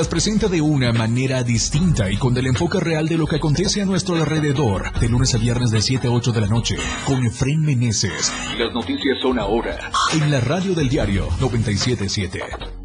Las 0.00 0.06
presenta 0.06 0.46
de 0.46 0.60
una 0.60 0.92
manera 0.92 1.42
distinta 1.42 2.08
y 2.08 2.16
con 2.16 2.36
el 2.36 2.46
enfoque 2.46 2.78
real 2.78 3.08
de 3.08 3.18
lo 3.18 3.26
que 3.26 3.34
acontece 3.34 3.82
a 3.82 3.84
nuestro 3.84 4.14
alrededor, 4.14 4.92
de 5.00 5.08
lunes 5.08 5.34
a 5.34 5.38
viernes 5.38 5.72
de 5.72 5.82
7 5.82 6.06
a 6.06 6.12
8 6.12 6.30
de 6.30 6.40
la 6.40 6.46
noche, 6.46 6.76
con 7.04 7.26
Efraín 7.26 7.62
Meneses. 7.62 8.32
Las 8.56 8.72
noticias 8.72 9.18
son 9.20 9.40
ahora, 9.40 9.90
en 10.12 10.30
la 10.30 10.38
radio 10.38 10.76
del 10.76 10.88
diario 10.88 11.26
977. 11.40 12.77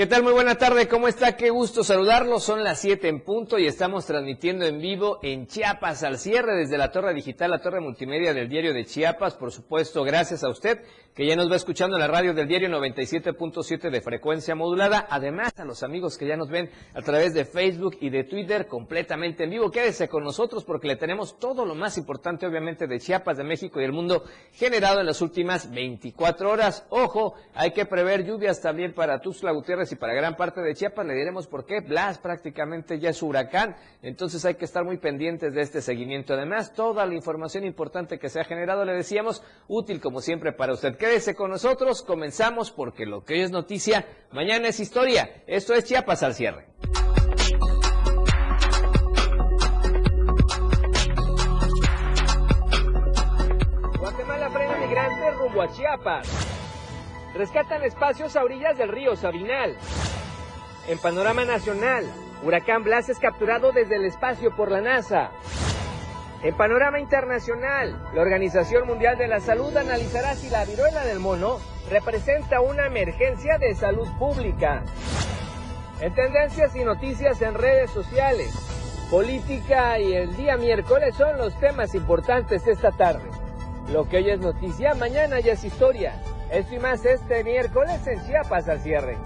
¿Qué 0.00 0.06
tal? 0.06 0.22
Muy 0.22 0.32
buena 0.32 0.54
tarde, 0.54 0.88
¿cómo 0.88 1.08
está? 1.08 1.36
Qué 1.36 1.50
gusto 1.50 1.84
saludarlos. 1.84 2.42
Son 2.42 2.64
las 2.64 2.80
7 2.80 3.06
en 3.06 3.20
punto 3.20 3.58
y 3.58 3.66
estamos 3.66 4.06
transmitiendo 4.06 4.64
en 4.64 4.80
vivo 4.80 5.18
en 5.22 5.46
Chiapas 5.46 6.02
al 6.04 6.16
cierre 6.16 6.56
desde 6.56 6.78
la 6.78 6.90
torre 6.90 7.12
digital, 7.12 7.50
la 7.50 7.60
torre 7.60 7.80
multimedia 7.80 8.32
del 8.32 8.48
diario 8.48 8.72
de 8.72 8.86
Chiapas. 8.86 9.34
Por 9.34 9.52
supuesto, 9.52 10.02
gracias 10.02 10.42
a 10.42 10.48
usted 10.48 10.80
que 11.14 11.26
ya 11.26 11.36
nos 11.36 11.50
va 11.50 11.56
escuchando 11.56 11.96
en 11.96 12.00
la 12.00 12.06
radio 12.06 12.32
del 12.32 12.48
diario 12.48 12.70
97.7 12.70 13.90
de 13.90 14.00
frecuencia 14.00 14.54
modulada. 14.54 15.06
Además, 15.10 15.52
a 15.58 15.66
los 15.66 15.82
amigos 15.82 16.16
que 16.16 16.26
ya 16.26 16.34
nos 16.34 16.48
ven 16.48 16.70
a 16.94 17.02
través 17.02 17.34
de 17.34 17.44
Facebook 17.44 17.98
y 18.00 18.08
de 18.08 18.24
Twitter 18.24 18.66
completamente 18.68 19.44
en 19.44 19.50
vivo. 19.50 19.70
Quédese 19.70 20.08
con 20.08 20.24
nosotros 20.24 20.64
porque 20.64 20.88
le 20.88 20.96
tenemos 20.96 21.38
todo 21.38 21.66
lo 21.66 21.74
más 21.74 21.98
importante, 21.98 22.46
obviamente, 22.46 22.86
de 22.86 23.00
Chiapas, 23.00 23.36
de 23.36 23.44
México 23.44 23.78
y 23.78 23.82
del 23.82 23.92
mundo 23.92 24.24
generado 24.54 25.00
en 25.00 25.04
las 25.04 25.20
últimas 25.20 25.70
24 25.70 26.50
horas. 26.50 26.86
Ojo, 26.88 27.34
hay 27.54 27.72
que 27.72 27.84
prever 27.84 28.24
lluvias 28.24 28.62
también 28.62 28.94
para 28.94 29.20
Tuxtla 29.20 29.52
Gutiérrez 29.52 29.89
y 29.92 29.96
para 29.96 30.14
gran 30.14 30.36
parte 30.36 30.60
de 30.60 30.74
Chiapas. 30.74 31.06
Le 31.06 31.14
diremos 31.14 31.46
por 31.46 31.66
qué. 31.66 31.80
Blas 31.80 32.18
prácticamente 32.18 32.98
ya 32.98 33.10
es 33.10 33.22
huracán. 33.22 33.76
Entonces 34.02 34.44
hay 34.44 34.54
que 34.54 34.64
estar 34.64 34.84
muy 34.84 34.98
pendientes 34.98 35.54
de 35.54 35.60
este 35.60 35.80
seguimiento. 35.80 36.34
Además, 36.34 36.72
toda 36.74 37.06
la 37.06 37.14
información 37.14 37.64
importante 37.64 38.18
que 38.18 38.28
se 38.28 38.40
ha 38.40 38.44
generado, 38.44 38.84
le 38.84 38.92
decíamos, 38.92 39.42
útil 39.68 40.00
como 40.00 40.20
siempre 40.20 40.52
para 40.52 40.72
usted. 40.72 40.96
Quédese 40.96 41.34
con 41.34 41.50
nosotros, 41.50 42.02
comenzamos 42.02 42.70
porque 42.70 43.06
lo 43.06 43.24
que 43.24 43.34
hoy 43.34 43.40
es 43.40 43.50
noticia, 43.50 44.06
mañana 44.32 44.68
es 44.68 44.80
historia. 44.80 45.42
Esto 45.46 45.74
es 45.74 45.84
Chiapas 45.84 46.22
al 46.22 46.34
cierre. 46.34 46.66
Guatemala 53.98 54.50
frena 54.50 54.76
migrantes 54.78 55.38
rumbo 55.38 55.62
a 55.62 55.68
Chiapas. 55.68 56.59
Rescatan 57.34 57.84
espacios 57.84 58.34
a 58.36 58.42
orillas 58.42 58.76
del 58.76 58.88
río 58.88 59.14
Sabinal. 59.14 59.76
En 60.88 60.98
panorama 60.98 61.44
nacional, 61.44 62.04
Huracán 62.42 62.82
Blas 62.82 63.08
es 63.08 63.18
capturado 63.18 63.70
desde 63.70 63.96
el 63.96 64.04
espacio 64.04 64.54
por 64.56 64.70
la 64.70 64.80
NASA. 64.80 65.30
En 66.42 66.56
panorama 66.56 66.98
internacional, 66.98 68.02
la 68.14 68.22
Organización 68.22 68.86
Mundial 68.86 69.16
de 69.16 69.28
la 69.28 69.40
Salud 69.40 69.76
analizará 69.76 70.34
si 70.34 70.50
la 70.50 70.64
viruela 70.64 71.04
del 71.04 71.20
mono 71.20 71.60
representa 71.88 72.60
una 72.60 72.86
emergencia 72.86 73.58
de 73.58 73.74
salud 73.74 74.08
pública. 74.18 74.82
En 76.00 76.14
tendencias 76.14 76.74
y 76.74 76.82
noticias 76.82 77.42
en 77.42 77.54
redes 77.54 77.90
sociales, 77.90 78.52
política 79.10 80.00
y 80.00 80.14
el 80.14 80.34
día 80.34 80.56
miércoles 80.56 81.14
son 81.14 81.36
los 81.36 81.54
temas 81.60 81.94
importantes 81.94 82.66
esta 82.66 82.90
tarde. 82.90 83.28
Lo 83.92 84.08
que 84.08 84.16
hoy 84.16 84.30
es 84.30 84.40
noticia, 84.40 84.94
mañana 84.94 85.40
ya 85.40 85.52
es 85.52 85.62
historia. 85.62 86.14
Esto 86.50 86.74
y 86.74 86.78
más 86.80 87.04
este 87.04 87.44
miércoles 87.44 88.04
en 88.08 88.26
Chiapas 88.26 88.68
al 88.68 88.80
cierre. 88.80 89.16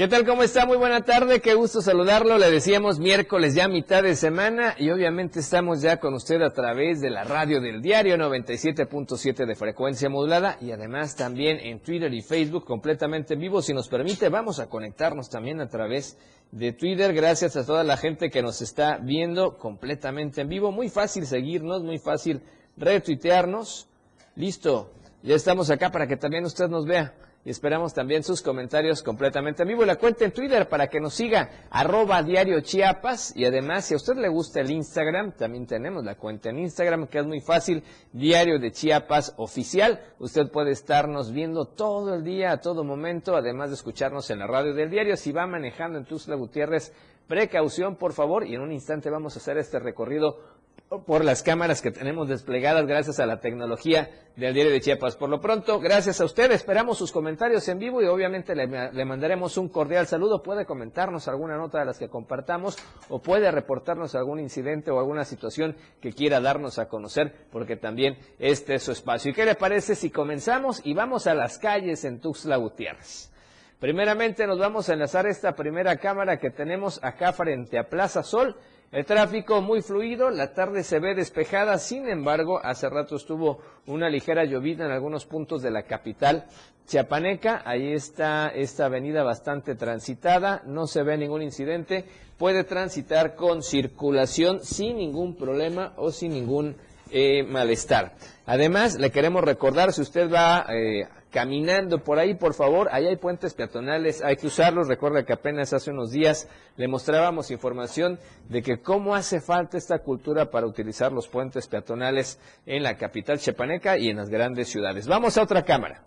¿Qué 0.00 0.08
tal? 0.08 0.24
¿Cómo 0.24 0.42
está? 0.42 0.64
Muy 0.64 0.78
buena 0.78 1.02
tarde, 1.02 1.42
qué 1.42 1.52
gusto 1.52 1.82
saludarlo. 1.82 2.38
Le 2.38 2.50
decíamos 2.50 2.98
miércoles 2.98 3.54
ya 3.54 3.68
mitad 3.68 4.02
de 4.02 4.16
semana 4.16 4.74
y 4.78 4.88
obviamente 4.88 5.40
estamos 5.40 5.82
ya 5.82 5.98
con 5.98 6.14
usted 6.14 6.40
a 6.40 6.54
través 6.54 7.02
de 7.02 7.10
la 7.10 7.22
radio 7.22 7.60
del 7.60 7.82
diario 7.82 8.16
97.7 8.16 9.44
de 9.44 9.54
frecuencia 9.54 10.08
modulada 10.08 10.56
y 10.62 10.72
además 10.72 11.16
también 11.16 11.60
en 11.60 11.80
Twitter 11.80 12.14
y 12.14 12.22
Facebook 12.22 12.64
completamente 12.64 13.34
en 13.34 13.40
vivo. 13.40 13.60
Si 13.60 13.74
nos 13.74 13.88
permite, 13.88 14.30
vamos 14.30 14.58
a 14.58 14.70
conectarnos 14.70 15.28
también 15.28 15.60
a 15.60 15.68
través 15.68 16.16
de 16.50 16.72
Twitter. 16.72 17.12
Gracias 17.12 17.56
a 17.56 17.66
toda 17.66 17.84
la 17.84 17.98
gente 17.98 18.30
que 18.30 18.40
nos 18.40 18.62
está 18.62 18.96
viendo 18.96 19.58
completamente 19.58 20.40
en 20.40 20.48
vivo. 20.48 20.72
Muy 20.72 20.88
fácil 20.88 21.26
seguirnos, 21.26 21.82
muy 21.82 21.98
fácil 21.98 22.40
retuitearnos. 22.78 23.86
Listo, 24.34 24.92
ya 25.22 25.34
estamos 25.34 25.68
acá 25.68 25.90
para 25.90 26.06
que 26.06 26.16
también 26.16 26.46
usted 26.46 26.68
nos 26.68 26.86
vea 26.86 27.12
y 27.44 27.50
esperamos 27.50 27.94
también 27.94 28.22
sus 28.22 28.42
comentarios 28.42 29.02
completamente 29.02 29.62
en 29.62 29.68
vivo. 29.68 29.84
La 29.84 29.96
cuenta 29.96 30.26
en 30.26 30.32
Twitter 30.32 30.68
para 30.68 30.88
que 30.88 31.00
nos 31.00 31.14
siga, 31.14 31.66
arroba 31.70 32.22
diario 32.22 32.60
Chiapas. 32.60 33.34
Y 33.34 33.46
además, 33.46 33.86
si 33.86 33.94
a 33.94 33.96
usted 33.96 34.16
le 34.16 34.28
gusta 34.28 34.60
el 34.60 34.70
Instagram, 34.70 35.32
también 35.32 35.66
tenemos 35.66 36.04
la 36.04 36.16
cuenta 36.16 36.50
en 36.50 36.58
Instagram, 36.58 37.06
que 37.06 37.18
es 37.18 37.26
muy 37.26 37.40
fácil, 37.40 37.82
diario 38.12 38.58
de 38.58 38.72
Chiapas 38.72 39.34
oficial. 39.38 40.00
Usted 40.18 40.50
puede 40.50 40.72
estarnos 40.72 41.32
viendo 41.32 41.64
todo 41.64 42.14
el 42.14 42.24
día, 42.24 42.52
a 42.52 42.60
todo 42.60 42.84
momento, 42.84 43.34
además 43.34 43.70
de 43.70 43.76
escucharnos 43.76 44.30
en 44.30 44.40
la 44.40 44.46
radio 44.46 44.74
del 44.74 44.90
diario. 44.90 45.16
Si 45.16 45.32
va 45.32 45.46
manejando 45.46 45.98
en 45.98 46.04
Tuzla 46.04 46.36
Gutiérrez, 46.36 46.92
precaución, 47.26 47.96
por 47.96 48.12
favor, 48.12 48.46
y 48.46 48.54
en 48.54 48.60
un 48.60 48.72
instante 48.72 49.08
vamos 49.08 49.36
a 49.36 49.38
hacer 49.38 49.56
este 49.56 49.78
recorrido 49.78 50.59
por 50.98 51.24
las 51.24 51.44
cámaras 51.44 51.82
que 51.82 51.92
tenemos 51.92 52.28
desplegadas 52.28 52.84
gracias 52.84 53.20
a 53.20 53.26
la 53.26 53.38
tecnología 53.38 54.10
del 54.34 54.54
diario 54.54 54.72
de 54.72 54.80
Chiapas. 54.80 55.14
Por 55.14 55.30
lo 55.30 55.40
pronto, 55.40 55.78
gracias 55.78 56.20
a 56.20 56.24
usted, 56.24 56.50
esperamos 56.50 56.98
sus 56.98 57.12
comentarios 57.12 57.68
en 57.68 57.78
vivo 57.78 58.02
y 58.02 58.06
obviamente 58.06 58.56
le, 58.56 58.66
mandaremos 59.04 59.56
un 59.56 59.68
cordial 59.68 60.08
saludo. 60.08 60.42
Puede 60.42 60.66
comentarnos 60.66 61.28
alguna 61.28 61.56
nota 61.56 61.78
de 61.78 61.84
las 61.84 61.96
que 61.96 62.08
compartamos 62.08 62.76
o 63.08 63.22
puede 63.22 63.52
reportarnos 63.52 64.16
algún 64.16 64.40
incidente 64.40 64.90
o 64.90 64.98
alguna 64.98 65.24
situación 65.24 65.76
que 66.00 66.12
quiera 66.12 66.40
darnos 66.40 66.80
a 66.80 66.88
conocer 66.88 67.46
porque 67.52 67.76
también 67.76 68.18
este 68.40 68.74
es 68.74 68.82
su 68.82 68.90
espacio. 68.90 69.30
¿Y 69.30 69.34
qué 69.34 69.44
le 69.44 69.54
parece 69.54 69.94
si 69.94 70.10
comenzamos 70.10 70.80
y 70.84 70.94
vamos 70.94 71.28
a 71.28 71.34
las 71.34 71.58
calles 71.58 72.04
en 72.04 72.20
Tuxtla 72.20 72.56
Gutiérrez? 72.56 73.30
Primeramente 73.78 74.44
nos 74.46 74.58
vamos 74.58 74.88
a 74.88 74.94
enlazar 74.94 75.26
esta 75.26 75.54
primera 75.54 75.96
cámara 75.98 76.38
que 76.38 76.50
tenemos 76.50 76.98
acá 77.02 77.32
frente 77.32 77.78
a 77.78 77.88
Plaza 77.88 78.24
Sol 78.24 78.56
el 78.92 79.04
tráfico 79.04 79.62
muy 79.62 79.82
fluido, 79.82 80.30
la 80.30 80.52
tarde 80.52 80.82
se 80.82 80.98
ve 80.98 81.14
despejada, 81.14 81.78
sin 81.78 82.08
embargo, 82.08 82.60
hace 82.62 82.88
rato 82.88 83.16
estuvo 83.16 83.60
una 83.86 84.08
ligera 84.08 84.44
llovida 84.44 84.84
en 84.84 84.90
algunos 84.90 85.26
puntos 85.26 85.62
de 85.62 85.70
la 85.70 85.84
capital 85.84 86.46
chiapaneca. 86.86 87.62
Ahí 87.64 87.92
está 87.92 88.48
esta 88.48 88.86
avenida 88.86 89.22
bastante 89.22 89.76
transitada, 89.76 90.62
no 90.66 90.88
se 90.88 91.04
ve 91.04 91.16
ningún 91.16 91.42
incidente, 91.42 92.04
puede 92.36 92.64
transitar 92.64 93.36
con 93.36 93.62
circulación 93.62 94.64
sin 94.64 94.96
ningún 94.96 95.36
problema 95.36 95.92
o 95.96 96.10
sin 96.10 96.32
ningún 96.32 96.76
eh, 97.12 97.44
malestar. 97.44 98.14
Además, 98.44 98.98
le 98.98 99.10
queremos 99.10 99.44
recordar, 99.44 99.92
si 99.92 100.02
usted 100.02 100.28
va 100.28 100.66
eh, 100.68 101.06
caminando 101.30 102.02
por 102.02 102.18
ahí, 102.18 102.34
por 102.34 102.54
favor, 102.54 102.88
ahí 102.92 103.06
hay 103.06 103.16
puentes 103.16 103.54
peatonales, 103.54 104.22
hay 104.22 104.36
que 104.36 104.48
usarlos. 104.48 104.88
Recuerda 104.88 105.24
que 105.24 105.32
apenas 105.32 105.72
hace 105.72 105.90
unos 105.90 106.10
días 106.10 106.48
le 106.76 106.88
mostrábamos 106.88 107.50
información 107.50 108.18
de 108.48 108.62
que 108.62 108.80
cómo 108.80 109.14
hace 109.14 109.40
falta 109.40 109.78
esta 109.78 110.00
cultura 110.00 110.50
para 110.50 110.66
utilizar 110.66 111.12
los 111.12 111.28
puentes 111.28 111.68
peatonales 111.68 112.38
en 112.66 112.82
la 112.82 112.96
capital 112.96 113.38
chepaneca 113.38 113.96
y 113.96 114.08
en 114.08 114.16
las 114.16 114.28
grandes 114.28 114.68
ciudades. 114.68 115.06
Vamos 115.06 115.38
a 115.38 115.42
otra 115.42 115.64
cámara. 115.64 116.04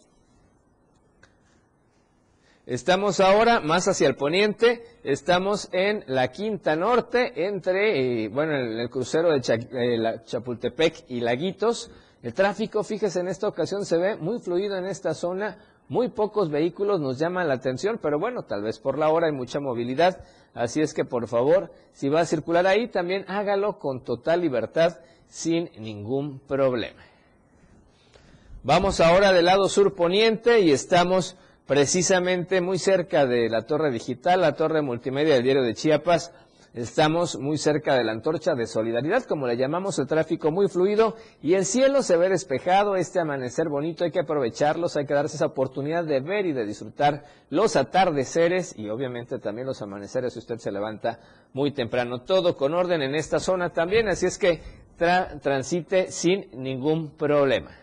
Estamos 2.65 3.19
ahora 3.19 3.59
más 3.59 3.89
hacia 3.89 4.07
el 4.07 4.15
poniente, 4.15 4.83
estamos 5.03 5.67
en 5.73 6.05
la 6.07 6.29
Quinta 6.29 6.77
Norte, 6.77 7.45
entre, 7.45 8.23
eh, 8.23 8.29
bueno, 8.29 8.55
el, 8.55 8.79
el, 8.79 8.89
crucero 8.89 9.31
de 9.31 9.39
eh, 9.39 10.21
Chapultepec 10.23 11.03
y 11.09 11.19
Laguitos. 11.19 11.91
El 12.23 12.33
tráfico, 12.33 12.83
fíjese, 12.83 13.19
en 13.19 13.27
esta 13.27 13.49
ocasión 13.49 13.85
se 13.85 13.97
ve 13.97 14.15
muy 14.15 14.39
fluido 14.39 14.77
en 14.77 14.85
esta 14.85 15.13
zona, 15.13 15.57
muy 15.89 16.07
pocos 16.07 16.49
vehículos 16.49 17.01
nos 17.01 17.19
llaman 17.19 17.49
la 17.49 17.55
atención, 17.55 17.99
pero 18.01 18.17
bueno, 18.17 18.43
tal 18.43 18.63
vez 18.63 18.79
por 18.79 18.97
la 18.97 19.09
hora 19.09 19.27
hay 19.27 19.33
mucha 19.33 19.59
movilidad, 19.59 20.23
así 20.53 20.79
es 20.79 20.93
que 20.93 21.03
por 21.03 21.27
favor, 21.27 21.69
si 21.91 22.07
va 22.07 22.21
a 22.21 22.25
circular 22.25 22.65
ahí, 22.65 22.87
también 22.87 23.25
hágalo 23.27 23.77
con 23.77 24.05
total 24.05 24.39
libertad, 24.39 24.99
sin 25.27 25.69
ningún 25.77 26.39
problema. 26.39 27.01
Vamos 28.63 29.01
ahora 29.01 29.33
del 29.33 29.43
lado 29.43 29.67
sur 29.67 29.93
poniente 29.93 30.61
y 30.61 30.71
estamos 30.71 31.35
precisamente 31.67 32.61
muy 32.61 32.79
cerca 32.79 33.25
de 33.25 33.49
la 33.49 33.63
torre 33.63 33.91
digital, 33.91 34.39
la 34.39 34.55
torre 34.55 34.81
multimedia 34.81 35.33
del 35.33 35.43
diario 35.43 35.63
de 35.63 35.73
Chiapas, 35.73 36.31
Estamos 36.73 37.37
muy 37.37 37.59
cerca 37.59 37.93
de 37.93 38.03
la 38.03 38.13
antorcha 38.13 38.55
de 38.55 38.65
solidaridad, 38.65 39.25
como 39.25 39.45
le 39.45 39.57
llamamos, 39.57 39.99
el 39.99 40.07
tráfico 40.07 40.49
muy 40.49 40.67
fluido 40.67 41.15
y 41.39 41.53
el 41.53 41.65
cielo 41.65 42.01
se 42.01 42.17
ve 42.17 42.29
despejado, 42.29 42.95
este 42.95 43.19
amanecer 43.19 43.69
bonito, 43.69 44.03
hay 44.03 44.09
que 44.09 44.21
aprovecharlos, 44.21 44.97
hay 44.97 45.05
que 45.05 45.13
darse 45.13 45.35
esa 45.35 45.45
oportunidad 45.45 46.03
de 46.03 46.19
ver 46.19 46.47
y 46.47 46.51
de 46.51 46.65
disfrutar 46.65 47.25
los 47.51 47.75
atardeceres 47.75 48.73
y 48.75 48.89
obviamente 48.89 49.37
también 49.37 49.67
los 49.67 49.83
amaneceres 49.83 50.33
si 50.33 50.39
usted 50.39 50.57
se 50.57 50.71
levanta 50.71 51.19
muy 51.53 51.73
temprano. 51.73 52.21
Todo 52.21 52.57
con 52.57 52.73
orden 52.73 53.03
en 53.03 53.13
esta 53.13 53.39
zona 53.39 53.69
también, 53.69 54.07
así 54.07 54.25
es 54.25 54.39
que 54.39 54.59
tra 54.97 55.39
transite 55.41 56.11
sin 56.11 56.49
ningún 56.55 57.11
problema. 57.11 57.82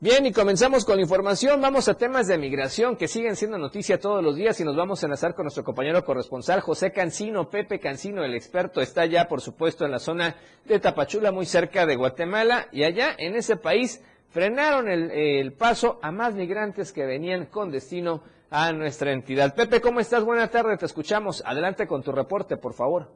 Bien, 0.00 0.24
y 0.26 0.32
comenzamos 0.32 0.84
con 0.84 0.94
la 0.94 1.02
información. 1.02 1.60
Vamos 1.60 1.88
a 1.88 1.94
temas 1.94 2.28
de 2.28 2.38
migración 2.38 2.94
que 2.94 3.08
siguen 3.08 3.34
siendo 3.34 3.58
noticia 3.58 3.98
todos 3.98 4.22
los 4.22 4.36
días 4.36 4.60
y 4.60 4.64
nos 4.64 4.76
vamos 4.76 5.02
a 5.02 5.06
enlazar 5.06 5.34
con 5.34 5.42
nuestro 5.42 5.64
compañero 5.64 6.04
corresponsal 6.04 6.60
José 6.60 6.92
Cancino. 6.92 7.50
Pepe 7.50 7.80
Cancino, 7.80 8.22
el 8.22 8.36
experto, 8.36 8.80
está 8.80 9.06
ya, 9.06 9.26
por 9.26 9.40
supuesto, 9.40 9.84
en 9.84 9.90
la 9.90 9.98
zona 9.98 10.36
de 10.66 10.78
Tapachula, 10.78 11.32
muy 11.32 11.46
cerca 11.46 11.84
de 11.84 11.96
Guatemala. 11.96 12.68
Y 12.70 12.84
allá, 12.84 13.12
en 13.18 13.34
ese 13.34 13.56
país, 13.56 14.00
frenaron 14.30 14.88
el, 14.88 15.10
el 15.10 15.52
paso 15.54 15.98
a 16.00 16.12
más 16.12 16.32
migrantes 16.32 16.92
que 16.92 17.04
venían 17.04 17.46
con 17.46 17.72
destino 17.72 18.22
a 18.50 18.72
nuestra 18.72 19.10
entidad. 19.10 19.56
Pepe, 19.56 19.80
¿cómo 19.80 19.98
estás? 19.98 20.22
Buenas 20.22 20.52
tardes, 20.52 20.78
te 20.78 20.86
escuchamos. 20.86 21.42
Adelante 21.44 21.88
con 21.88 22.04
tu 22.04 22.12
reporte, 22.12 22.56
por 22.56 22.72
favor. 22.72 23.08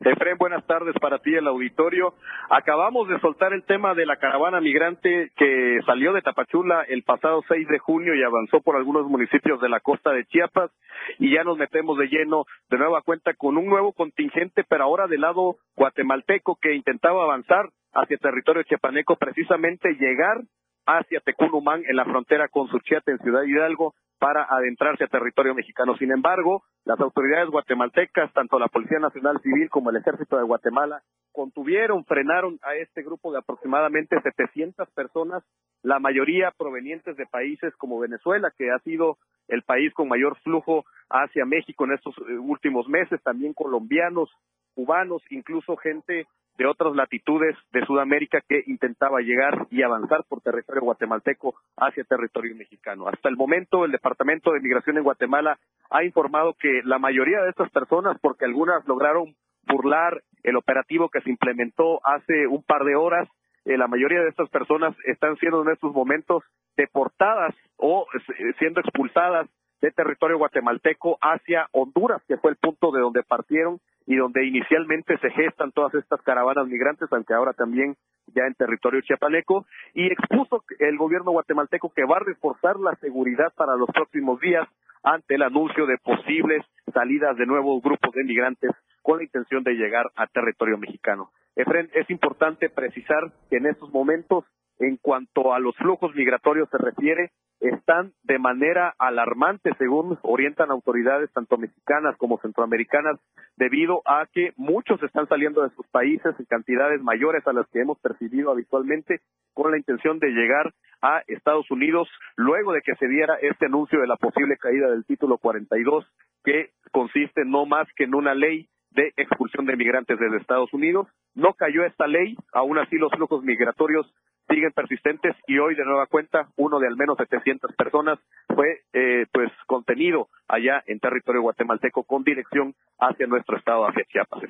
Efren, 0.00 0.38
buenas 0.38 0.64
tardes 0.64 0.94
para 1.00 1.18
ti, 1.18 1.34
el 1.34 1.48
auditorio. 1.48 2.14
Acabamos 2.50 3.08
de 3.08 3.18
soltar 3.18 3.52
el 3.52 3.64
tema 3.64 3.94
de 3.94 4.06
la 4.06 4.16
caravana 4.16 4.60
migrante 4.60 5.32
que 5.36 5.80
salió 5.86 6.12
de 6.12 6.22
Tapachula 6.22 6.82
el 6.82 7.02
pasado 7.02 7.42
6 7.48 7.66
de 7.66 7.80
junio 7.80 8.14
y 8.14 8.22
avanzó 8.22 8.60
por 8.60 8.76
algunos 8.76 9.08
municipios 9.08 9.60
de 9.60 9.68
la 9.68 9.80
costa 9.80 10.12
de 10.12 10.24
Chiapas 10.26 10.70
y 11.18 11.34
ya 11.34 11.42
nos 11.42 11.58
metemos 11.58 11.98
de 11.98 12.06
lleno 12.06 12.44
de 12.70 12.78
nueva 12.78 13.02
cuenta 13.02 13.34
con 13.34 13.56
un 13.56 13.66
nuevo 13.66 13.92
contingente, 13.92 14.62
pero 14.68 14.84
ahora 14.84 15.08
del 15.08 15.22
lado 15.22 15.56
guatemalteco 15.74 16.58
que 16.62 16.74
intentaba 16.74 17.24
avanzar 17.24 17.70
hacia 17.92 18.18
territorio 18.18 18.62
chiapaneco, 18.62 19.16
precisamente 19.16 19.94
llegar 19.94 20.42
hacia 20.86 21.20
Tecunumán 21.20 21.82
en 21.88 21.96
la 21.96 22.04
frontera 22.04 22.46
con 22.46 22.68
Suchiate 22.68 23.10
en 23.10 23.18
Ciudad 23.18 23.42
Hidalgo 23.42 23.94
para 24.18 24.44
adentrarse 24.44 25.04
a 25.04 25.08
territorio 25.08 25.54
mexicano. 25.54 25.96
Sin 25.96 26.12
embargo, 26.12 26.62
las 26.88 26.98
autoridades 27.00 27.50
guatemaltecas, 27.50 28.32
tanto 28.32 28.58
la 28.58 28.68
Policía 28.68 28.98
Nacional 28.98 29.38
Civil 29.42 29.68
como 29.68 29.90
el 29.90 29.96
Ejército 29.96 30.38
de 30.38 30.44
Guatemala, 30.44 31.02
contuvieron, 31.32 32.06
frenaron 32.06 32.58
a 32.62 32.76
este 32.76 33.02
grupo 33.02 33.30
de 33.30 33.40
aproximadamente 33.40 34.18
700 34.22 34.88
personas, 34.92 35.44
la 35.82 35.98
mayoría 35.98 36.50
provenientes 36.56 37.14
de 37.18 37.26
países 37.26 37.76
como 37.76 37.98
Venezuela, 37.98 38.50
que 38.56 38.70
ha 38.70 38.78
sido 38.78 39.18
el 39.48 39.64
país 39.64 39.92
con 39.92 40.08
mayor 40.08 40.38
flujo 40.38 40.86
hacia 41.10 41.44
México 41.44 41.84
en 41.84 41.92
estos 41.92 42.14
eh, 42.26 42.38
últimos 42.38 42.88
meses, 42.88 43.22
también 43.22 43.52
colombianos, 43.52 44.30
cubanos, 44.74 45.20
incluso 45.28 45.76
gente 45.76 46.26
de 46.58 46.66
otras 46.66 46.94
latitudes 46.94 47.56
de 47.72 47.86
Sudamérica 47.86 48.42
que 48.46 48.64
intentaba 48.66 49.20
llegar 49.20 49.66
y 49.70 49.82
avanzar 49.82 50.24
por 50.28 50.40
territorio 50.40 50.82
guatemalteco 50.82 51.54
hacia 51.76 52.04
territorio 52.04 52.54
mexicano. 52.56 53.08
Hasta 53.08 53.28
el 53.28 53.36
momento, 53.36 53.84
el 53.84 53.92
Departamento 53.92 54.52
de 54.52 54.60
Migración 54.60 54.98
en 54.98 55.04
Guatemala 55.04 55.56
ha 55.90 56.04
informado 56.04 56.54
que 56.54 56.82
la 56.84 56.98
mayoría 56.98 57.40
de 57.42 57.50
estas 57.50 57.70
personas, 57.70 58.18
porque 58.20 58.44
algunas 58.44 58.86
lograron 58.88 59.36
burlar 59.68 60.22
el 60.42 60.56
operativo 60.56 61.08
que 61.08 61.20
se 61.20 61.30
implementó 61.30 62.00
hace 62.04 62.48
un 62.48 62.62
par 62.64 62.84
de 62.84 62.96
horas, 62.96 63.28
eh, 63.64 63.78
la 63.78 63.86
mayoría 63.86 64.20
de 64.20 64.30
estas 64.30 64.48
personas 64.50 64.96
están 65.04 65.36
siendo 65.36 65.62
en 65.62 65.70
estos 65.70 65.92
momentos 65.92 66.42
deportadas 66.76 67.54
o 67.76 68.06
eh, 68.14 68.52
siendo 68.58 68.80
expulsadas 68.80 69.48
de 69.80 69.92
territorio 69.92 70.38
guatemalteco 70.38 71.18
hacia 71.20 71.68
Honduras, 71.70 72.22
que 72.26 72.36
fue 72.38 72.50
el 72.50 72.56
punto 72.56 72.90
de 72.90 73.00
donde 73.00 73.22
partieron 73.22 73.78
y 74.08 74.16
donde 74.16 74.46
inicialmente 74.46 75.18
se 75.18 75.30
gestan 75.30 75.70
todas 75.70 75.94
estas 75.94 76.22
caravanas 76.22 76.66
migrantes, 76.66 77.12
aunque 77.12 77.34
ahora 77.34 77.52
también 77.52 77.94
ya 78.34 78.46
en 78.46 78.54
territorio 78.54 79.02
chiapaneco, 79.02 79.66
y 79.92 80.06
expuso 80.06 80.64
el 80.78 80.96
gobierno 80.96 81.32
guatemalteco 81.32 81.92
que 81.94 82.06
va 82.06 82.16
a 82.16 82.24
reforzar 82.24 82.80
la 82.80 82.96
seguridad 82.96 83.52
para 83.54 83.76
los 83.76 83.88
próximos 83.90 84.40
días 84.40 84.66
ante 85.02 85.34
el 85.34 85.42
anuncio 85.42 85.84
de 85.84 85.98
posibles 85.98 86.64
salidas 86.94 87.36
de 87.36 87.44
nuevos 87.44 87.82
grupos 87.82 88.14
de 88.14 88.24
migrantes 88.24 88.70
con 89.02 89.18
la 89.18 89.24
intención 89.24 89.62
de 89.62 89.74
llegar 89.74 90.06
a 90.16 90.26
territorio 90.26 90.78
mexicano. 90.78 91.30
Efren, 91.54 91.90
es 91.92 92.08
importante 92.08 92.70
precisar 92.70 93.30
que 93.50 93.58
en 93.58 93.66
estos 93.66 93.92
momentos, 93.92 94.44
en 94.78 94.96
cuanto 94.96 95.52
a 95.52 95.58
los 95.58 95.76
flujos 95.76 96.14
migratorios 96.14 96.68
se 96.70 96.78
refiere, 96.78 97.30
están 97.60 98.12
de 98.22 98.38
manera 98.38 98.94
alarmante, 98.98 99.72
según 99.78 100.18
orientan 100.22 100.70
autoridades 100.70 101.32
tanto 101.32 101.58
mexicanas 101.58 102.16
como 102.16 102.38
centroamericanas, 102.38 103.18
debido 103.56 104.02
a 104.04 104.26
que 104.32 104.52
muchos 104.56 105.02
están 105.02 105.26
saliendo 105.28 105.62
de 105.62 105.74
sus 105.74 105.86
países 105.88 106.34
en 106.38 106.44
cantidades 106.46 107.02
mayores 107.02 107.46
a 107.46 107.52
las 107.52 107.66
que 107.68 107.80
hemos 107.80 107.98
percibido 107.98 108.52
habitualmente, 108.52 109.20
con 109.54 109.72
la 109.72 109.78
intención 109.78 110.20
de 110.20 110.28
llegar 110.28 110.72
a 111.02 111.22
Estados 111.26 111.68
Unidos, 111.70 112.08
luego 112.36 112.72
de 112.72 112.82
que 112.82 112.94
se 112.94 113.08
diera 113.08 113.34
este 113.42 113.66
anuncio 113.66 114.00
de 114.00 114.06
la 114.06 114.16
posible 114.16 114.56
caída 114.56 114.88
del 114.88 115.04
título 115.04 115.38
42, 115.38 116.06
que 116.44 116.70
consiste 116.92 117.44
no 117.44 117.66
más 117.66 117.88
que 117.96 118.04
en 118.04 118.14
una 118.14 118.34
ley 118.34 118.68
de 118.98 119.12
expulsión 119.16 119.64
de 119.64 119.76
migrantes 119.76 120.18
desde 120.18 120.38
Estados 120.38 120.72
Unidos. 120.72 121.06
No 121.34 121.54
cayó 121.54 121.84
esta 121.84 122.08
ley, 122.08 122.36
aún 122.52 122.78
así 122.78 122.96
los 122.96 123.12
flujos 123.12 123.44
migratorios 123.44 124.12
siguen 124.48 124.72
persistentes 124.72 125.36
y 125.46 125.58
hoy 125.58 125.76
de 125.76 125.84
nueva 125.84 126.06
cuenta 126.06 126.48
uno 126.56 126.80
de 126.80 126.88
al 126.88 126.96
menos 126.96 127.16
700 127.18 127.76
personas 127.76 128.18
fue 128.48 128.80
eh, 128.92 129.26
pues 129.32 129.52
contenido 129.66 130.28
allá 130.48 130.82
en 130.86 130.98
territorio 130.98 131.42
guatemalteco 131.42 132.02
con 132.02 132.24
dirección 132.24 132.74
hacia 132.98 133.26
nuestro 133.26 133.56
estado, 133.56 133.86
hacia 133.86 134.04
Chiapas. 134.04 134.42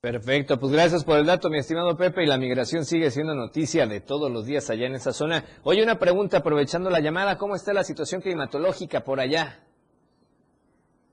Perfecto, 0.00 0.58
pues 0.58 0.72
gracias 0.72 1.04
por 1.04 1.18
el 1.18 1.26
dato, 1.26 1.50
mi 1.50 1.58
estimado 1.58 1.96
Pepe, 1.96 2.22
y 2.22 2.26
la 2.26 2.38
migración 2.38 2.84
sigue 2.84 3.10
siendo 3.10 3.34
noticia 3.34 3.86
de 3.86 4.00
todos 4.00 4.32
los 4.32 4.46
días 4.46 4.70
allá 4.70 4.86
en 4.86 4.94
esa 4.94 5.12
zona. 5.12 5.44
Oye, 5.64 5.82
una 5.82 5.98
pregunta, 5.98 6.38
aprovechando 6.38 6.88
la 6.88 7.00
llamada, 7.00 7.36
¿cómo 7.36 7.56
está 7.56 7.72
la 7.72 7.82
situación 7.82 8.20
climatológica 8.20 9.00
por 9.00 9.20
allá? 9.20 9.60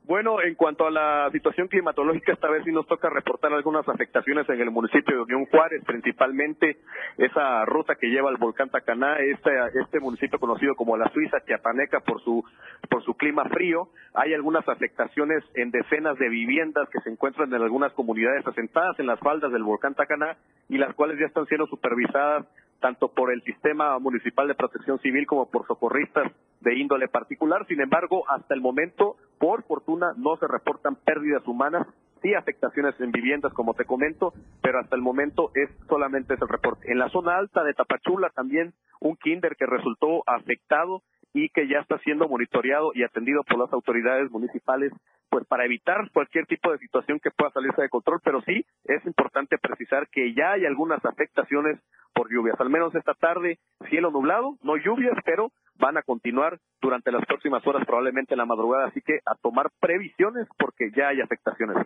Bueno, 0.07 0.39
en 0.39 0.53
cuanto 0.53 0.85
a 0.85 0.91
la 0.91 1.29
situación 1.31 1.67
climatológica, 1.67 2.33
esta 2.33 2.47
vez 2.47 2.63
sí 2.63 2.71
nos 2.71 2.85
toca 2.85 3.09
reportar 3.09 3.51
algunas 3.51 3.89
afectaciones 3.89 4.47
en 4.49 4.61
el 4.61 4.69
municipio 4.69 5.15
de 5.15 5.23
Unión 5.23 5.45
Juárez, 5.47 5.83
principalmente 5.83 6.77
esa 7.17 7.65
ruta 7.65 7.95
que 7.95 8.09
lleva 8.09 8.29
al 8.29 8.37
volcán 8.37 8.69
Tacaná, 8.69 9.17
este, 9.17 9.49
este 9.81 9.99
municipio 9.99 10.37
conocido 10.37 10.75
como 10.75 10.95
la 10.95 11.09
Suiza 11.09 11.43
Chiapaneca 11.47 12.01
por 12.01 12.21
su, 12.21 12.43
por 12.87 13.03
su 13.03 13.15
clima 13.15 13.45
frío. 13.45 13.89
Hay 14.13 14.35
algunas 14.35 14.67
afectaciones 14.69 15.43
en 15.55 15.71
decenas 15.71 16.19
de 16.19 16.29
viviendas 16.29 16.87
que 16.89 17.01
se 17.01 17.09
encuentran 17.09 17.51
en 17.51 17.63
algunas 17.63 17.91
comunidades 17.93 18.45
asentadas 18.45 18.99
en 18.99 19.07
las 19.07 19.19
faldas 19.21 19.51
del 19.51 19.63
volcán 19.63 19.95
Tacaná 19.95 20.37
y 20.69 20.77
las 20.77 20.93
cuales 20.93 21.17
ya 21.19 21.25
están 21.25 21.47
siendo 21.47 21.65
supervisadas 21.65 22.45
tanto 22.85 23.07
por 23.07 23.33
el 23.33 23.41
sistema 23.41 23.97
municipal 23.97 24.47
de 24.47 24.53
protección 24.53 24.99
civil 24.99 25.25
como 25.25 25.49
por 25.49 25.65
socorristas 25.65 26.31
de 26.61 26.75
índole 26.75 27.07
particular. 27.07 27.65
Sin 27.65 27.81
embargo, 27.81 28.29
hasta 28.29 28.53
el 28.53 28.61
momento, 28.61 29.15
por 29.39 29.63
fortuna, 29.63 30.13
no 30.17 30.37
se 30.37 30.47
reportan 30.47 30.95
pérdidas 30.95 31.41
humanas, 31.47 31.87
sí 32.21 32.35
afectaciones 32.35 32.93
en 33.01 33.11
viviendas, 33.11 33.53
como 33.53 33.73
te 33.73 33.85
comento, 33.85 34.35
pero 34.61 34.77
hasta 34.79 34.95
el 34.95 35.01
momento 35.01 35.49
es 35.55 35.67
solamente 35.89 36.35
ese 36.35 36.45
reporte. 36.47 36.91
En 36.91 36.99
la 36.99 37.09
zona 37.09 37.39
alta 37.39 37.63
de 37.63 37.73
Tapachula 37.73 38.29
también 38.29 38.75
un 38.99 39.15
kinder 39.15 39.55
que 39.55 39.65
resultó 39.65 40.21
afectado 40.27 41.01
y 41.35 41.49
que 41.49 41.67
ya 41.67 41.79
está 41.79 41.99
siendo 41.99 42.29
monitoreado 42.29 42.91
y 42.95 43.03
atendido 43.03 43.43
por 43.43 43.59
las 43.59 43.71
autoridades 43.73 44.31
municipales, 44.31 44.93
pues 45.29 45.45
para 45.45 45.65
evitar 45.65 46.09
cualquier 46.13 46.45
tipo 46.45 46.71
de 46.71 46.77
situación 46.77 47.19
que 47.19 47.29
pueda 47.29 47.51
salirse 47.51 47.81
de 47.81 47.89
control, 47.89 48.21
pero 48.23 48.41
sí 48.43 48.65
es 48.85 49.05
importante 49.05 49.57
precisar 49.57 50.07
que 50.07 50.33
ya 50.33 50.53
hay 50.53 50.65
algunas 50.65 51.03
afectaciones 51.03 51.77
por 52.13 52.31
lluvias, 52.31 52.57
al 52.61 52.69
menos 52.69 52.95
esta 52.95 53.13
tarde 53.15 53.59
cielo 53.89 54.11
nublado, 54.11 54.55
no 54.63 54.77
lluvias, 54.77 55.17
pero 55.25 55.51
van 55.77 55.97
a 55.97 56.03
continuar 56.03 56.59
durante 56.81 57.11
las 57.11 57.25
próximas 57.25 57.65
horas, 57.67 57.85
probablemente 57.85 58.33
en 58.33 58.37
la 58.37 58.45
madrugada, 58.45 58.87
así 58.87 59.01
que 59.01 59.19
a 59.25 59.35
tomar 59.35 59.71
previsiones 59.79 60.47
porque 60.57 60.91
ya 60.95 61.09
hay 61.09 61.21
afectaciones. 61.21 61.77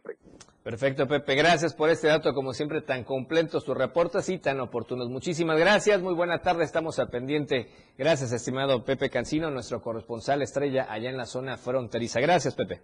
Perfecto, 0.63 1.07
Pepe, 1.07 1.35
gracias 1.35 1.73
por 1.73 1.89
este 1.89 2.07
dato, 2.07 2.33
como 2.33 2.53
siempre, 2.53 2.81
tan 2.81 3.03
completos 3.03 3.65
tus 3.65 3.77
reportes 3.77 4.29
y 4.29 4.39
tan 4.39 4.59
oportunos. 4.59 5.09
Muchísimas 5.09 5.57
gracias, 5.57 6.01
muy 6.01 6.13
buena 6.13 6.39
tarde, 6.39 6.63
estamos 6.63 6.99
al 6.99 7.09
pendiente. 7.09 7.67
Gracias, 7.97 8.31
estimado 8.31 8.83
Pepe 8.83 9.09
Cancino, 9.09 9.49
nuestro 9.49 9.81
corresponsal 9.81 10.41
estrella 10.41 10.87
allá 10.89 11.09
en 11.09 11.17
la 11.17 11.25
zona 11.25 11.57
fronteriza. 11.57 12.19
Gracias, 12.19 12.55
Pepe. 12.55 12.81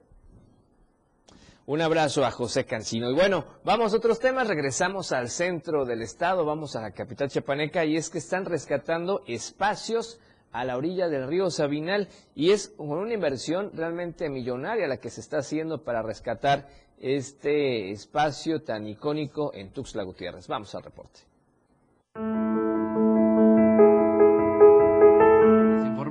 Un 1.67 1.81
abrazo 1.81 2.23
a 2.23 2.29
José 2.29 2.65
Cancino. 2.65 3.09
Y 3.09 3.15
bueno, 3.15 3.43
vamos 3.63 3.91
a 3.91 3.97
otros 3.97 4.19
temas. 4.19 4.47
Regresamos 4.47 5.11
al 5.11 5.29
centro 5.29 5.83
del 5.83 6.03
estado, 6.03 6.45
vamos 6.45 6.75
a 6.75 6.81
la 6.81 6.91
capital 6.91 7.27
chapaneca 7.27 7.83
y 7.85 7.95
es 7.95 8.11
que 8.11 8.19
están 8.19 8.45
rescatando 8.45 9.23
espacios 9.25 10.19
a 10.55 10.63
la 10.63 10.77
orilla 10.77 11.09
del 11.09 11.27
río 11.27 11.49
Sabinal 11.49 12.07
y 12.33 12.51
es 12.51 12.73
una 12.77 13.13
inversión 13.13 13.71
realmente 13.73 14.29
millonaria 14.29 14.87
la 14.87 14.97
que 14.97 15.09
se 15.09 15.19
está 15.19 15.39
haciendo 15.39 15.83
para 15.83 16.01
rescatar 16.01 16.67
este 16.97 17.91
espacio 17.91 18.63
tan 18.63 18.87
icónico 18.87 19.53
en 19.53 19.71
Tuxtla 19.71 20.03
Gutiérrez. 20.03 20.47
Vamos 20.47 20.73
al 20.73 20.83
reporte. 20.83 21.19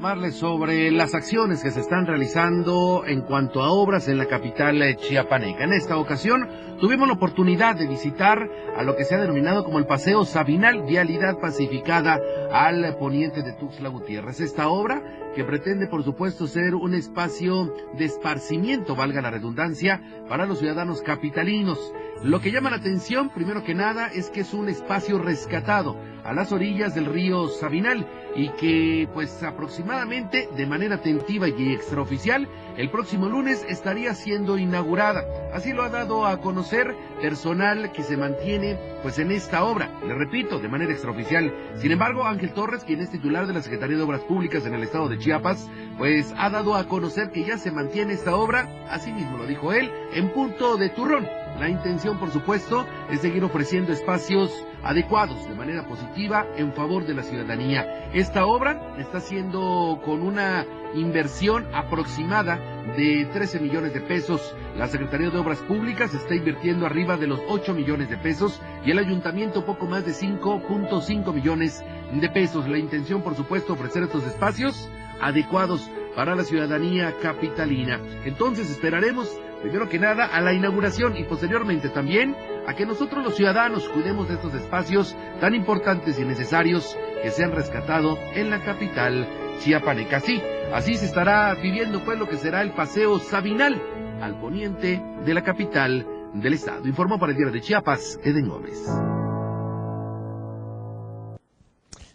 Informarles 0.04 0.37
sobre 0.37 0.90
las 0.90 1.14
acciones 1.14 1.62
que 1.62 1.70
se 1.70 1.80
están 1.80 2.06
realizando 2.06 3.04
en 3.06 3.23
cuanto 3.23 3.62
a 3.62 3.70
obras 3.70 4.06
en 4.06 4.18
la 4.18 4.26
capital 4.26 4.96
chiapaneca. 4.99 5.64
En 5.64 5.73
esta 5.73 5.96
ocasión 5.96 6.46
tuvimos 6.78 7.08
la 7.08 7.14
oportunidad 7.14 7.75
de 7.75 7.87
visitar 7.87 8.46
a 8.76 8.82
lo 8.82 8.96
que 8.96 9.04
se 9.04 9.14
ha 9.14 9.20
denominado 9.23 9.64
como 9.64 9.78
el 9.78 9.87
Paseo 9.87 10.26
Sabinal, 10.26 10.82
vialidad 10.82 11.38
pacificada 11.38 12.20
al 12.52 12.99
poniente 12.99 13.42
de 13.42 13.54
Tuxtla 13.54 13.88
Gutiérrez. 13.88 14.40
Esta 14.40 14.68
obra 14.68 15.02
que 15.34 15.42
pretende 15.42 15.87
por 15.87 16.04
supuesto 16.04 16.46
ser 16.49 16.75
un 16.75 16.92
espacio 16.92 17.75
de 17.96 18.04
esparcimiento, 18.04 18.94
valga 18.94 19.23
la 19.23 19.30
redundancia, 19.30 20.02
para 20.28 20.44
los 20.44 20.58
ciudadanos 20.58 21.00
capitalinos. 21.00 21.94
Lo 22.23 22.42
que 22.42 22.52
llama 22.52 22.68
la 22.68 22.76
atención, 22.76 23.30
primero 23.30 23.64
que 23.64 23.75
nada, 23.75 24.08
es 24.08 24.28
que 24.28 24.40
es 24.40 24.52
un 24.52 24.68
espacio 24.68 25.18
rescatado 25.18 25.96
a 26.25 26.34
las 26.34 26.52
orillas 26.52 26.94
del 26.94 27.06
río 27.06 27.49
Sabinal 27.49 28.06
y 28.36 28.48
que 28.50 29.08
pues 29.12 29.42
aproximadamente 29.42 30.48
de 30.56 30.66
manera 30.66 31.00
tentiva 31.00 31.48
y 31.48 31.72
extraoficial 31.72 32.48
el 32.76 32.90
próximo 32.90 33.28
lunes 33.28 33.64
estaría 33.68 34.14
siendo 34.14 34.58
inaugurada. 34.58 35.24
Así 35.52 35.72
lo 35.72 35.82
ha 35.82 35.88
dado 35.88 36.26
a 36.26 36.40
conocer 36.40 36.94
personal 37.20 37.92
que 37.92 38.02
se 38.02 38.16
mantiene 38.16 38.78
pues 39.02 39.18
en 39.18 39.30
esta 39.30 39.64
obra, 39.64 39.90
le 40.06 40.14
repito, 40.14 40.58
de 40.58 40.68
manera 40.68 40.92
extraoficial. 40.92 41.54
Sin 41.76 41.92
embargo, 41.92 42.24
Ángel 42.24 42.52
Torres, 42.52 42.84
quien 42.84 43.00
es 43.00 43.10
titular 43.10 43.46
de 43.46 43.52
la 43.52 43.62
Secretaría 43.62 43.96
de 43.96 44.02
Obras 44.02 44.22
Públicas 44.22 44.66
en 44.66 44.74
el 44.74 44.82
estado 44.82 45.08
de 45.08 45.18
Chiapas, 45.18 45.68
pues 45.98 46.34
ha 46.36 46.50
dado 46.50 46.74
a 46.74 46.88
conocer 46.88 47.30
que 47.30 47.44
ya 47.44 47.58
se 47.58 47.70
mantiene 47.70 48.14
esta 48.14 48.34
obra, 48.34 48.68
así 48.88 49.12
mismo 49.12 49.38
lo 49.38 49.46
dijo 49.46 49.72
él, 49.72 49.90
en 50.14 50.30
punto 50.30 50.76
de 50.76 50.88
turrón. 50.88 51.43
La 51.58 51.68
intención, 51.68 52.18
por 52.18 52.30
supuesto, 52.30 52.87
es 53.11 53.20
seguir 53.20 53.44
ofreciendo 53.44 53.92
espacios 53.92 54.50
adecuados 54.82 55.49
de 55.49 55.54
manera 55.54 55.87
positiva 55.87 56.46
en 56.56 56.73
favor 56.73 57.06
de 57.06 57.14
la 57.14 57.23
ciudadanía. 57.23 58.11
Esta 58.12 58.46
obra 58.46 58.94
está 58.99 59.20
siendo 59.20 60.00
con 60.04 60.23
una 60.23 60.66
inversión 60.94 61.66
aproximada 61.73 62.58
de 62.96 63.26
13 63.32 63.61
millones 63.61 63.94
de 63.94 64.00
pesos. 64.00 64.54
La 64.76 64.88
Secretaría 64.88 65.30
de 65.30 65.38
Obras 65.38 65.58
Públicas 65.61 66.12
está 66.12 66.34
invirtiendo 66.34 66.87
arriba 66.87 67.16
de 67.16 67.28
los 67.28 67.40
8 67.49 67.73
millones 67.73 68.11
de 68.11 68.18
pesos 68.18 68.61
y 68.84 68.90
el 68.90 68.99
ayuntamiento 68.99 69.64
poco 69.64 69.87
más 69.87 70.04
de 70.04 70.12
5.5 70.12 71.32
millones 71.32 71.84
de 72.12 72.28
pesos. 72.28 72.68
La 72.68 72.78
intención, 72.78 73.23
por 73.23 73.37
supuesto, 73.37 73.73
ofrecer 73.73 74.02
estos 74.02 74.25
espacios 74.25 74.88
adecuados 75.20 75.88
para 76.14 76.35
la 76.35 76.44
ciudadanía 76.44 77.14
capitalina. 77.21 78.00
Entonces 78.25 78.71
esperaremos 78.71 79.30
primero 79.62 79.88
que 79.88 79.99
nada 79.99 80.26
a 80.26 80.40
la 80.40 80.52
inauguración 80.52 81.16
y 81.16 81.25
posteriormente 81.25 81.88
también 81.88 82.37
a 82.66 82.75
que 82.75 82.87
nosotros 82.87 83.25
los 83.25 83.37
ciudadanos 83.37 83.88
cuidemos 83.88 84.28
de 84.28 84.35
estos 84.35 84.54
espacios 84.54 85.16
tan 85.40 85.54
importantes 85.54 86.18
y 86.18 86.25
necesarios 86.25 86.97
que 87.23 87.30
se 87.30 87.44
han 87.44 87.52
rescatado 87.52 88.18
en 88.35 88.50
la 88.50 88.61
capital 88.61 89.26
chiapaneca. 89.61 90.21
Sí, 90.21 90.42
así 90.73 90.94
se 90.97 91.06
estará 91.06 91.54
viviendo 91.54 92.04
pues 92.04 92.18
lo 92.18 92.28
que 92.28 92.37
será 92.37 92.62
el 92.62 92.73
paseo 92.73 93.18
Sabinal 93.18 93.80
al 94.21 94.38
poniente 94.38 95.02
de 95.25 95.35
la 95.35 95.42
capital 95.42 96.06
del 96.35 96.54
estado. 96.54 96.87
Informó 96.87 97.18
para 97.18 97.33
el 97.33 97.37
diario 97.37 97.54
de 97.54 97.61
Chiapas, 97.61 98.18
Eden 98.23 98.49
Gómez. 98.49 98.87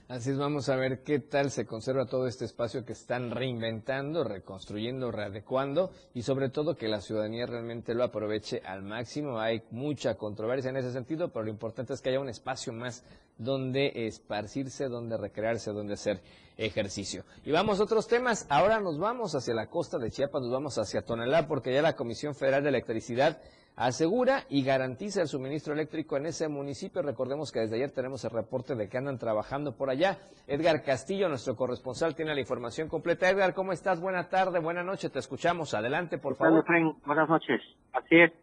Así 0.10 0.32
es, 0.32 0.40
vamos 0.40 0.68
a 0.70 0.76
ver 0.76 1.04
qué 1.04 1.20
tal 1.20 1.52
se 1.52 1.68
conserva 1.68 2.08
todo 2.08 2.26
este 2.26 2.44
espacio 2.44 2.84
que 2.84 2.94
están 2.94 3.30
reinventando, 3.30 4.24
reconstruyendo, 4.24 5.12
readecuando 5.12 5.92
y 6.16 6.24
sobre 6.24 6.50
todo 6.50 6.76
que 6.76 6.88
la 6.88 7.00
ciudadanía 7.00 7.46
realmente 7.46 7.94
lo 7.94 8.04
aproveche 8.04 8.60
al 8.66 8.82
máximo. 8.82 9.40
Hay 9.40 9.62
mucha 9.70 10.16
controversia 10.16 10.72
en 10.72 10.78
ese 10.78 10.92
sentido, 10.92 11.32
pero 11.32 11.46
lo 11.46 11.52
importante 11.52 11.94
es 11.94 12.02
que 12.02 12.10
haya 12.10 12.20
un 12.20 12.28
espacio 12.28 12.74
más 12.74 13.04
donde 13.38 14.08
esparcirse, 14.08 14.88
donde 14.88 15.16
recrearse, 15.16 15.74
donde 15.74 15.94
hacer 15.94 16.24
ejercicio. 16.58 17.24
Y 17.46 17.52
vamos 17.52 17.80
a 17.80 17.84
otros 17.84 18.08
temas. 18.08 18.48
Ahora 18.50 18.80
nos 18.80 18.98
vamos 18.98 19.36
hacia 19.36 19.54
la 19.54 19.68
costa 19.68 20.00
de 20.00 20.10
Chiapas, 20.10 20.42
nos 20.42 20.52
vamos 20.52 20.80
hacia 20.80 21.04
Tonalá, 21.04 21.48
porque 21.48 21.72
ya 21.72 21.84
la 21.84 21.96
Comisión 21.96 22.34
Federal 22.34 22.64
de 22.64 22.70
Electricidad 22.70 23.40
asegura 23.80 24.44
y 24.50 24.62
garantiza 24.62 25.22
el 25.22 25.28
suministro 25.28 25.74
eléctrico 25.74 26.18
en 26.18 26.26
ese 26.26 26.50
municipio. 26.50 27.02
Recordemos 27.02 27.50
que 27.52 27.62
desde 27.62 27.78
ayer 27.78 27.92
tenemos 27.92 28.24
el 28.26 28.32
reporte 28.32 28.76
de 28.76 28.90
que 28.90 28.98
andan 28.98 29.18
trabajando 29.18 29.76
por 29.78 29.90
allá. 29.90 30.18
Edgar 30.48 30.84
Castillo, 30.84 31.30
nuestro 31.30 31.56
corresponsal, 31.56 32.14
tiene 32.14 32.34
la 32.34 32.42
información 32.42 32.90
completa. 32.90 33.30
Edgar, 33.30 33.54
¿cómo 33.54 33.72
estás? 33.72 34.02
Buena 34.02 34.28
tarde, 34.28 34.60
buena 34.60 34.84
noche, 34.84 35.10
te 35.10 35.20
escuchamos. 35.20 35.74
Adelante, 35.74 36.18
por 36.18 36.36
favor. 36.36 36.66
Buenas 37.06 37.30
noches. 37.30 37.62
Así 37.94 38.20
es. 38.20 38.34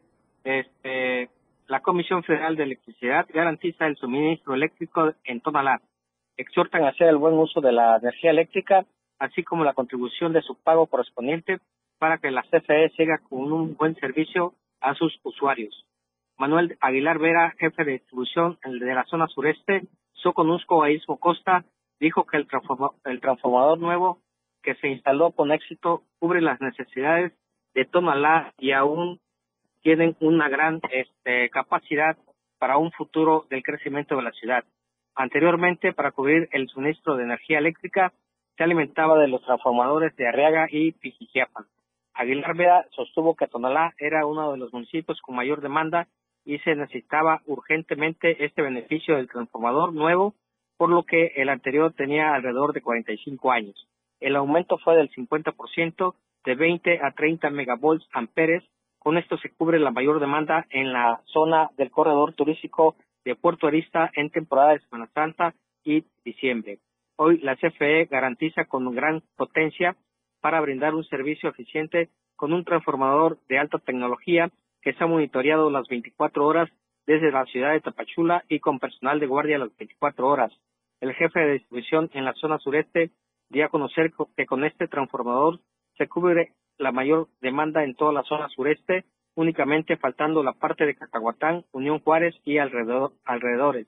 Este, 0.43 1.29
la 1.67 1.81
Comisión 1.81 2.23
Federal 2.23 2.57
de 2.57 2.63
Electricidad 2.63 3.27
garantiza 3.29 3.87
el 3.87 3.97
suministro 3.97 4.55
eléctrico 4.55 5.13
en 5.25 5.43
Tonalá. 5.43 5.83
Exhortan 6.39 6.85
a 6.85 6.89
hacer 6.89 7.09
el 7.09 7.19
buen 7.19 7.35
uso 7.35 7.61
de 7.61 7.73
la 7.73 7.99
energía 7.99 8.31
eléctrica, 8.31 8.87
así 9.19 9.43
como 9.43 9.65
la 9.65 9.75
contribución 9.75 10.33
de 10.33 10.41
su 10.41 10.55
pago 10.55 10.87
correspondiente 10.87 11.59
para 11.99 12.19
que 12.19 12.31
la 12.31 12.43
CFE 12.43 12.91
siga 12.97 13.19
con 13.29 13.53
un 13.53 13.77
buen 13.77 13.95
servicio 13.97 14.55
a 14.81 14.95
sus 14.95 15.19
usuarios. 15.23 15.87
Manuel 16.39 16.77
Aguilar 16.81 17.19
Vera, 17.19 17.55
jefe 17.59 17.85
de 17.85 17.93
distribución 17.93 18.59
de 18.63 18.95
la 18.95 19.05
zona 19.05 19.27
sureste, 19.29 19.83
Soconusco 20.13 20.85
e 20.85 20.95
Istmo 20.95 21.19
Costa, 21.19 21.65
dijo 21.99 22.27
que 22.27 22.37
el, 22.37 22.47
transformador 23.21 23.79
nuevo 23.79 24.21
que 24.63 24.75
se 24.77 24.89
instaló 24.89 25.31
con 25.33 25.53
éxito 25.53 26.03
cubre 26.19 26.41
las 26.41 26.61
necesidades 26.61 27.33
de 27.75 27.85
Tonalá 27.85 28.53
y 28.59 28.73
aún 28.73 29.21
tienen 29.83 30.17
una 30.21 30.49
gran 30.49 30.81
este, 30.91 31.49
capacidad 31.51 32.17
para 32.59 32.77
un 32.77 32.91
futuro 32.93 33.47
del 33.49 33.63
crecimiento 33.63 34.17
de 34.17 34.23
la 34.23 34.33
ciudad. 34.33 34.65
Anteriormente, 35.15 35.93
para 35.93 36.13
cubrir 36.13 36.49
el 36.53 36.69
suministro 36.69 37.17
de 37.17 37.25
energía 37.25 37.59
eléctrica, 37.59 38.13
se 38.57 38.65
alimentaba 38.65 39.19
de 39.19 39.29
los 39.29 39.43
transformadores 39.45 40.15
de 40.17 40.29
Arriaga 40.29 40.67
y 40.71 40.93
Pijijiapan. 40.93 41.67
Aguilar 42.17 42.57
Vera 42.57 42.87
sostuvo 42.93 43.37
que 43.37 43.47
Tonalá 43.47 43.95
era 43.99 44.27
uno 44.27 44.53
de 44.53 44.59
los 44.59 44.73
municipios 44.73 45.21
con 45.21 45.37
mayor 45.37 45.61
demanda 45.61 46.09
y 46.45 46.59
se 46.61 46.75
necesitaba 46.75 47.43
urgentemente 47.47 48.45
este 48.45 48.63
beneficio 48.63 49.17
del 49.17 49.29
transformador 49.29 49.93
nuevo, 49.93 50.35
por 50.79 50.89
lo 50.89 51.03
que 51.03 51.33
el 51.37 51.49
anterior 51.49 51.93
tenía 51.93 52.35
alrededor 52.35 52.73
de 52.73 52.81
45 52.81 53.53
años. 53.53 53.87
El 54.21 54.37
aumento 54.37 54.79
fue 54.79 54.97
del 54.97 55.11
50% 55.11 56.15
de 56.45 56.55
20 56.55 57.01
a 57.03 57.11
30 57.11 57.51
megavolts 57.51 58.07
amperes. 58.13 58.65
Con 58.99 59.19
esto 59.19 59.37
se 59.39 59.51
cubre 59.51 59.79
la 59.79 59.91
mayor 59.91 60.21
demanda 60.21 60.67
en 60.71 60.93
la 60.93 61.21
zona 61.27 61.71
del 61.77 61.91
corredor 61.91 62.33
turístico 62.33 62.97
de 63.25 63.35
Puerto 63.35 63.67
Arista 63.67 64.11
en 64.15 64.31
temporada 64.31 64.73
de 64.73 64.81
Semana 64.81 65.11
Santa 65.13 65.55
y 65.85 66.05
diciembre. 66.25 66.79
Hoy 67.17 67.39
la 67.39 67.57
CFE 67.57 68.07
garantiza 68.07 68.65
con 68.65 68.95
gran 68.95 69.23
potencia 69.37 69.97
para 70.41 70.61
brindar 70.61 70.95
un 70.95 71.05
servicio 71.05 71.51
eficiente 71.51 72.11
con 72.37 72.53
un 72.53 72.65
transformador 72.65 73.39
de 73.49 73.59
alta 73.59 73.79
tecnología 73.79 74.51
que 74.83 74.93
se 74.93 75.03
ha 75.03 75.07
monitoreado 75.07 75.71
las 75.71 75.89
24 75.89 76.47
horas 76.47 76.71
desde 77.07 77.33
la 77.33 77.45
ciudad 77.47 77.73
de 77.73 77.81
Tapachula 77.81 78.45
y 78.49 78.61
con 78.61 78.79
personal 78.79 79.21
de 79.21 79.27
guardia 79.27 79.59
las 79.59 79.77
24 79.77 80.27
horas. 80.27 80.53
El 81.01 81.15
jefe 81.15 81.41
de 81.41 81.53
distribución 81.55 82.11
en 82.15 82.25
la 82.25 82.35
zona 82.35 82.59
sureste 82.59 83.11
dio 83.49 83.65
a 83.65 83.69
conocer 83.69 84.13
que 84.37 84.47
con 84.47 84.65
este 84.65 84.89
transformador 84.89 85.61
se 85.97 86.09
cubre 86.09 86.53
la 86.79 86.93
mayor 86.93 87.29
demanda 87.41 87.85
en 87.85 87.95
toda 87.95 88.13
la 88.13 88.23
zona 88.25 88.49
sureste, 88.49 89.05
únicamente 89.35 89.97
faltando 89.97 90.43
la 90.43 90.53
parte 90.53 90.85
de 90.85 90.95
Cacahuatán, 90.95 91.65
Unión 91.73 92.01
Juárez 92.01 92.35
y 92.45 92.59
alrededores. 92.59 93.87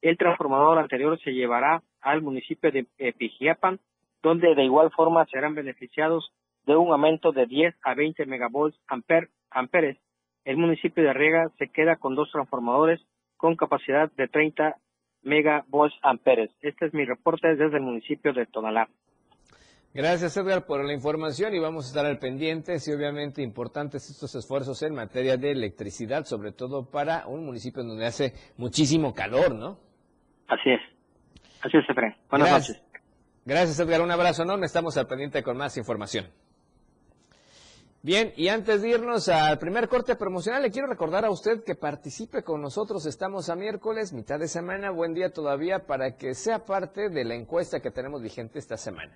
El 0.00 0.16
transformador 0.16 0.78
anterior 0.78 1.18
se 1.20 1.32
llevará 1.32 1.82
al 2.00 2.22
municipio 2.22 2.70
de 2.70 3.12
Pijiapan 3.12 3.80
donde 4.22 4.54
de 4.54 4.64
igual 4.64 4.90
forma 4.92 5.26
serán 5.26 5.54
beneficiados 5.54 6.32
de 6.66 6.76
un 6.76 6.92
aumento 6.92 7.32
de 7.32 7.46
10 7.46 7.74
a 7.82 7.94
20 7.94 8.26
megavolts 8.26 8.78
amperes. 8.86 9.98
El 10.44 10.56
municipio 10.56 11.02
de 11.02 11.12
Riega 11.12 11.50
se 11.58 11.68
queda 11.68 11.96
con 11.96 12.14
dos 12.14 12.30
transformadores 12.30 13.00
con 13.36 13.56
capacidad 13.56 14.10
de 14.12 14.28
30 14.28 14.76
megavolts 15.22 15.96
amperes. 16.02 16.50
Este 16.60 16.86
es 16.86 16.94
mi 16.94 17.04
reporte 17.04 17.48
desde 17.56 17.76
el 17.76 17.82
municipio 17.82 18.32
de 18.32 18.46
Tonalá. 18.46 18.88
Gracias 19.94 20.36
Edgar 20.38 20.64
por 20.64 20.82
la 20.84 20.94
información 20.94 21.54
y 21.54 21.58
vamos 21.58 21.84
a 21.84 21.88
estar 21.88 22.06
al 22.06 22.18
pendiente 22.18 22.76
y 22.84 22.92
obviamente 22.92 23.42
importantes 23.42 24.08
estos 24.08 24.34
esfuerzos 24.34 24.82
en 24.82 24.94
materia 24.94 25.36
de 25.36 25.50
electricidad, 25.50 26.24
sobre 26.24 26.52
todo 26.52 26.90
para 26.90 27.26
un 27.26 27.44
municipio 27.44 27.82
donde 27.82 28.06
hace 28.06 28.32
muchísimo 28.56 29.12
calor, 29.12 29.54
¿no? 29.54 29.78
Así 30.48 30.70
es. 30.70 30.80
Así 31.62 31.76
es, 31.76 31.88
Efraín. 31.88 32.14
Buenas 32.30 32.50
noches. 32.52 32.91
Gracias, 33.44 33.80
Edgar. 33.80 34.00
Un 34.02 34.10
abrazo 34.12 34.44
enorme. 34.44 34.66
Estamos 34.66 34.96
al 34.96 35.08
pendiente 35.08 35.42
con 35.42 35.56
más 35.56 35.76
información. 35.76 36.30
Bien, 38.04 38.32
y 38.36 38.48
antes 38.48 38.82
de 38.82 38.90
irnos 38.90 39.28
al 39.28 39.58
primer 39.58 39.88
corte 39.88 40.14
promocional, 40.14 40.62
le 40.62 40.70
quiero 40.70 40.86
recordar 40.88 41.24
a 41.24 41.30
usted 41.30 41.64
que 41.64 41.74
participe 41.74 42.44
con 42.44 42.60
nosotros. 42.60 43.04
Estamos 43.06 43.48
a 43.48 43.56
miércoles, 43.56 44.12
mitad 44.12 44.38
de 44.38 44.46
semana, 44.46 44.90
buen 44.90 45.12
día 45.14 45.32
todavía, 45.32 45.86
para 45.86 46.16
que 46.16 46.34
sea 46.34 46.64
parte 46.64 47.08
de 47.08 47.24
la 47.24 47.34
encuesta 47.34 47.80
que 47.80 47.90
tenemos 47.90 48.22
vigente 48.22 48.60
esta 48.60 48.76
semana. 48.76 49.12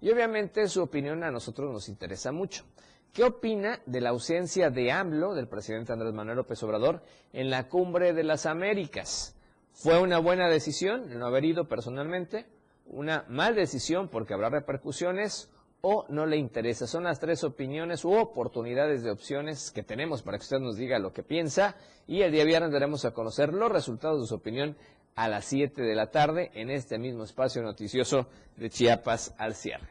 Y 0.00 0.10
obviamente 0.10 0.68
su 0.68 0.82
opinión 0.82 1.22
a 1.22 1.30
nosotros 1.30 1.70
nos 1.70 1.88
interesa 1.88 2.32
mucho. 2.32 2.64
¿Qué 3.12 3.24
opina 3.24 3.80
de 3.84 4.00
la 4.00 4.10
ausencia 4.10 4.70
de 4.70 4.92
AMLO, 4.92 5.34
del 5.34 5.48
presidente 5.48 5.92
Andrés 5.92 6.12
Manuel 6.12 6.36
López 6.36 6.62
Obrador, 6.62 7.02
en 7.32 7.50
la 7.50 7.68
cumbre 7.68 8.12
de 8.12 8.24
las 8.24 8.44
Américas? 8.44 9.34
¿Fue 9.72 9.98
una 9.98 10.18
buena 10.18 10.48
decisión 10.48 11.18
no 11.18 11.26
haber 11.26 11.44
ido 11.44 11.68
personalmente? 11.68 12.46
Una 12.86 13.24
mal 13.28 13.54
decisión 13.54 14.08
porque 14.08 14.34
habrá 14.34 14.50
repercusiones 14.50 15.50
o 15.80 16.04
no 16.08 16.26
le 16.26 16.36
interesa. 16.36 16.86
Son 16.86 17.04
las 17.04 17.20
tres 17.20 17.44
opiniones 17.44 18.04
u 18.04 18.12
oportunidades 18.12 19.02
de 19.02 19.10
opciones 19.10 19.70
que 19.70 19.82
tenemos 19.82 20.22
para 20.22 20.38
que 20.38 20.42
usted 20.42 20.58
nos 20.58 20.76
diga 20.76 20.98
lo 20.98 21.12
que 21.12 21.22
piensa 21.22 21.76
y 22.06 22.22
el 22.22 22.32
día 22.32 22.44
viernes 22.44 22.72
daremos 22.72 23.04
a 23.04 23.12
conocer 23.12 23.52
los 23.52 23.70
resultados 23.70 24.20
de 24.20 24.26
su 24.26 24.34
opinión 24.34 24.76
a 25.14 25.28
las 25.28 25.46
7 25.46 25.82
de 25.82 25.94
la 25.94 26.10
tarde 26.10 26.50
en 26.54 26.70
este 26.70 26.98
mismo 26.98 27.24
espacio 27.24 27.62
noticioso 27.62 28.26
de 28.56 28.70
Chiapas 28.70 29.34
al 29.38 29.54
cierre. 29.54 29.88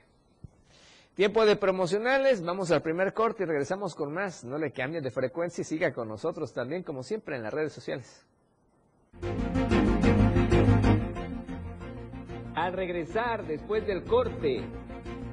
Tiempo 1.15 1.45
de 1.45 1.55
promocionales, 1.55 2.43
vamos 2.43 2.71
al 2.71 2.81
primer 2.81 3.13
corte 3.13 3.43
y 3.43 3.45
regresamos 3.45 3.95
con 3.95 4.13
más. 4.13 4.43
No 4.43 4.57
le 4.57 4.71
cambie 4.71 4.99
de 4.99 5.11
frecuencia 5.11 5.61
y 5.61 5.65
siga 5.65 5.93
con 5.93 6.09
nosotros 6.09 6.53
también, 6.53 6.83
como 6.83 7.03
siempre, 7.03 7.37
en 7.37 7.43
las 7.43 7.53
redes 7.53 7.71
sociales. 7.71 8.25
Al 12.65 12.73
regresar 12.73 13.45
después 13.45 13.85
del 13.85 14.03
corte, 14.05 14.67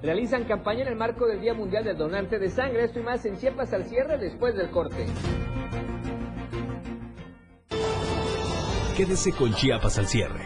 realizan 0.03 0.45
campaña 0.45 0.83
en 0.83 0.89
el 0.89 0.97
marco 0.97 1.27
del 1.27 1.41
Día 1.41 1.55
Mundial 1.55 1.83
del 1.83 1.97
Donante 1.97 2.39
de 2.39 2.51
Sangre. 2.51 2.85
Esto 2.85 3.01
y 3.01 3.03
más 3.05 3.25
en 3.25 3.39
Chiapas 3.39 3.73
al 3.73 3.85
cierre 3.85 4.19
después 4.19 4.55
del 4.55 4.71
corte. 4.71 5.07
Quédese 8.95 9.33
con 9.33 9.55
Chiapas 9.55 9.97
al 9.97 10.09
cierre. 10.09 10.43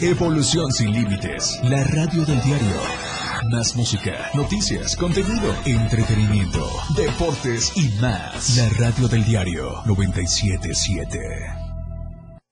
Evolución 0.00 0.72
sin 0.72 0.90
límites. 0.90 1.60
La 1.64 1.84
radio 1.84 2.24
del 2.24 2.40
diario. 2.40 2.80
Más 3.52 3.76
música, 3.76 4.30
noticias, 4.32 4.96
contenido, 4.96 5.54
entretenimiento, 5.66 6.66
deportes 6.96 7.76
y 7.76 7.90
más. 8.00 8.56
La 8.56 8.86
radio 8.86 9.06
del 9.06 9.22
diario 9.26 9.82
977. 9.84 11.18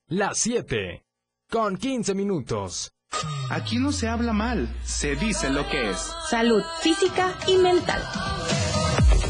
Las 0.09 0.37
7. 0.37 1.08
Con 1.51 1.77
15 1.77 2.13
minutos. 2.13 2.91
Aquí 3.49 3.79
no 3.79 3.91
se 3.91 4.07
habla 4.07 4.33
mal, 4.33 4.69
se 4.83 5.15
dice 5.15 5.49
lo 5.49 5.67
que 5.67 5.89
es. 5.89 6.11
Salud 6.29 6.61
física 6.83 7.33
y 7.47 7.57
mental 7.57 8.03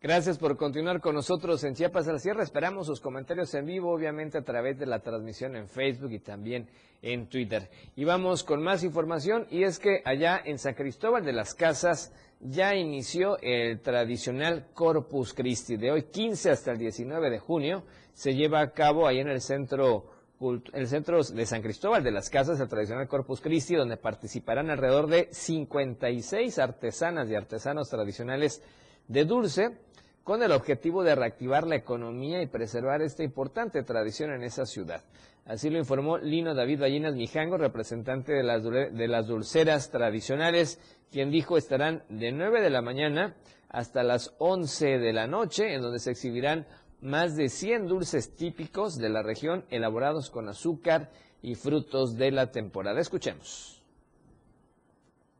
Gracias 0.00 0.38
por 0.38 0.56
continuar 0.56 1.00
con 1.00 1.14
nosotros 1.14 1.64
en 1.64 1.74
Chiapas 1.74 2.06
al 2.08 2.20
cierre. 2.20 2.42
Esperamos 2.42 2.86
sus 2.86 3.00
comentarios 3.00 3.52
en 3.54 3.66
vivo, 3.66 3.92
obviamente 3.92 4.38
a 4.38 4.42
través 4.42 4.78
de 4.78 4.86
la 4.86 5.00
transmisión 5.00 5.56
en 5.56 5.68
Facebook 5.68 6.12
y 6.12 6.20
también 6.20 6.68
en 7.02 7.28
Twitter. 7.28 7.68
Y 7.96 8.04
vamos 8.04 8.44
con 8.44 8.62
más 8.62 8.84
información 8.84 9.46
y 9.50 9.64
es 9.64 9.78
que 9.78 10.02
allá 10.04 10.40
en 10.44 10.58
San 10.58 10.74
Cristóbal 10.74 11.24
de 11.24 11.32
las 11.32 11.54
Casas 11.54 12.12
ya 12.40 12.74
inició 12.76 13.38
el 13.40 13.80
tradicional 13.80 14.68
Corpus 14.72 15.34
Christi. 15.34 15.76
De 15.76 15.90
hoy 15.90 16.04
15 16.04 16.50
hasta 16.50 16.72
el 16.72 16.78
19 16.78 17.30
de 17.30 17.38
junio 17.38 17.82
se 18.12 18.34
lleva 18.34 18.60
a 18.60 18.70
cabo 18.70 19.06
ahí 19.06 19.18
en 19.18 19.28
el 19.28 19.40
centro 19.40 20.17
el 20.40 20.86
centro 20.86 21.22
de 21.22 21.46
San 21.46 21.62
Cristóbal 21.62 22.04
de 22.04 22.12
las 22.12 22.30
Casas, 22.30 22.60
el 22.60 22.68
tradicional 22.68 23.08
Corpus 23.08 23.40
Christi, 23.40 23.74
donde 23.74 23.96
participarán 23.96 24.70
alrededor 24.70 25.08
de 25.08 25.28
56 25.32 26.58
artesanas 26.58 27.28
y 27.28 27.34
artesanos 27.34 27.88
tradicionales 27.88 28.62
de 29.08 29.24
dulce, 29.24 29.78
con 30.22 30.42
el 30.42 30.52
objetivo 30.52 31.02
de 31.02 31.14
reactivar 31.14 31.66
la 31.66 31.76
economía 31.76 32.42
y 32.42 32.46
preservar 32.46 33.00
esta 33.00 33.24
importante 33.24 33.82
tradición 33.82 34.30
en 34.30 34.44
esa 34.44 34.66
ciudad. 34.66 35.02
Así 35.46 35.70
lo 35.70 35.78
informó 35.78 36.18
Lino 36.18 36.54
David 36.54 36.80
Ballinas 36.80 37.14
Mijango, 37.14 37.56
representante 37.56 38.34
de 38.34 38.42
las, 38.42 38.62
de 38.62 39.08
las 39.08 39.26
dulceras 39.26 39.90
tradicionales, 39.90 40.78
quien 41.10 41.30
dijo 41.30 41.56
estarán 41.56 42.04
de 42.10 42.30
9 42.30 42.60
de 42.60 42.68
la 42.68 42.82
mañana 42.82 43.34
hasta 43.70 44.02
las 44.02 44.34
11 44.38 44.98
de 44.98 45.12
la 45.14 45.26
noche, 45.26 45.74
en 45.74 45.80
donde 45.80 45.98
se 45.98 46.10
exhibirán 46.10 46.66
más 47.00 47.36
de 47.36 47.48
100 47.48 47.86
dulces 47.86 48.34
típicos 48.34 48.98
de 48.98 49.08
la 49.08 49.22
región 49.22 49.64
elaborados 49.70 50.30
con 50.30 50.48
azúcar 50.48 51.10
y 51.42 51.54
frutos 51.54 52.16
de 52.16 52.30
la 52.30 52.50
temporada. 52.50 53.00
Escuchemos. 53.00 53.77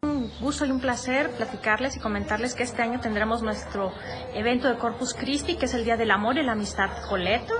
Un 0.00 0.30
gusto 0.40 0.64
y 0.64 0.70
un 0.70 0.78
placer 0.78 1.32
platicarles 1.32 1.96
y 1.96 1.98
comentarles 1.98 2.54
que 2.54 2.62
este 2.62 2.82
año 2.82 3.00
tendremos 3.00 3.42
nuestro 3.42 3.92
evento 4.32 4.68
de 4.68 4.78
Corpus 4.78 5.12
Christi, 5.12 5.56
que 5.56 5.64
es 5.64 5.74
el 5.74 5.84
Día 5.84 5.96
del 5.96 6.12
Amor 6.12 6.38
y 6.38 6.44
la 6.44 6.52
Amistad 6.52 6.90
Coleto. 7.08 7.52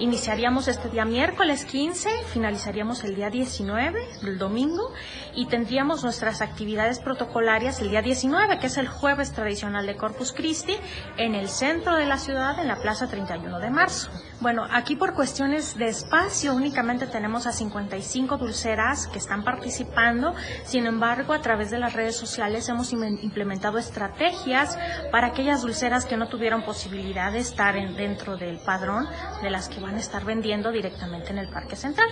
Iniciaríamos 0.00 0.66
este 0.66 0.88
día 0.88 1.04
miércoles 1.04 1.64
15, 1.64 2.10
finalizaríamos 2.32 3.04
el 3.04 3.14
día 3.14 3.30
19, 3.30 4.08
el 4.24 4.38
domingo, 4.38 4.92
y 5.36 5.46
tendríamos 5.46 6.02
nuestras 6.02 6.42
actividades 6.42 6.98
protocolarias 6.98 7.80
el 7.80 7.90
día 7.90 8.02
19, 8.02 8.58
que 8.58 8.66
es 8.66 8.76
el 8.76 8.88
jueves 8.88 9.30
tradicional 9.30 9.86
de 9.86 9.94
Corpus 9.94 10.32
Christi, 10.32 10.74
en 11.16 11.36
el 11.36 11.48
centro 11.48 11.94
de 11.94 12.06
la 12.06 12.18
ciudad, 12.18 12.58
en 12.58 12.66
la 12.66 12.76
Plaza 12.76 13.06
31 13.06 13.60
de 13.60 13.70
marzo. 13.70 14.10
Bueno, 14.40 14.66
aquí 14.72 14.96
por 14.96 15.14
cuestiones 15.14 15.78
de 15.78 15.86
espacio 15.86 16.54
únicamente 16.54 17.06
tenemos 17.06 17.46
a 17.46 17.52
55 17.52 18.36
dulceras 18.36 19.06
que 19.06 19.18
están 19.18 19.44
participando, 19.44 20.34
sin 20.64 20.86
embargo, 20.86 21.32
a 21.32 21.40
través 21.40 21.70
de 21.70 21.83
las 21.84 21.92
redes 21.92 22.16
sociales 22.16 22.66
hemos 22.70 22.94
implementado 22.94 23.76
estrategias 23.76 24.78
para 25.12 25.26
aquellas 25.26 25.60
dulceras 25.60 26.06
que 26.06 26.16
no 26.16 26.28
tuvieron 26.28 26.64
posibilidad 26.64 27.30
de 27.30 27.40
estar 27.40 27.74
dentro 27.94 28.38
del 28.38 28.58
padrón 28.58 29.06
de 29.42 29.50
las 29.50 29.68
que 29.68 29.80
van 29.80 29.96
a 29.96 29.98
estar 29.98 30.24
vendiendo 30.24 30.72
directamente 30.72 31.28
en 31.28 31.38
el 31.38 31.50
Parque 31.50 31.76
Central. 31.76 32.08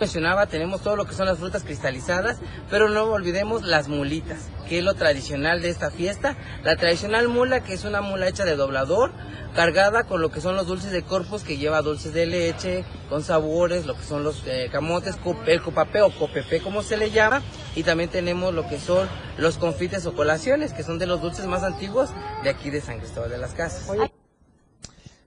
Mencionaba, 0.00 0.46
tenemos 0.46 0.82
todo 0.82 0.96
lo 0.96 1.06
que 1.06 1.14
son 1.14 1.26
las 1.26 1.38
frutas 1.38 1.62
cristalizadas, 1.62 2.38
pero 2.70 2.88
no 2.88 3.04
olvidemos 3.04 3.62
las 3.62 3.88
mulitas, 3.88 4.48
que 4.68 4.78
es 4.78 4.84
lo 4.84 4.94
tradicional 4.94 5.62
de 5.62 5.70
esta 5.70 5.90
fiesta. 5.90 6.36
La 6.64 6.76
tradicional 6.76 7.28
mula, 7.28 7.62
que 7.62 7.74
es 7.74 7.84
una 7.84 8.00
mula 8.00 8.28
hecha 8.28 8.44
de 8.44 8.56
doblador, 8.56 9.12
cargada 9.54 10.04
con 10.04 10.20
lo 10.20 10.30
que 10.30 10.40
son 10.40 10.56
los 10.56 10.66
dulces 10.66 10.90
de 10.90 11.02
corpus, 11.02 11.42
que 11.42 11.56
lleva 11.56 11.82
dulces 11.82 12.12
de 12.12 12.26
leche, 12.26 12.84
con 13.08 13.22
sabores, 13.22 13.86
lo 13.86 13.96
que 13.96 14.04
son 14.04 14.22
los 14.22 14.42
eh, 14.46 14.68
camotes, 14.70 15.16
el 15.46 15.62
copapé 15.62 16.02
o 16.02 16.10
copepe, 16.10 16.60
como 16.60 16.82
se 16.82 16.96
le 16.96 17.10
llama, 17.10 17.42
y 17.74 17.82
también 17.82 18.10
tenemos 18.10 18.54
lo 18.54 18.68
que 18.68 18.78
son 18.78 19.08
los 19.38 19.58
confites 19.58 20.06
o 20.06 20.14
colaciones, 20.14 20.72
que 20.72 20.82
son 20.82 20.98
de 20.98 21.06
los 21.06 21.20
dulces 21.22 21.46
más 21.46 21.62
antiguos 21.62 22.10
de 22.42 22.50
aquí 22.50 22.70
de 22.70 22.80
San 22.80 22.98
Cristóbal 22.98 23.30
de 23.30 23.38
las 23.38 23.52
Casas. 23.52 23.86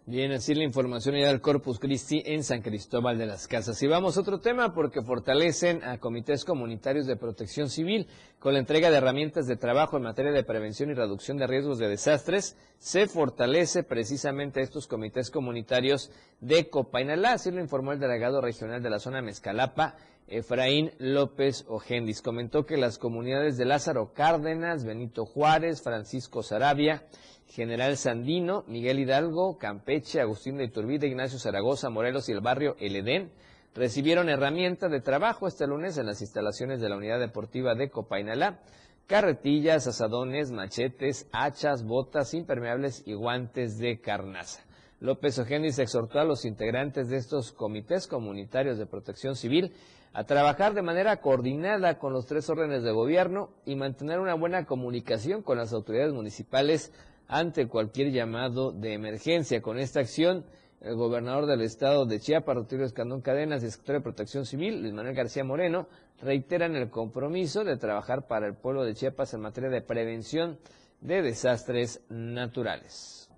Bien, 0.09 0.31
así 0.31 0.55
la 0.55 0.63
información 0.63 1.13
ya 1.13 1.27
del 1.27 1.39
Corpus 1.39 1.77
Christi 1.77 2.23
en 2.25 2.43
San 2.43 2.63
Cristóbal 2.63 3.19
de 3.19 3.27
las 3.27 3.47
Casas. 3.47 3.79
Y 3.83 3.85
vamos 3.85 4.17
a 4.17 4.21
otro 4.21 4.39
tema 4.39 4.73
porque 4.73 5.03
fortalecen 5.03 5.83
a 5.83 5.99
comités 5.99 6.45
comunitarios 6.45 7.05
de 7.05 7.15
protección 7.15 7.69
civil 7.69 8.07
con 8.39 8.53
la 8.53 8.59
entrega 8.59 8.89
de 8.89 8.97
herramientas 8.97 9.45
de 9.45 9.55
trabajo 9.55 9.97
en 9.97 10.03
materia 10.03 10.31
de 10.31 10.43
prevención 10.43 10.89
y 10.89 10.95
reducción 10.95 11.37
de 11.37 11.45
riesgos 11.45 11.77
de 11.77 11.89
desastres. 11.89 12.57
Se 12.79 13.05
fortalece 13.05 13.83
precisamente 13.83 14.61
estos 14.61 14.87
comités 14.87 15.29
comunitarios 15.29 16.09
de 16.41 16.71
Copainalá, 16.71 17.33
así 17.33 17.51
lo 17.51 17.61
informó 17.61 17.91
el 17.91 17.99
delegado 17.99 18.41
regional 18.41 18.81
de 18.81 18.89
la 18.89 18.97
zona 18.97 19.21
Mezcalapa, 19.21 19.95
Efraín 20.29 20.91
López 20.97 21.65
Ojendis. 21.67 22.21
Comentó 22.21 22.65
que 22.65 22.77
las 22.77 22.97
comunidades 22.97 23.57
de 23.57 23.65
Lázaro 23.65 24.13
Cárdenas, 24.13 24.85
Benito 24.85 25.25
Juárez, 25.25 25.81
Francisco 25.81 26.43
Sarabia, 26.43 27.03
General 27.47 27.97
Sandino, 27.97 28.63
Miguel 28.67 28.99
Hidalgo, 28.99 29.57
Campeche, 29.57 30.21
Agustín 30.21 30.57
de 30.57 30.65
Iturbide, 30.65 31.07
Ignacio 31.07 31.39
Zaragoza, 31.39 31.89
Morelos 31.89 32.29
y 32.29 32.31
el 32.31 32.41
barrio 32.41 32.75
El 32.79 32.95
Edén 32.95 33.31
recibieron 33.75 34.29
herramientas 34.29 34.91
de 34.91 35.01
trabajo 35.01 35.47
este 35.47 35.67
lunes 35.67 35.97
en 35.97 36.05
las 36.05 36.21
instalaciones 36.21 36.81
de 36.81 36.89
la 36.89 36.97
Unidad 36.97 37.19
Deportiva 37.19 37.75
de 37.75 37.89
Copainalá. 37.89 38.59
Carretillas, 39.07 39.87
asadones, 39.87 40.51
machetes, 40.51 41.27
hachas, 41.31 41.83
botas 41.83 42.33
impermeables 42.33 43.03
y 43.07 43.13
guantes 43.13 43.79
de 43.79 43.99
carnaza. 43.99 44.61
López 44.99 45.39
Ojendis 45.39 45.79
exhortó 45.79 46.19
a 46.19 46.25
los 46.25 46.45
integrantes 46.45 47.09
de 47.09 47.17
estos 47.17 47.51
comités 47.51 48.05
comunitarios 48.05 48.77
de 48.77 48.85
protección 48.85 49.35
civil 49.35 49.73
a 50.13 50.23
trabajar 50.23 50.73
de 50.73 50.81
manera 50.81 51.21
coordinada 51.21 51.99
con 51.99 52.13
los 52.13 52.25
tres 52.25 52.49
órdenes 52.49 52.83
de 52.83 52.91
gobierno 52.91 53.49
y 53.65 53.75
mantener 53.75 54.19
una 54.19 54.33
buena 54.33 54.65
comunicación 54.65 55.43
con 55.43 55.57
las 55.57 55.71
autoridades 55.73 56.13
municipales 56.13 56.91
ante 57.27 57.67
cualquier 57.67 58.11
llamado 58.11 58.71
de 58.71 58.93
emergencia. 58.93 59.61
Con 59.61 59.77
esta 59.77 59.99
acción, 59.99 60.45
el 60.81 60.95
gobernador 60.95 61.45
del 61.45 61.61
estado 61.61 62.05
de 62.05 62.19
Chiapas, 62.19 62.55
Rutilio 62.55 62.85
Escandón 62.85 63.21
Cadenas, 63.21 63.61
y 63.61 63.65
el 63.65 63.71
secretario 63.71 63.99
de 63.99 64.03
Protección 64.03 64.45
Civil, 64.45 64.81
Luis 64.81 64.93
Manuel 64.93 65.15
García 65.15 65.43
Moreno, 65.43 65.87
reiteran 66.21 66.75
el 66.75 66.89
compromiso 66.89 67.63
de 67.63 67.77
trabajar 67.77 68.27
para 68.27 68.47
el 68.47 68.55
pueblo 68.55 68.83
de 68.83 68.95
Chiapas 68.95 69.33
en 69.33 69.41
materia 69.41 69.69
de 69.69 69.81
prevención 69.81 70.57
de 71.01 71.21
desastres 71.21 72.01
naturales. 72.09 73.28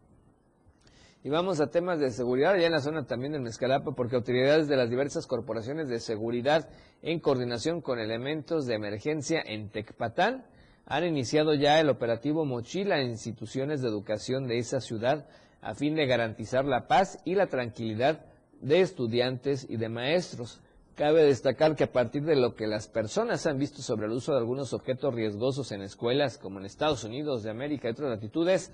Y 1.23 1.29
vamos 1.29 1.61
a 1.61 1.67
temas 1.67 1.99
de 1.99 2.09
seguridad, 2.09 2.57
ya 2.57 2.65
en 2.65 2.71
la 2.71 2.81
zona 2.81 3.05
también 3.05 3.33
del 3.33 3.43
Mezcalapa, 3.43 3.91
porque 3.91 4.15
autoridades 4.15 4.67
de 4.67 4.75
las 4.75 4.89
diversas 4.89 5.27
corporaciones 5.27 5.87
de 5.87 5.99
seguridad, 5.99 6.67
en 7.03 7.19
coordinación 7.19 7.81
con 7.81 7.99
elementos 7.99 8.65
de 8.65 8.73
emergencia 8.73 9.39
en 9.45 9.69
Tecpatán, 9.69 10.45
han 10.87 11.05
iniciado 11.05 11.53
ya 11.53 11.79
el 11.79 11.89
operativo 11.89 12.43
Mochila 12.43 12.99
en 12.99 13.11
instituciones 13.11 13.81
de 13.81 13.89
educación 13.89 14.47
de 14.47 14.57
esa 14.57 14.81
ciudad 14.81 15.27
a 15.61 15.75
fin 15.75 15.93
de 15.93 16.07
garantizar 16.07 16.65
la 16.65 16.87
paz 16.87 17.19
y 17.23 17.35
la 17.35 17.45
tranquilidad 17.45 18.25
de 18.59 18.81
estudiantes 18.81 19.67
y 19.69 19.77
de 19.77 19.89
maestros. 19.89 20.59
Cabe 20.95 21.23
destacar 21.23 21.75
que 21.75 21.83
a 21.83 21.91
partir 21.91 22.23
de 22.23 22.35
lo 22.35 22.55
que 22.55 22.65
las 22.65 22.87
personas 22.87 23.45
han 23.45 23.59
visto 23.59 23.83
sobre 23.83 24.07
el 24.07 24.11
uso 24.11 24.31
de 24.31 24.39
algunos 24.39 24.73
objetos 24.73 25.13
riesgosos 25.13 25.71
en 25.71 25.83
escuelas, 25.83 26.39
como 26.39 26.59
en 26.59 26.65
Estados 26.65 27.03
Unidos 27.03 27.43
de 27.43 27.51
América 27.51 27.87
y 27.87 27.91
otras 27.91 28.09
latitudes, 28.09 28.71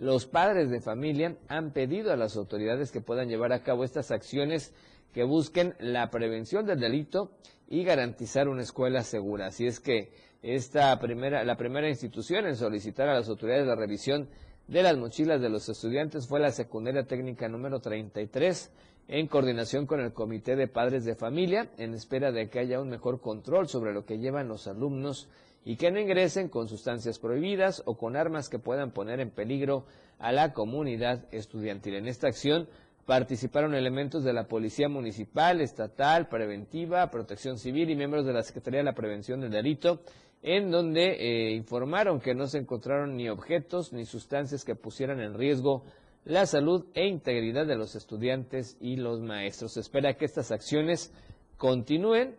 los 0.00 0.24
padres 0.24 0.70
de 0.70 0.80
familia 0.80 1.36
han 1.48 1.72
pedido 1.72 2.10
a 2.10 2.16
las 2.16 2.34
autoridades 2.34 2.90
que 2.90 3.02
puedan 3.02 3.28
llevar 3.28 3.52
a 3.52 3.62
cabo 3.62 3.84
estas 3.84 4.10
acciones 4.10 4.72
que 5.12 5.24
busquen 5.24 5.74
la 5.78 6.10
prevención 6.10 6.64
del 6.64 6.80
delito 6.80 7.32
y 7.68 7.84
garantizar 7.84 8.48
una 8.48 8.62
escuela 8.62 9.02
segura. 9.02 9.48
Así 9.48 9.66
es 9.66 9.78
que 9.78 10.10
esta 10.42 10.98
primera, 10.98 11.44
la 11.44 11.58
primera 11.58 11.86
institución 11.90 12.46
en 12.46 12.56
solicitar 12.56 13.10
a 13.10 13.14
las 13.14 13.28
autoridades 13.28 13.66
la 13.66 13.76
revisión 13.76 14.30
de 14.68 14.82
las 14.82 14.96
mochilas 14.96 15.42
de 15.42 15.50
los 15.50 15.68
estudiantes 15.68 16.26
fue 16.26 16.40
la 16.40 16.50
secundaria 16.50 17.04
técnica 17.04 17.46
número 17.50 17.80
33, 17.80 18.70
en 19.08 19.26
coordinación 19.26 19.84
con 19.84 20.00
el 20.00 20.14
Comité 20.14 20.56
de 20.56 20.66
Padres 20.66 21.04
de 21.04 21.14
Familia, 21.14 21.68
en 21.76 21.92
espera 21.92 22.32
de 22.32 22.48
que 22.48 22.60
haya 22.60 22.80
un 22.80 22.88
mejor 22.88 23.20
control 23.20 23.68
sobre 23.68 23.92
lo 23.92 24.06
que 24.06 24.18
llevan 24.18 24.48
los 24.48 24.66
alumnos 24.66 25.28
y 25.64 25.76
que 25.76 25.90
no 25.90 26.00
ingresen 26.00 26.48
con 26.48 26.68
sustancias 26.68 27.18
prohibidas 27.18 27.82
o 27.84 27.96
con 27.96 28.16
armas 28.16 28.48
que 28.48 28.58
puedan 28.58 28.92
poner 28.92 29.20
en 29.20 29.30
peligro 29.30 29.84
a 30.18 30.32
la 30.32 30.52
comunidad 30.52 31.24
estudiantil. 31.32 31.94
En 31.94 32.06
esta 32.06 32.28
acción 32.28 32.68
participaron 33.06 33.74
elementos 33.74 34.24
de 34.24 34.32
la 34.32 34.46
Policía 34.46 34.88
Municipal, 34.88 35.60
Estatal, 35.60 36.28
Preventiva, 36.28 37.10
Protección 37.10 37.58
Civil 37.58 37.90
y 37.90 37.96
miembros 37.96 38.24
de 38.24 38.32
la 38.32 38.42
Secretaría 38.42 38.80
de 38.80 38.84
la 38.84 38.94
Prevención 38.94 39.40
del 39.40 39.50
Delito, 39.50 40.00
en 40.42 40.70
donde 40.70 41.16
eh, 41.18 41.52
informaron 41.52 42.20
que 42.20 42.34
no 42.34 42.46
se 42.46 42.58
encontraron 42.58 43.16
ni 43.16 43.28
objetos 43.28 43.92
ni 43.92 44.06
sustancias 44.06 44.64
que 44.64 44.74
pusieran 44.74 45.20
en 45.20 45.34
riesgo 45.34 45.84
la 46.24 46.46
salud 46.46 46.86
e 46.94 47.06
integridad 47.06 47.66
de 47.66 47.76
los 47.76 47.94
estudiantes 47.94 48.76
y 48.80 48.96
los 48.96 49.20
maestros. 49.20 49.72
Se 49.72 49.80
espera 49.80 50.14
que 50.14 50.24
estas 50.24 50.50
acciones 50.50 51.12
continúen 51.56 52.36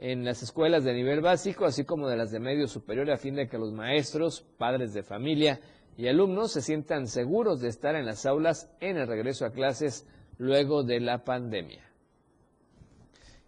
en 0.00 0.24
las 0.24 0.42
escuelas 0.42 0.82
de 0.82 0.94
nivel 0.94 1.20
básico, 1.20 1.66
así 1.66 1.84
como 1.84 2.08
de 2.08 2.16
las 2.16 2.30
de 2.30 2.40
medio 2.40 2.66
superior, 2.66 3.10
a 3.10 3.18
fin 3.18 3.34
de 3.34 3.48
que 3.48 3.58
los 3.58 3.70
maestros, 3.70 4.40
padres 4.56 4.94
de 4.94 5.02
familia 5.02 5.60
y 5.98 6.08
alumnos 6.08 6.52
se 6.52 6.62
sientan 6.62 7.06
seguros 7.06 7.60
de 7.60 7.68
estar 7.68 7.94
en 7.94 8.06
las 8.06 8.24
aulas 8.24 8.72
en 8.80 8.96
el 8.96 9.06
regreso 9.06 9.44
a 9.44 9.52
clases 9.52 10.06
luego 10.38 10.84
de 10.84 11.00
la 11.00 11.22
pandemia. 11.22 11.84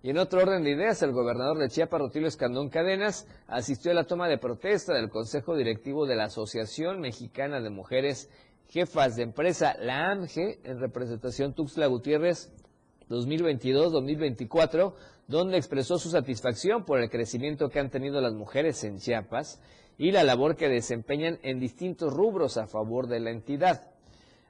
Y 0.02 0.10
en 0.10 0.18
otro 0.18 0.42
orden 0.42 0.62
de 0.62 0.72
ideas, 0.72 1.02
el 1.02 1.12
gobernador 1.12 1.56
de 1.56 1.70
Chiapas, 1.70 2.00
Rutilio 2.00 2.28
Escandón 2.28 2.68
Cadenas, 2.68 3.26
asistió 3.46 3.90
a 3.90 3.94
la 3.94 4.04
toma 4.04 4.28
de 4.28 4.36
protesta 4.36 4.92
del 4.92 5.08
Consejo 5.08 5.56
Directivo 5.56 6.04
de 6.06 6.16
la 6.16 6.24
Asociación 6.24 7.00
Mexicana 7.00 7.62
de 7.62 7.70
Mujeres 7.70 8.28
Jefas 8.68 9.16
de 9.16 9.22
Empresa, 9.22 9.74
la 9.78 10.10
AMGE, 10.10 10.60
en 10.64 10.80
representación 10.80 11.54
Tuxtla 11.54 11.86
Gutiérrez 11.86 12.52
2022-2024, 13.08 14.94
donde 15.26 15.56
expresó 15.56 15.98
su 15.98 16.11
satisfacción 16.11 16.85
por 16.85 17.00
el 17.00 17.11
crecimiento 17.11 17.68
que 17.68 17.80
han 17.80 17.90
tenido 17.90 18.20
las 18.20 18.35
mujeres 18.35 18.82
en 18.85 18.98
Chiapas 18.98 19.61
y 19.98 20.11
la 20.11 20.24
labor 20.24 20.56
que 20.56 20.68
desempeñan 20.68 21.38
en 21.42 21.61
distintos 21.61 22.12
rubros 22.12 22.56
a 22.56 22.66
favor 22.66 23.06
de 23.06 23.20
la 23.20 23.30
entidad. 23.30 23.90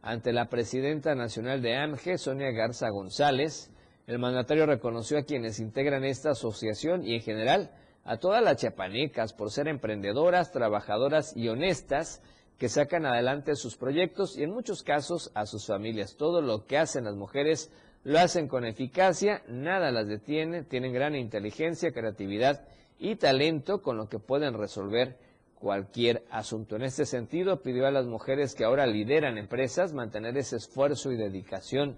Ante 0.00 0.32
la 0.32 0.48
presidenta 0.48 1.14
nacional 1.14 1.62
de 1.62 1.76
AMGE, 1.76 2.18
Sonia 2.18 2.50
Garza 2.50 2.88
González, 2.90 3.70
el 4.06 4.18
mandatario 4.18 4.66
reconoció 4.66 5.18
a 5.18 5.22
quienes 5.22 5.60
integran 5.60 6.04
esta 6.04 6.30
asociación 6.30 7.04
y 7.04 7.14
en 7.14 7.20
general 7.20 7.70
a 8.04 8.16
todas 8.16 8.42
las 8.42 8.56
chiapanecas 8.56 9.32
por 9.32 9.50
ser 9.50 9.68
emprendedoras, 9.68 10.50
trabajadoras 10.50 11.36
y 11.36 11.48
honestas 11.48 12.20
que 12.58 12.68
sacan 12.68 13.06
adelante 13.06 13.54
sus 13.54 13.76
proyectos 13.76 14.36
y 14.36 14.42
en 14.42 14.50
muchos 14.50 14.82
casos 14.82 15.30
a 15.34 15.46
sus 15.46 15.66
familias. 15.66 16.16
Todo 16.16 16.40
lo 16.40 16.66
que 16.66 16.78
hacen 16.78 17.04
las 17.04 17.14
mujeres 17.14 17.70
lo 18.04 18.18
hacen 18.18 18.48
con 18.48 18.64
eficacia, 18.64 19.42
nada 19.48 19.90
las 19.92 20.08
detiene, 20.08 20.62
tienen 20.62 20.92
gran 20.92 21.14
inteligencia, 21.14 21.92
creatividad 21.92 22.66
y 22.98 23.16
talento 23.16 23.80
con 23.82 23.96
lo 23.96 24.08
que 24.08 24.18
pueden 24.18 24.54
resolver 24.54 25.16
cualquier 25.54 26.24
asunto. 26.30 26.74
En 26.74 26.82
este 26.82 27.06
sentido, 27.06 27.62
pidió 27.62 27.86
a 27.86 27.92
las 27.92 28.06
mujeres 28.06 28.54
que 28.54 28.64
ahora 28.64 28.86
lideran 28.86 29.38
empresas 29.38 29.92
mantener 29.92 30.36
ese 30.36 30.56
esfuerzo 30.56 31.12
y 31.12 31.16
dedicación 31.16 31.96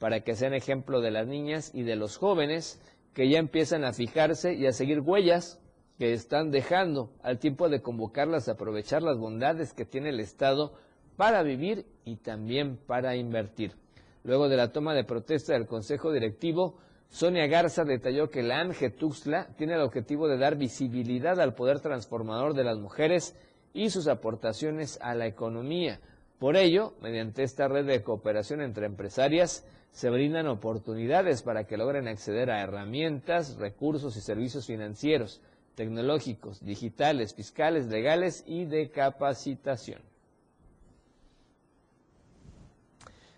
para 0.00 0.20
que 0.20 0.34
sean 0.34 0.54
ejemplo 0.54 1.00
de 1.00 1.12
las 1.12 1.28
niñas 1.28 1.70
y 1.72 1.84
de 1.84 1.94
los 1.94 2.16
jóvenes 2.16 2.80
que 3.12 3.28
ya 3.28 3.38
empiezan 3.38 3.84
a 3.84 3.92
fijarse 3.92 4.54
y 4.54 4.66
a 4.66 4.72
seguir 4.72 5.00
huellas 5.00 5.60
que 5.98 6.12
están 6.12 6.50
dejando 6.50 7.12
al 7.22 7.38
tiempo 7.38 7.68
de 7.68 7.80
convocarlas 7.80 8.48
a 8.48 8.52
aprovechar 8.52 9.02
las 9.02 9.16
bondades 9.16 9.72
que 9.72 9.84
tiene 9.84 10.08
el 10.08 10.18
Estado 10.18 10.74
para 11.16 11.44
vivir 11.44 11.86
y 12.04 12.16
también 12.16 12.76
para 12.76 13.14
invertir. 13.14 13.83
Luego 14.24 14.48
de 14.48 14.56
la 14.56 14.72
toma 14.72 14.94
de 14.94 15.04
protesta 15.04 15.52
del 15.52 15.66
Consejo 15.66 16.10
Directivo, 16.10 16.78
Sonia 17.10 17.46
Garza 17.46 17.84
detalló 17.84 18.30
que 18.30 18.42
la 18.42 18.58
ANGE 18.58 18.88
Tuxtla 18.88 19.48
tiene 19.56 19.74
el 19.74 19.82
objetivo 19.82 20.28
de 20.28 20.38
dar 20.38 20.56
visibilidad 20.56 21.38
al 21.40 21.54
poder 21.54 21.80
transformador 21.80 22.54
de 22.54 22.64
las 22.64 22.78
mujeres 22.78 23.36
y 23.74 23.90
sus 23.90 24.08
aportaciones 24.08 24.98
a 25.02 25.14
la 25.14 25.26
economía. 25.26 26.00
Por 26.38 26.56
ello, 26.56 26.94
mediante 27.02 27.42
esta 27.42 27.68
red 27.68 27.84
de 27.84 28.02
cooperación 28.02 28.62
entre 28.62 28.86
empresarias, 28.86 29.66
se 29.92 30.08
brindan 30.08 30.48
oportunidades 30.48 31.42
para 31.42 31.66
que 31.66 31.76
logren 31.76 32.08
acceder 32.08 32.50
a 32.50 32.62
herramientas, 32.62 33.56
recursos 33.56 34.16
y 34.16 34.22
servicios 34.22 34.66
financieros, 34.66 35.42
tecnológicos, 35.74 36.64
digitales, 36.64 37.34
fiscales, 37.34 37.86
legales 37.88 38.42
y 38.46 38.64
de 38.64 38.90
capacitación. 38.90 40.00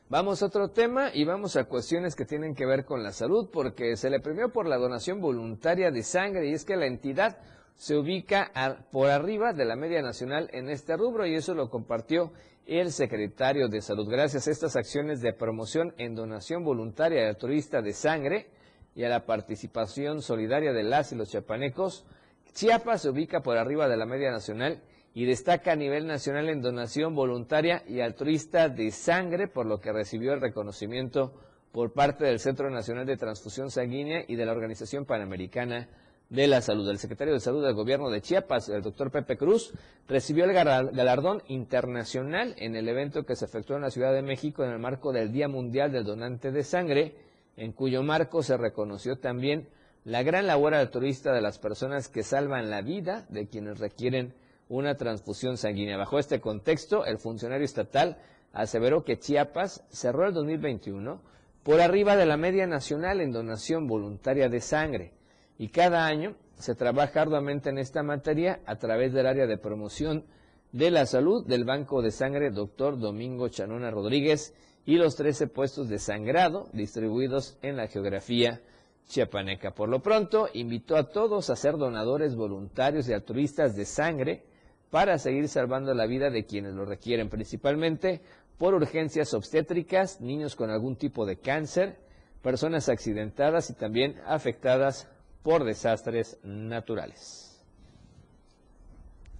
Vamos 0.09 0.41
a 0.41 0.47
otro 0.47 0.71
tema 0.71 1.11
y 1.13 1.25
vamos 1.25 1.57
a 1.57 1.65
cuestiones 1.65 2.15
que 2.15 2.25
tienen 2.25 2.55
que 2.55 2.65
ver 2.65 2.85
con 2.85 3.03
la 3.03 3.11
salud, 3.11 3.49
porque 3.53 3.97
se 3.97 4.09
le 4.09 4.21
premió 4.21 4.53
por 4.53 4.69
la 4.69 4.77
donación 4.77 5.21
voluntaria 5.21 5.91
de 5.91 6.05
sangre 6.05 6.49
y 6.49 6.53
es 6.53 6.65
que 6.65 6.77
la 6.77 6.87
entidad 6.87 7.39
se 7.75 7.97
ubica 7.97 8.53
por 8.93 9.11
arriba 9.11 9.53
de 9.53 9.65
la 9.65 9.75
media 9.75 10.03
nacional 10.03 10.49
en 10.53 10.71
este 10.71 10.97
rubro 10.97 11.27
y 11.27 11.35
eso 11.35 11.55
lo 11.55 11.71
compartió 11.71 12.33
el 12.67 12.93
secretario 12.93 13.67
de 13.67 13.81
Salud. 13.83 14.09
Gracias 14.09 14.47
a 14.47 14.53
estas 14.53 14.77
acciones 14.77 15.23
de 15.23 15.33
promoción 15.33 15.93
en 15.99 16.15
donación 16.15 16.63
voluntaria 16.63 17.23
de 17.23 17.29
altruista 17.31 17.83
de 17.83 17.93
sangre 17.93 18.51
y 18.95 19.03
a 19.03 19.09
la 19.09 19.27
participación 19.27 20.23
solidaria 20.23 20.73
de 20.73 20.85
las 20.85 21.11
y 21.11 21.17
los 21.17 21.31
chiapanecos, 21.31 22.07
Chiapas 22.55 23.03
se 23.03 23.11
ubica 23.11 23.41
por 23.41 23.59
arriba 23.59 23.89
de 23.89 23.97
la 23.97 24.07
media 24.07 24.31
nacional 24.31 24.81
y 25.17 25.25
destaca 25.25 25.73
a 25.73 25.77
nivel 25.77 26.07
nacional 26.07 26.51
en 26.51 26.61
donación 26.61 27.15
voluntaria 27.15 27.83
y 27.89 28.01
altruista 28.01 28.69
de 28.69 28.91
sangre, 28.91 29.49
por 29.49 29.65
lo 29.65 29.81
que 29.81 29.91
recibió 29.91 30.35
el 30.35 30.43
reconocimiento 30.43 31.33
por 31.73 31.95
parte 31.95 32.27
del 32.27 32.39
Centro 32.39 32.69
Nacional 32.69 33.07
de 33.07 33.17
Transfusión 33.17 33.71
Sanguínea 33.71 34.27
y 34.29 34.37
de 34.37 34.45
la 34.45 34.53
Organización 34.53 35.07
Panamericana 35.07 35.89
de 36.29 36.47
la 36.47 36.61
Salud. 36.61 36.87
El 36.91 36.99
secretario 36.99 37.33
de 37.33 37.41
Salud 37.41 37.65
del 37.65 37.73
Gobierno 37.73 38.11
de 38.11 38.21
Chiapas, 38.21 38.69
el 38.69 38.83
doctor 38.83 39.11
Pepe 39.11 39.39
Cruz, 39.39 39.73
recibió 40.07 40.45
el 40.45 40.53
galardón 40.53 41.43
internacional 41.49 42.55
en 42.59 42.77
el 42.77 42.87
evento 42.87 43.25
que 43.25 43.37
se 43.37 43.47
efectuó 43.47 43.77
en 43.77 43.83
la 43.83 43.91
Ciudad 43.91 44.13
de 44.13 44.21
México 44.21 44.65
en 44.65 44.73
el 44.73 44.79
marco 44.79 45.15
del 45.15 45.33
Día 45.33 45.49
Mundial 45.49 45.93
del 45.93 46.05
Donante 46.05 46.53
de 46.53 46.63
Sangre, 46.63 47.17
en 47.57 47.73
cuyo 47.73 48.03
marco 48.03 48.43
se 48.43 48.59
reconoció 48.59 49.17
también 49.17 49.67
la 50.05 50.23
gran 50.23 50.47
labor 50.47 50.75
altruista 50.75 51.33
de 51.33 51.41
las 51.41 51.59
personas 51.59 52.11
que 52.11 52.23
salvan 52.23 52.69
la 52.69 52.83
vida 52.83 53.25
de 53.31 53.49
quienes 53.49 53.79
requieren 53.79 54.35
una 54.69 54.97
transfusión 54.97 55.57
sanguínea. 55.57 55.97
Bajo 55.97 56.19
este 56.19 56.41
contexto, 56.41 57.05
el 57.05 57.19
funcionario 57.19 57.65
estatal 57.65 58.19
aseveró 58.53 59.05
que 59.05 59.19
Chiapas 59.19 59.85
cerró 59.91 60.27
el 60.27 60.35
2021 60.35 61.21
por 61.63 61.81
arriba 61.81 62.17
de 62.17 62.27
la 62.27 62.37
media 62.37 62.67
nacional 62.67 63.21
en 63.21 63.33
donación 63.33 63.87
voluntaria 63.87 64.49
de 64.49 64.61
sangre 64.61 65.13
y 65.59 65.69
cada 65.69 66.07
año 66.07 66.37
se 66.57 66.75
trabaja 66.75 67.23
arduamente 67.23 67.71
en 67.71 67.79
esta 67.79 68.03
materia 68.03 68.61
a 68.67 68.77
través 68.77 69.13
del 69.13 69.27
área 69.27 69.47
de 69.47 69.59
promoción 69.59 70.25
de 70.73 70.91
la 70.91 71.07
salud 71.07 71.47
del 71.47 71.65
Banco 71.65 72.03
de 72.03 72.11
Sangre 72.11 72.51
Dr. 72.51 72.99
Domingo 72.99 73.49
Chanona 73.49 73.91
Rodríguez 73.91 74.55
y 74.85 74.97
los 74.97 75.17
13 75.17 75.49
puestos 75.49 75.89
de 75.89 75.99
sangrado 75.99 76.69
distribuidos 76.73 77.59
en 77.63 77.77
la 77.77 77.89
geografía 77.89 78.61
chiapaneca. 79.09 79.73
Por 79.73 79.89
lo 79.89 80.01
pronto, 80.01 80.49
invitó 80.53 80.97
a 80.97 81.09
todos 81.09 81.51
a 81.51 81.57
ser 81.57 81.77
donadores 81.77 82.37
voluntarios 82.37 83.09
y 83.09 83.13
altruistas 83.13 83.77
de 83.77 83.85
sangre 83.85 84.45
para 84.91 85.19
seguir 85.19 85.49
salvando 85.49 85.95
la 85.95 86.07
vida 86.07 86.31
de 86.31 86.45
quienes 86.45 86.75
lo 86.75 86.85
requieren, 86.85 87.29
principalmente 87.29 88.21
por 88.59 88.75
urgencias 88.75 89.35
obstétricas, 89.35 90.21
niños 90.21 90.57
con 90.57 90.71
algún 90.71 90.97
tipo 90.97 91.27
de 91.27 91.39
cáncer, 91.39 91.99
personas 92.43 92.89
accidentadas 92.89 93.71
y 93.71 93.75
también 93.75 94.21
afectadas 94.27 95.09
por 95.43 95.65
desastres 95.65 96.39
naturales. 96.43 97.65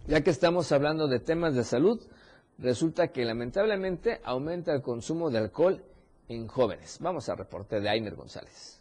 Ya 0.07 0.21
que 0.21 0.31
estamos 0.31 0.71
hablando 0.71 1.09
de 1.09 1.19
temas 1.19 1.55
de 1.55 1.65
salud, 1.65 2.01
resulta 2.59 3.09
que 3.09 3.25
lamentablemente 3.25 4.21
aumenta 4.25 4.73
el 4.73 4.83
consumo 4.83 5.31
de 5.31 5.39
alcohol 5.39 5.85
en 6.29 6.47
jóvenes. 6.47 6.99
Vamos 7.01 7.29
a 7.29 7.35
reporte 7.35 7.81
de 7.81 7.89
Ainer 7.89 8.15
González. 8.15 8.81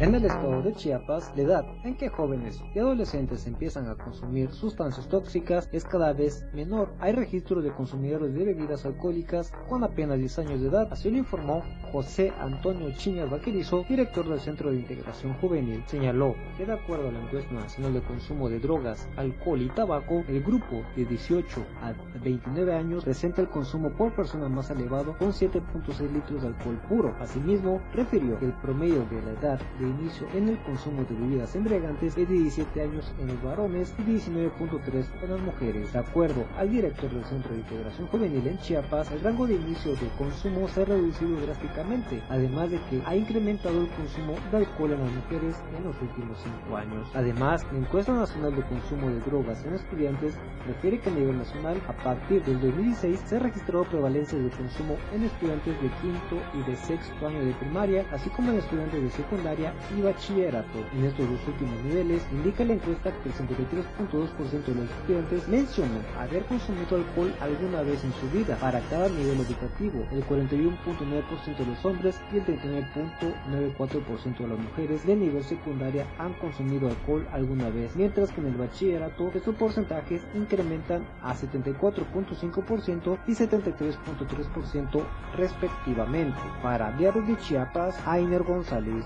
En 0.00 0.14
el 0.14 0.24
estado 0.24 0.62
de 0.62 0.72
Chiapas, 0.72 1.30
la 1.36 1.42
edad 1.42 1.66
en 1.84 1.94
que 1.94 2.08
jóvenes 2.08 2.64
y 2.74 2.78
adolescentes 2.78 3.46
empiezan 3.46 3.86
a 3.86 3.96
consumir 3.96 4.50
sustancias 4.50 5.06
tóxicas 5.06 5.68
es 5.72 5.84
cada 5.84 6.14
vez 6.14 6.46
menor. 6.54 6.94
Hay 7.00 7.12
registro 7.12 7.60
de 7.60 7.70
consumidores 7.70 8.32
de 8.32 8.46
bebidas 8.46 8.86
alcohólicas 8.86 9.52
con 9.68 9.84
apenas 9.84 10.18
10 10.18 10.38
años 10.38 10.62
de 10.62 10.68
edad, 10.68 10.88
así 10.90 11.10
lo 11.10 11.18
informó 11.18 11.62
José 11.92 12.32
Antonio 12.40 12.90
Chiñas 12.92 13.28
Vaquerizo, 13.28 13.84
director 13.90 14.26
del 14.26 14.40
Centro 14.40 14.70
de 14.70 14.78
Integración 14.78 15.34
Juvenil. 15.34 15.82
Señaló 15.84 16.34
que 16.56 16.64
de 16.64 16.72
acuerdo 16.72 17.10
a 17.10 17.12
la 17.12 17.20
encuesta 17.20 17.52
nacional 17.52 17.92
de 17.92 18.00
consumo 18.00 18.48
de 18.48 18.58
drogas, 18.58 19.06
alcohol 19.18 19.60
y 19.60 19.68
tabaco, 19.68 20.24
el 20.28 20.42
grupo 20.42 20.82
de 20.96 21.04
18 21.04 21.62
a 21.82 21.92
29 22.24 22.74
años 22.74 23.04
presenta 23.04 23.42
el 23.42 23.50
consumo 23.50 23.90
por 23.90 24.14
persona 24.14 24.48
más 24.48 24.70
elevado 24.70 25.14
con 25.18 25.28
7.6 25.28 26.10
litros 26.10 26.40
de 26.40 26.48
alcohol 26.48 26.80
puro. 26.88 27.14
Asimismo, 27.20 27.82
refirió 27.92 28.38
que 28.38 28.46
el 28.46 28.54
promedio 28.54 29.04
de 29.10 29.20
la 29.20 29.32
edad 29.38 29.60
de 29.78 29.89
inicio 29.90 30.26
en 30.34 30.48
el 30.48 30.58
consumo 30.62 31.04
de 31.04 31.14
bebidas 31.14 31.54
embriagantes 31.54 32.16
es 32.16 32.28
de 32.28 32.34
17 32.34 32.82
años 32.82 33.12
en 33.18 33.28
los 33.28 33.42
varones 33.42 33.94
y 33.98 34.02
19.3 34.02 35.06
en 35.22 35.30
las 35.30 35.40
mujeres. 35.40 35.92
De 35.92 35.98
acuerdo 35.98 36.44
al 36.56 36.70
director 36.70 37.10
del 37.10 37.24
Centro 37.24 37.52
de 37.52 37.60
Integración 37.60 38.06
Juvenil 38.08 38.46
en 38.46 38.58
Chiapas, 38.58 39.10
el 39.12 39.20
rango 39.20 39.46
de 39.46 39.54
inicio 39.54 39.92
de 39.92 40.08
consumo 40.16 40.68
se 40.68 40.82
ha 40.82 40.84
reducido 40.86 41.40
drásticamente, 41.40 42.22
además 42.28 42.70
de 42.70 42.80
que 42.88 43.02
ha 43.04 43.16
incrementado 43.16 43.80
el 43.80 43.88
consumo 43.88 44.34
de 44.50 44.56
alcohol 44.56 44.92
en 44.92 45.00
las 45.00 45.12
mujeres 45.12 45.56
en 45.76 45.84
los 45.84 46.00
últimos 46.00 46.38
5 46.64 46.76
años. 46.76 47.08
Además, 47.14 47.66
la 47.72 47.78
encuesta 47.78 48.12
nacional 48.12 48.56
de 48.56 48.62
consumo 48.62 49.10
de 49.10 49.20
drogas 49.20 49.64
en 49.64 49.74
estudiantes 49.74 50.34
refiere 50.66 51.00
que 51.00 51.10
a 51.10 51.14
nivel 51.14 51.38
nacional, 51.38 51.80
a 51.88 51.92
partir 52.02 52.42
del 52.44 52.60
2016, 52.60 53.20
se 53.26 53.36
ha 53.36 53.40
registrado 53.40 53.84
prevalencia 53.84 54.38
de 54.38 54.50
consumo 54.50 54.96
en 55.12 55.24
estudiantes 55.24 55.74
de 55.80 55.88
quinto 56.00 56.36
y 56.54 56.70
de 56.70 56.76
sexto 56.76 57.26
año 57.26 57.44
de 57.44 57.52
primaria, 57.54 58.06
así 58.12 58.30
como 58.30 58.50
en 58.52 58.58
estudiantes 58.58 59.02
de 59.02 59.10
secundaria 59.10 59.74
y 59.96 60.02
bachillerato. 60.02 60.78
En 60.94 61.04
estos 61.04 61.28
dos 61.28 61.40
últimos 61.46 61.82
niveles, 61.84 62.22
indica 62.32 62.64
la 62.64 62.74
encuesta 62.74 63.12
que 63.22 63.28
el 63.28 63.34
53.2% 63.34 64.64
de 64.64 64.74
los 64.74 64.90
estudiantes 64.90 65.48
mencionó 65.48 66.00
haber 66.18 66.44
consumido 66.44 66.96
alcohol 66.96 67.34
alguna 67.40 67.82
vez 67.82 68.04
en 68.04 68.12
su 68.14 68.28
vida 68.30 68.56
para 68.56 68.80
cada 68.88 69.08
nivel 69.08 69.40
educativo, 69.40 70.06
el 70.12 70.24
41.9% 70.26 71.56
de 71.56 71.66
los 71.66 71.84
hombres 71.84 72.20
y 72.32 72.38
el 72.38 72.46
39.94% 72.46 74.38
de 74.38 74.48
las 74.48 74.58
mujeres 74.58 75.06
de 75.06 75.16
nivel 75.16 75.44
secundaria 75.44 76.06
han 76.18 76.34
consumido 76.34 76.88
alcohol 76.88 77.26
alguna 77.32 77.70
vez, 77.70 77.94
mientras 77.96 78.30
que 78.32 78.40
en 78.40 78.48
el 78.48 78.56
bachillerato 78.56 79.30
estos 79.34 79.54
porcentajes 79.56 80.22
incrementan 80.34 81.06
a 81.22 81.34
74.5% 81.34 83.18
y 83.26 83.32
73.3% 83.32 85.02
respectivamente. 85.36 86.38
Para 86.62 86.92
Diario 86.92 87.22
de 87.22 87.36
Chiapas, 87.38 87.96
Ainer 88.06 88.42
González. 88.42 89.04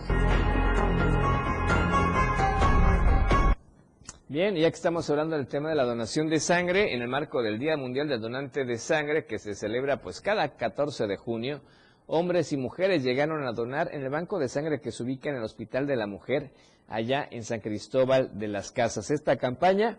Bien, 4.35 4.57
ya 4.57 4.69
que 4.69 4.75
estamos 4.75 5.09
hablando 5.11 5.37
del 5.37 5.47
tema 5.47 5.69
de 5.69 5.77
la 5.77 5.85
donación 5.85 6.29
de 6.29 6.41
sangre, 6.41 6.93
en 6.93 7.03
el 7.03 7.07
marco 7.07 7.41
del 7.41 7.61
Día 7.61 7.77
Mundial 7.77 8.09
del 8.09 8.21
Donante 8.21 8.65
de 8.65 8.79
Sangre, 8.79 9.27
que 9.27 9.39
se 9.39 9.55
celebra 9.55 10.03
pues 10.03 10.21
cada 10.21 10.57
14 10.57 11.07
de 11.07 11.17
junio, 11.17 11.61
hombres 12.09 12.53
y 12.53 12.57
mujeres 12.57 13.05
llegaron 13.05 13.47
a 13.47 13.53
donar 13.53 13.91
en 13.93 14.03
el 14.03 14.11
banco 14.11 14.41
de 14.41 14.49
sangre 14.49 14.81
que 14.81 14.91
se 14.91 15.05
ubica 15.05 15.31
en 15.31 15.37
el 15.37 15.45
Hospital 15.45 15.87
de 15.87 15.95
la 15.95 16.09
Mujer, 16.09 16.51
allá 16.89 17.29
en 17.31 17.45
San 17.45 17.61
Cristóbal 17.61 18.37
de 18.37 18.49
las 18.49 18.73
Casas. 18.73 19.13
Esta 19.13 19.37
campaña 19.37 19.99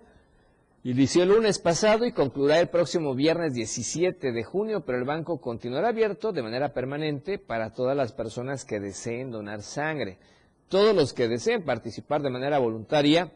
inició 0.83 1.23
el 1.23 1.29
lunes 1.29 1.59
pasado 1.59 2.05
y 2.05 2.11
concluirá 2.11 2.59
el 2.59 2.67
próximo 2.67 3.15
viernes 3.15 3.53
17 3.53 4.33
de 4.33 4.43
junio, 4.43 4.83
pero 4.85 4.97
el 4.97 5.05
banco 5.05 5.39
continuará 5.39 5.87
abierto 5.87 6.33
de 6.33 6.43
manera 6.43 6.73
permanente 6.73 7.39
para 7.39 7.71
todas 7.71 7.95
las 7.95 8.11
personas 8.11 8.65
que 8.65 8.81
deseen 8.81 9.31
donar 9.31 9.61
sangre. 9.61 10.17
Todos 10.69 10.95
los 10.95 11.13
que 11.13 11.27
deseen 11.27 11.63
participar 11.63 12.21
de 12.21 12.31
manera 12.31 12.57
voluntaria 12.57 13.31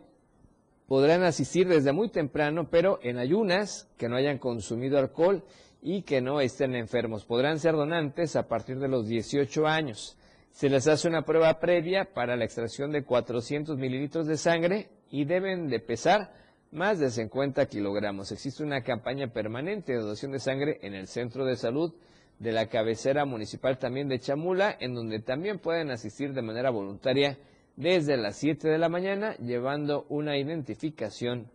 podrán 0.88 1.24
asistir 1.24 1.68
desde 1.68 1.92
muy 1.92 2.10
temprano, 2.10 2.70
pero 2.72 3.00
en 3.04 3.20
ayunas, 3.20 3.88
que 3.98 4.10
no 4.10 4.16
hayan 4.16 4.40
consumido 4.40 4.98
alcohol 4.98 5.44
y 5.82 6.02
que 6.02 6.22
no 6.22 6.42
estén 6.42 6.76
enfermos. 6.76 7.26
Podrán 7.26 7.60
ser 7.60 7.74
donantes 7.74 8.36
a 8.36 8.48
partir 8.48 8.80
de 8.80 8.88
los 8.88 9.08
18 9.08 9.68
años. 9.68 10.18
Se 10.52 10.70
les 10.70 10.88
hace 10.88 11.08
una 11.08 11.24
prueba 11.24 11.60
previa 11.60 12.14
para 12.14 12.36
la 12.36 12.46
extracción 12.46 12.92
de 12.92 13.04
400 13.04 13.78
mililitros 13.78 14.26
de 14.26 14.36
sangre 14.36 14.90
y 15.12 15.26
deben 15.26 15.70
de 15.70 15.80
pesar 15.80 16.34
más 16.72 16.98
de 17.00 17.12
50 17.12 17.66
kilogramos. 17.68 18.32
Existe 18.32 18.64
una 18.64 18.82
campaña 18.82 19.28
permanente 19.28 19.94
de 19.94 20.00
donación 20.00 20.32
de 20.32 20.40
sangre 20.40 20.80
en 20.82 20.96
el 20.96 21.08
centro 21.08 21.46
de 21.46 21.56
salud 21.56 21.94
de 22.40 22.52
la 22.54 22.68
cabecera 22.68 23.26
municipal 23.26 23.78
también 23.78 24.08
de 24.08 24.20
Chamula, 24.20 24.76
en 24.80 24.96
donde 24.96 25.20
también 25.20 25.60
pueden 25.60 25.92
asistir 25.92 26.34
de 26.34 26.42
manera 26.42 26.70
voluntaria 26.70 27.38
desde 27.76 28.18
las 28.18 28.38
7 28.38 28.68
de 28.68 28.78
la 28.78 28.90
mañana, 28.90 29.36
llevando 29.38 30.06
una 30.10 30.38
identificación 30.38 31.52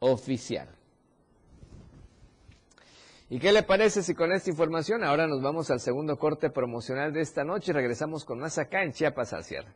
oficial. 0.00 0.68
¿Y 3.30 3.38
qué 3.38 3.52
le 3.52 3.62
parece 3.62 4.02
si 4.02 4.14
con 4.14 4.32
esta 4.32 4.50
información 4.50 5.02
ahora 5.02 5.26
nos 5.26 5.40
vamos 5.40 5.70
al 5.70 5.80
segundo 5.80 6.18
corte 6.18 6.50
promocional 6.50 7.12
de 7.12 7.22
esta 7.22 7.42
noche 7.42 7.70
y 7.70 7.74
regresamos 7.74 8.24
con 8.24 8.38
más 8.38 8.58
acá 8.58 8.82
en 8.82 8.92
Chiapas 8.92 9.32
al 9.32 9.44
cierre? 9.44 9.72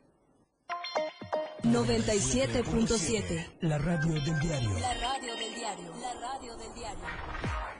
97.7 1.62 3.46
La 3.62 3.78
radio 3.78 4.12
del 4.12 4.38
diario. 4.40 4.70
La 4.78 4.94
radio 4.94 5.34
del 5.34 5.54
diario. 5.54 5.92
La 6.00 6.14
radio 6.20 6.56
del 6.56 6.74
diario. 6.74 7.27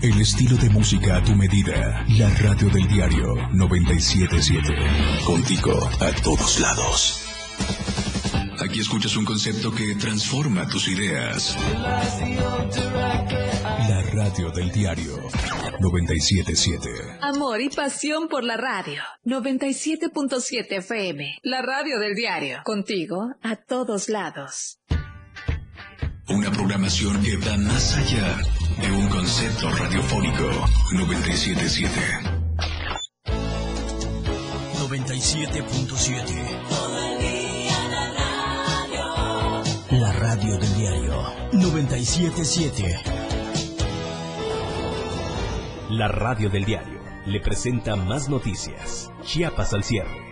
El 0.00 0.20
estilo 0.20 0.56
de 0.56 0.70
música 0.70 1.16
a 1.16 1.24
tu 1.24 1.34
medida. 1.34 2.04
La 2.16 2.28
radio 2.34 2.68
del 2.70 2.86
diario 2.86 3.34
977. 3.52 4.76
Contigo 5.26 5.72
a 6.00 6.12
todos 6.22 6.60
lados. 6.60 7.24
Aquí 8.64 8.78
escuchas 8.78 9.16
un 9.16 9.24
concepto 9.24 9.74
que 9.74 9.96
transforma 9.96 10.68
tus 10.68 10.86
ideas. 10.86 11.56
La 13.88 14.02
radio 14.12 14.50
del 14.52 14.70
diario 14.70 15.16
977. 15.80 16.88
Amor 17.20 17.60
y 17.60 17.68
pasión 17.68 18.28
por 18.28 18.44
la 18.44 18.56
radio. 18.56 19.02
97.7 19.24 20.78
FM. 20.78 21.38
La 21.42 21.60
radio 21.60 21.98
del 21.98 22.14
diario. 22.14 22.60
Contigo 22.62 23.34
a 23.42 23.56
todos 23.56 24.08
lados. 24.08 24.78
Una 26.28 26.52
programación 26.52 27.20
que 27.20 27.36
va 27.38 27.56
más 27.56 27.96
allá 27.96 28.38
de 28.80 28.90
un 28.92 29.08
concepto 29.08 29.70
radiofónico 29.70 30.44
977. 30.92 31.90
97.7. 34.88 36.78
La 39.90 40.12
radio 40.12 40.58
del 40.58 40.74
diario 40.74 41.22
977. 41.52 43.00
La 45.90 46.08
radio 46.08 46.50
del 46.50 46.64
diario 46.64 47.00
le 47.26 47.40
presenta 47.40 47.96
más 47.96 48.28
noticias. 48.28 49.10
Chiapas 49.22 49.74
al 49.74 49.82
cierre. 49.82 50.27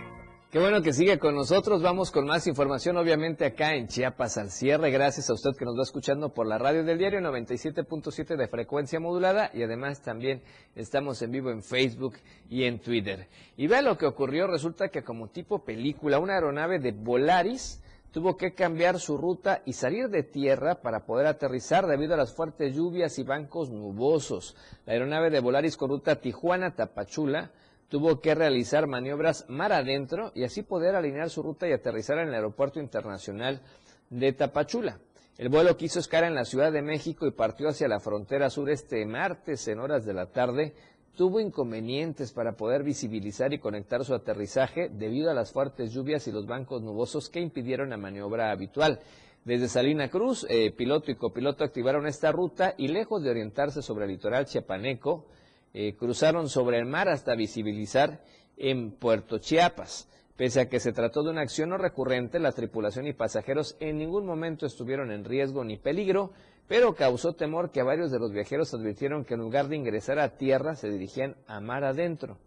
Qué 0.49 0.59
bueno 0.59 0.81
que 0.81 0.93
sigue 0.93 1.19
con 1.19 1.35
nosotros. 1.35 1.81
Vamos 1.81 2.09
con 2.09 2.25
más 2.25 2.47
información, 2.47 2.95
obviamente, 2.95 3.43
acá 3.43 3.75
en 3.75 3.89
Chiapas 3.89 4.37
al 4.37 4.49
cierre. 4.49 4.91
Gracias 4.91 5.29
a 5.29 5.33
usted 5.33 5.49
que 5.59 5.65
nos 5.65 5.77
va 5.77 5.83
escuchando 5.83 6.33
por 6.33 6.47
la 6.47 6.57
radio 6.57 6.85
del 6.85 6.97
diario 6.97 7.19
97.7 7.19 8.37
de 8.37 8.47
frecuencia 8.47 8.97
modulada 9.01 9.51
y 9.53 9.61
además 9.63 10.01
también 10.01 10.41
estamos 10.73 11.21
en 11.21 11.31
vivo 11.31 11.51
en 11.51 11.63
Facebook 11.63 12.13
y 12.49 12.63
en 12.63 12.79
Twitter. 12.79 13.27
Y 13.57 13.67
vea 13.67 13.81
lo 13.81 13.97
que 13.97 14.05
ocurrió. 14.05 14.47
Resulta 14.47 14.87
que 14.87 15.03
como 15.03 15.27
tipo 15.27 15.65
película, 15.65 16.17
una 16.17 16.35
aeronave 16.35 16.79
de 16.79 16.93
Volaris 16.93 17.83
tuvo 18.11 18.37
que 18.37 18.53
cambiar 18.53 19.01
su 19.01 19.17
ruta 19.17 19.61
y 19.65 19.73
salir 19.73 20.07
de 20.07 20.23
tierra 20.23 20.75
para 20.75 21.05
poder 21.05 21.27
aterrizar 21.27 21.87
debido 21.87 22.13
a 22.13 22.17
las 22.17 22.33
fuertes 22.33 22.73
lluvias 22.73 23.19
y 23.19 23.23
bancos 23.23 23.69
nubosos. 23.69 24.55
La 24.85 24.93
aeronave 24.93 25.29
de 25.29 25.41
Volaris 25.41 25.75
con 25.75 25.89
ruta 25.89 26.21
Tijuana-Tapachula 26.21 27.51
tuvo 27.89 28.19
que 28.19 28.35
realizar 28.35 28.87
maniobras 28.87 29.45
mar 29.47 29.71
adentro 29.71 30.31
y 30.35 30.43
así 30.43 30.63
poder 30.63 30.95
alinear 30.95 31.29
su 31.29 31.41
ruta 31.41 31.67
y 31.67 31.73
aterrizar 31.73 32.19
en 32.19 32.29
el 32.29 32.35
Aeropuerto 32.35 32.79
Internacional 32.79 33.61
de 34.09 34.33
Tapachula. 34.33 34.99
El 35.37 35.49
vuelo 35.49 35.77
quiso 35.77 35.99
escala 35.99 36.27
en 36.27 36.35
la 36.35 36.45
Ciudad 36.45 36.71
de 36.71 36.81
México 36.81 37.27
y 37.27 37.31
partió 37.31 37.69
hacia 37.69 37.87
la 37.87 37.99
frontera 37.99 38.49
sur 38.49 38.69
este 38.69 39.05
martes 39.05 39.67
en 39.67 39.79
horas 39.79 40.03
de 40.05 40.13
la 40.13 40.25
tarde. 40.27 40.73
Tuvo 41.15 41.39
inconvenientes 41.39 42.31
para 42.31 42.53
poder 42.53 42.83
visibilizar 42.83 43.53
y 43.53 43.59
conectar 43.59 44.03
su 44.03 44.13
aterrizaje 44.13 44.89
debido 44.89 45.29
a 45.29 45.33
las 45.33 45.51
fuertes 45.51 45.91
lluvias 45.93 46.27
y 46.27 46.31
los 46.31 46.47
bancos 46.47 46.81
nubosos 46.81 47.29
que 47.29 47.39
impidieron 47.39 47.91
la 47.91 47.97
maniobra 47.97 48.51
habitual. 48.51 48.99
Desde 49.45 49.69
Salina 49.69 50.09
Cruz, 50.09 50.45
eh, 50.49 50.71
piloto 50.71 51.09
y 51.11 51.15
copiloto 51.15 51.63
activaron 51.63 52.05
esta 52.05 52.31
ruta 52.31 52.73
y 52.77 52.89
lejos 52.89 53.23
de 53.23 53.29
orientarse 53.29 53.81
sobre 53.81 54.05
el 54.05 54.11
litoral 54.11 54.45
chiapaneco, 54.45 55.25
eh, 55.79 55.93
cruzaron 55.95 56.49
sobre 56.49 56.79
el 56.79 56.85
mar 56.85 57.07
hasta 57.07 57.35
visibilizar 57.35 58.23
en 58.57 58.89
Puerto 58.89 59.37
Chiapas. 59.37 60.09
Pese 60.35 60.59
a 60.61 60.69
que 60.69 60.79
se 60.79 60.91
trató 60.91 61.21
de 61.21 61.29
una 61.29 61.41
acción 61.41 61.69
no 61.69 61.77
recurrente, 61.77 62.39
la 62.39 62.51
tripulación 62.51 63.05
y 63.05 63.13
pasajeros 63.13 63.77
en 63.79 63.99
ningún 63.99 64.25
momento 64.25 64.65
estuvieron 64.65 65.11
en 65.11 65.23
riesgo 65.23 65.63
ni 65.63 65.77
peligro, 65.77 66.31
pero 66.67 66.95
causó 66.95 67.33
temor 67.33 67.69
que 67.69 67.83
varios 67.83 68.09
de 68.09 68.17
los 68.17 68.31
viajeros 68.31 68.73
advirtieron 68.73 69.23
que 69.23 69.35
en 69.35 69.41
lugar 69.41 69.67
de 69.67 69.75
ingresar 69.75 70.17
a 70.17 70.35
tierra 70.35 70.73
se 70.73 70.89
dirigían 70.89 71.35
a 71.45 71.59
mar 71.59 71.83
adentro. 71.83 72.39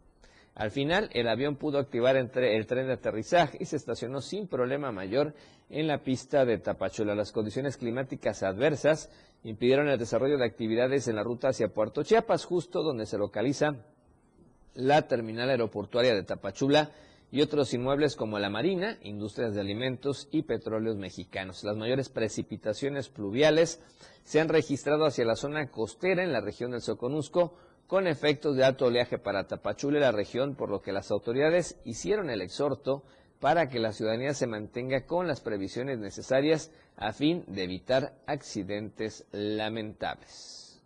Al 0.55 0.71
final, 0.71 1.09
el 1.13 1.29
avión 1.29 1.57
pudo 1.57 1.79
activar 1.79 2.17
entre- 2.17 2.57
el 2.57 2.67
tren 2.67 2.87
de 2.87 2.95
aterrizaje 2.95 3.57
y 3.61 3.65
se 3.65 3.77
estacionó 3.77 4.21
sin 4.21 4.47
problema 4.47 4.93
mayor 4.93 5.35
en 5.71 5.87
la 5.87 5.99
pista 5.99 6.45
de 6.45 6.59
Tapachula. 6.59 7.15
Las 7.15 7.33
condiciones 7.33 7.77
climáticas 7.77 8.43
adversas 8.43 9.11
impidieron 9.45 9.89
el 9.89 9.99
desarrollo 9.99 10.37
de 10.37 10.45
actividades 10.45 11.09
en 11.09 11.17
la 11.17 11.23
ruta 11.23 11.49
hacia 11.49 11.69
Puerto 11.73 12.03
Chiapas, 12.03 12.45
justo 12.45 12.83
donde 12.83 13.07
se 13.07 13.17
localiza 13.17 13.77
la 14.75 15.03
terminal 15.09 15.49
aeroportuaria 15.51 16.15
de 16.15 16.25
Tapachula 16.25 16.91
y 17.33 17.43
otros 17.43 17.73
inmuebles 17.73 18.17
como 18.17 18.39
la 18.41 18.51
Marina, 18.51 18.99
Industrias 19.03 19.55
de 19.55 19.61
Alimentos 19.61 20.29
y 20.33 20.43
Petróleos 20.43 20.97
Mexicanos. 20.97 21.63
Las 21.65 21.77
mayores 21.77 22.09
precipitaciones 22.09 23.09
pluviales 23.09 23.81
se 24.25 24.41
han 24.41 24.49
registrado 24.49 25.07
hacia 25.07 25.25
la 25.25 25.37
zona 25.37 25.71
costera 25.71 26.25
en 26.25 26.33
la 26.33 26.41
región 26.41 26.73
del 26.73 26.83
Soconusco, 26.83 27.55
con 27.91 28.07
efectos 28.07 28.55
de 28.55 28.63
alto 28.65 28.87
oleaje 28.87 29.19
para 29.19 29.49
Tapachula 29.49 29.99
y 29.99 30.01
la 30.01 30.13
región, 30.13 30.55
por 30.55 30.71
lo 30.71 30.81
que 30.81 30.93
las 30.93 31.11
autoridades 31.11 31.77
hicieron 31.85 32.31
el 32.31 32.41
exhorto 32.41 33.03
para 33.41 33.69
que 33.69 33.81
la 33.81 33.93
ciudadanía 33.93 34.33
se 34.33 34.47
mantenga 34.47 35.07
con 35.07 35.27
las 35.27 35.41
previsiones 35.41 35.99
necesarias 35.99 36.71
a 36.97 37.13
fin 37.13 37.43
de 37.49 37.65
evitar 37.65 38.15
accidentes 38.29 39.27
lamentables. 39.33 40.81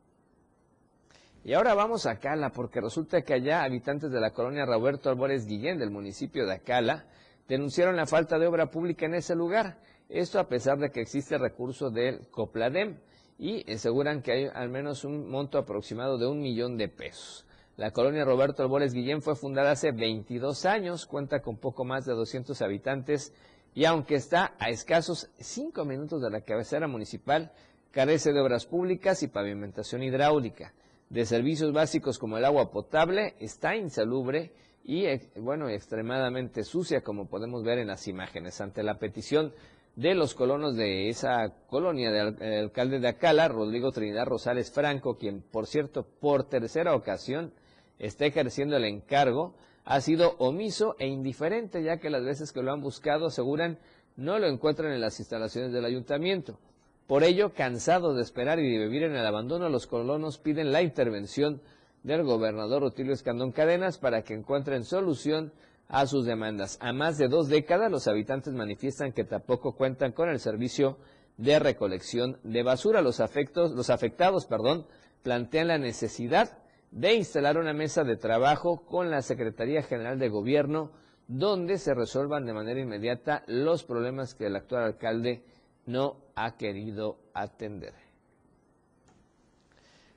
Y 1.44 1.52
ahora 1.52 1.74
vamos 1.74 2.06
a 2.06 2.12
Acala, 2.12 2.52
porque 2.52 2.80
resulta 2.80 3.20
que 3.20 3.34
allá 3.34 3.64
habitantes 3.64 4.10
de 4.10 4.20
la 4.20 4.30
colonia 4.30 4.64
Roberto 4.64 5.10
Álvarez 5.10 5.44
Guillén 5.44 5.78
del 5.78 5.90
municipio 5.90 6.46
de 6.46 6.54
Acala 6.54 7.04
denunciaron 7.46 7.96
la 7.96 8.06
falta 8.06 8.38
de 8.38 8.46
obra 8.46 8.70
pública 8.70 9.04
en 9.04 9.16
ese 9.16 9.34
lugar. 9.34 9.78
Esto 10.08 10.40
a 10.40 10.48
pesar 10.48 10.78
de 10.78 10.90
que 10.90 11.02
existe 11.02 11.36
recurso 11.36 11.90
del 11.90 12.28
Copladem 12.30 12.96
y 13.38 13.70
aseguran 13.70 14.22
que 14.22 14.32
hay 14.32 14.50
al 14.52 14.68
menos 14.68 15.04
un 15.04 15.28
monto 15.30 15.58
aproximado 15.58 16.18
de 16.18 16.26
un 16.26 16.40
millón 16.40 16.76
de 16.76 16.88
pesos. 16.88 17.44
La 17.76 17.90
colonia 17.90 18.24
Roberto 18.24 18.62
Albores 18.62 18.94
Guillén 18.94 19.20
fue 19.20 19.34
fundada 19.34 19.72
hace 19.72 19.90
22 19.90 20.64
años, 20.64 21.06
cuenta 21.06 21.42
con 21.42 21.56
poco 21.56 21.84
más 21.84 22.04
de 22.04 22.12
200 22.12 22.62
habitantes 22.62 23.32
y 23.74 23.84
aunque 23.84 24.14
está 24.14 24.54
a 24.60 24.70
escasos 24.70 25.30
5 25.38 25.84
minutos 25.84 26.22
de 26.22 26.30
la 26.30 26.42
cabecera 26.42 26.86
municipal, 26.86 27.50
carece 27.90 28.32
de 28.32 28.40
obras 28.40 28.66
públicas 28.66 29.22
y 29.22 29.28
pavimentación 29.28 30.02
hidráulica. 30.04 30.72
De 31.10 31.26
servicios 31.26 31.72
básicos 31.72 32.18
como 32.18 32.38
el 32.38 32.44
agua 32.44 32.70
potable, 32.70 33.34
está 33.40 33.74
insalubre 33.74 34.52
y, 34.84 35.06
eh, 35.06 35.30
bueno, 35.36 35.68
extremadamente 35.68 36.62
sucia, 36.62 37.02
como 37.02 37.26
podemos 37.26 37.64
ver 37.64 37.78
en 37.78 37.88
las 37.88 38.06
imágenes. 38.06 38.60
Ante 38.60 38.82
la 38.82 38.98
petición 38.98 39.52
de 39.96 40.14
los 40.14 40.34
colonos 40.34 40.74
de 40.74 41.08
esa 41.08 41.52
colonia 41.68 42.10
del 42.10 42.64
alcalde 42.64 42.98
de 42.98 43.08
Acala, 43.08 43.48
Rodrigo 43.48 43.92
Trinidad 43.92 44.26
Rosales 44.26 44.70
Franco, 44.70 45.16
quien, 45.16 45.40
por 45.40 45.66
cierto, 45.66 46.04
por 46.20 46.44
tercera 46.44 46.94
ocasión 46.94 47.52
está 47.98 48.26
ejerciendo 48.26 48.76
el 48.76 48.84
encargo, 48.84 49.54
ha 49.84 50.00
sido 50.00 50.34
omiso 50.38 50.96
e 50.98 51.06
indiferente, 51.06 51.82
ya 51.82 51.98
que 51.98 52.10
las 52.10 52.24
veces 52.24 52.52
que 52.52 52.62
lo 52.62 52.72
han 52.72 52.80
buscado 52.80 53.26
aseguran 53.26 53.78
no 54.16 54.38
lo 54.38 54.46
encuentran 54.46 54.92
en 54.92 55.00
las 55.00 55.20
instalaciones 55.20 55.72
del 55.72 55.84
ayuntamiento. 55.84 56.58
Por 57.06 57.22
ello, 57.22 57.52
cansados 57.52 58.16
de 58.16 58.22
esperar 58.22 58.58
y 58.58 58.70
de 58.70 58.84
vivir 58.86 59.02
en 59.02 59.14
el 59.14 59.26
abandono, 59.26 59.68
los 59.68 59.86
colonos 59.86 60.38
piden 60.38 60.72
la 60.72 60.82
intervención 60.82 61.60
del 62.02 62.22
gobernador 62.22 62.82
Otilio 62.82 63.12
Escandón 63.12 63.52
Cadenas 63.52 63.98
para 63.98 64.22
que 64.22 64.34
encuentren 64.34 64.84
solución 64.84 65.52
a 65.88 66.06
sus 66.06 66.24
demandas. 66.24 66.78
A 66.80 66.92
más 66.92 67.18
de 67.18 67.28
dos 67.28 67.48
décadas, 67.48 67.90
los 67.90 68.08
habitantes 68.08 68.52
manifiestan 68.52 69.12
que 69.12 69.24
tampoco 69.24 69.76
cuentan 69.76 70.12
con 70.12 70.28
el 70.28 70.40
servicio 70.40 70.98
de 71.36 71.58
recolección 71.58 72.38
de 72.42 72.62
basura. 72.62 73.02
Los, 73.02 73.20
afectos, 73.20 73.72
los 73.72 73.90
afectados 73.90 74.46
perdón, 74.46 74.86
plantean 75.22 75.68
la 75.68 75.78
necesidad 75.78 76.58
de 76.90 77.14
instalar 77.14 77.58
una 77.58 77.72
mesa 77.72 78.04
de 78.04 78.16
trabajo 78.16 78.86
con 78.86 79.10
la 79.10 79.22
Secretaría 79.22 79.82
General 79.82 80.18
de 80.18 80.28
Gobierno 80.28 80.92
donde 81.26 81.78
se 81.78 81.94
resuelvan 81.94 82.44
de 82.44 82.52
manera 82.52 82.80
inmediata 82.80 83.42
los 83.46 83.82
problemas 83.84 84.34
que 84.34 84.46
el 84.46 84.56
actual 84.56 84.84
alcalde 84.84 85.42
no 85.86 86.18
ha 86.34 86.56
querido 86.56 87.18
atender. 87.32 87.94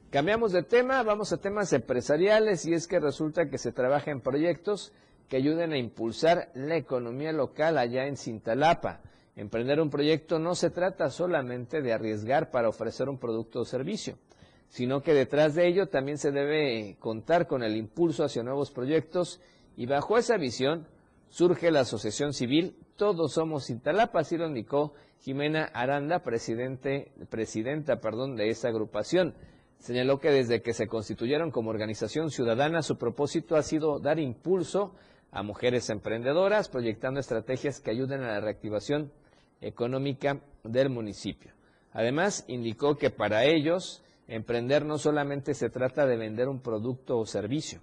Cambiamos 0.09 0.51
de 0.51 0.63
tema, 0.63 1.03
vamos 1.03 1.33
a 1.33 1.37
temas 1.37 1.73
empresariales 1.73 2.65
y 2.65 2.73
es 2.73 2.87
que 2.87 2.99
resulta 2.99 3.49
que 3.49 3.57
se 3.57 3.71
trabaja 3.71 4.11
en 4.11 4.21
proyectos 4.21 4.93
que 5.27 5.37
ayuden 5.37 5.73
a 5.73 5.77
impulsar 5.77 6.49
la 6.53 6.77
economía 6.77 7.31
local 7.31 7.77
allá 7.77 8.07
en 8.07 8.17
Cintalapa. 8.17 9.01
Emprender 9.35 9.79
un 9.81 9.89
proyecto 9.89 10.39
no 10.39 10.55
se 10.55 10.69
trata 10.69 11.09
solamente 11.09 11.81
de 11.81 11.93
arriesgar 11.93 12.49
para 12.51 12.69
ofrecer 12.69 13.09
un 13.09 13.19
producto 13.19 13.61
o 13.61 13.65
servicio 13.65 14.17
sino 14.69 15.01
que 15.01 15.13
detrás 15.13 15.55
de 15.55 15.67
ello 15.67 15.87
también 15.87 16.17
se 16.17 16.31
debe 16.31 16.97
contar 16.99 17.47
con 17.47 17.63
el 17.63 17.75
impulso 17.75 18.23
hacia 18.23 18.43
nuevos 18.43 18.71
proyectos 18.71 19.39
y 19.75 19.85
bajo 19.85 20.17
esa 20.17 20.37
visión 20.37 20.87
surge 21.29 21.71
la 21.71 21.81
Asociación 21.81 22.33
Civil 22.33 22.75
Todos 22.95 23.33
Somos 23.33 23.69
Intalapa, 23.69 24.19
así 24.19 24.37
lo 24.37 24.47
indicó 24.47 24.93
Jimena 25.21 25.65
Aranda, 25.65 26.23
presidente, 26.23 27.11
presidenta 27.29 27.99
perdón, 27.99 28.35
de 28.35 28.49
esa 28.49 28.69
agrupación. 28.69 29.35
Señaló 29.79 30.19
que 30.19 30.31
desde 30.31 30.61
que 30.61 30.73
se 30.73 30.87
constituyeron 30.87 31.51
como 31.51 31.69
organización 31.69 32.31
ciudadana, 32.31 32.81
su 32.81 32.97
propósito 32.97 33.55
ha 33.55 33.63
sido 33.63 33.99
dar 33.99 34.19
impulso 34.19 34.95
a 35.31 35.43
mujeres 35.43 35.89
emprendedoras, 35.89 36.69
proyectando 36.69 37.19
estrategias 37.19 37.79
que 37.79 37.91
ayuden 37.91 38.23
a 38.23 38.33
la 38.33 38.41
reactivación 38.41 39.11
económica 39.61 40.41
del 40.63 40.89
municipio. 40.89 41.51
Además, 41.91 42.45
indicó 42.47 42.97
que 42.97 43.09
para 43.09 43.45
ellos 43.45 44.03
Emprender 44.27 44.85
no 44.85 44.97
solamente 44.97 45.53
se 45.53 45.69
trata 45.69 46.05
de 46.05 46.17
vender 46.17 46.49
un 46.49 46.59
producto 46.59 47.17
o 47.17 47.25
servicio, 47.25 47.79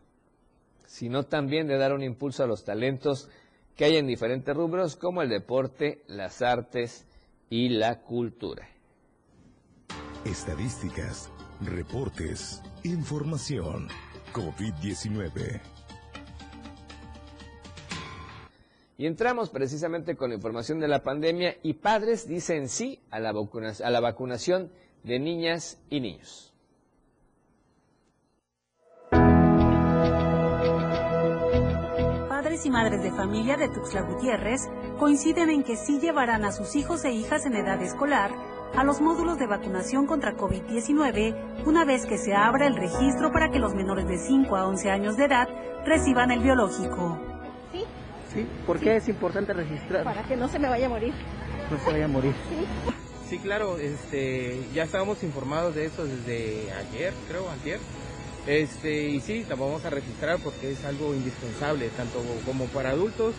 sino 0.84 1.24
también 1.24 1.66
de 1.66 1.78
dar 1.78 1.94
un 1.94 2.02
impulso 2.02 2.44
a 2.44 2.46
los 2.46 2.64
talentos 2.64 3.30
que 3.74 3.86
hay 3.86 3.96
en 3.96 4.06
diferentes 4.06 4.54
rubros 4.54 4.94
como 4.96 5.22
el 5.22 5.30
deporte, 5.30 6.04
las 6.06 6.42
artes 6.42 7.06
y 7.48 7.70
la 7.70 8.02
cultura. 8.02 8.68
Estadísticas, 10.26 11.30
reportes, 11.62 12.62
información. 12.82 13.88
COVID-19. 14.34 15.73
Y 18.96 19.06
entramos 19.06 19.50
precisamente 19.50 20.14
con 20.14 20.30
la 20.30 20.36
información 20.36 20.78
de 20.78 20.86
la 20.86 21.02
pandemia 21.02 21.56
y 21.62 21.74
padres 21.74 22.28
dicen 22.28 22.68
sí 22.68 23.00
a 23.10 23.18
la, 23.18 23.32
vacunación 24.00 24.70
de 25.02 25.18
niñas 25.18 25.78
y 25.90 26.00
niños. 26.00 26.52
Padres 32.28 32.64
y 32.64 32.70
madres 32.70 33.02
de 33.02 33.10
familia 33.10 33.56
de 33.56 33.68
Tuxtla 33.68 34.02
Gutiérrez 34.02 34.60
coinciden 35.00 35.50
en 35.50 35.64
que 35.64 35.76
sí 35.76 35.98
llevarán 35.98 36.44
a 36.44 36.52
sus 36.52 36.76
hijos 36.76 37.04
e 37.04 37.10
hijas 37.10 37.46
en 37.46 37.54
edad 37.54 37.82
escolar 37.82 38.30
a 38.76 38.84
los 38.84 39.00
módulos 39.00 39.38
de 39.38 39.46
vacunación 39.46 40.06
contra 40.06 40.36
COVID-19 40.36 41.66
una 41.66 41.84
vez 41.84 42.06
que 42.06 42.18
se 42.18 42.34
abra 42.34 42.68
el 42.68 42.76
registro 42.76 43.32
para 43.32 43.50
que 43.50 43.58
los 43.58 43.74
menores 43.74 44.06
de 44.06 44.18
5 44.18 44.56
a 44.56 44.68
11 44.68 44.90
años 44.90 45.16
de 45.16 45.24
edad 45.24 45.48
reciban 45.84 46.30
el 46.30 46.42
biológico. 46.42 47.33
Sí. 48.34 48.40
¿Sí? 48.40 48.46
¿Por 48.66 48.80
qué 48.80 48.96
es 48.96 49.08
importante 49.08 49.52
registrar? 49.52 50.04
Para 50.04 50.22
que 50.24 50.36
no 50.36 50.48
se 50.48 50.58
me 50.58 50.68
vaya 50.68 50.86
a 50.86 50.88
morir. 50.88 51.14
No 51.70 51.78
se 51.78 51.90
vaya 51.90 52.04
a 52.04 52.08
morir. 52.08 52.34
Sí. 52.48 52.66
Sí, 53.28 53.38
claro, 53.38 53.78
este, 53.78 54.60
ya 54.74 54.84
estábamos 54.84 55.22
informados 55.22 55.74
de 55.74 55.86
eso 55.86 56.04
desde 56.04 56.70
ayer, 56.72 57.14
creo, 57.26 57.48
ayer. 57.50 57.80
Este, 58.46 59.08
y 59.08 59.20
sí, 59.20 59.46
la 59.48 59.54
vamos 59.54 59.84
a 59.86 59.90
registrar 59.90 60.38
porque 60.44 60.72
es 60.72 60.84
algo 60.84 61.14
indispensable, 61.14 61.88
tanto 61.96 62.22
como 62.44 62.66
para 62.66 62.90
adultos, 62.90 63.34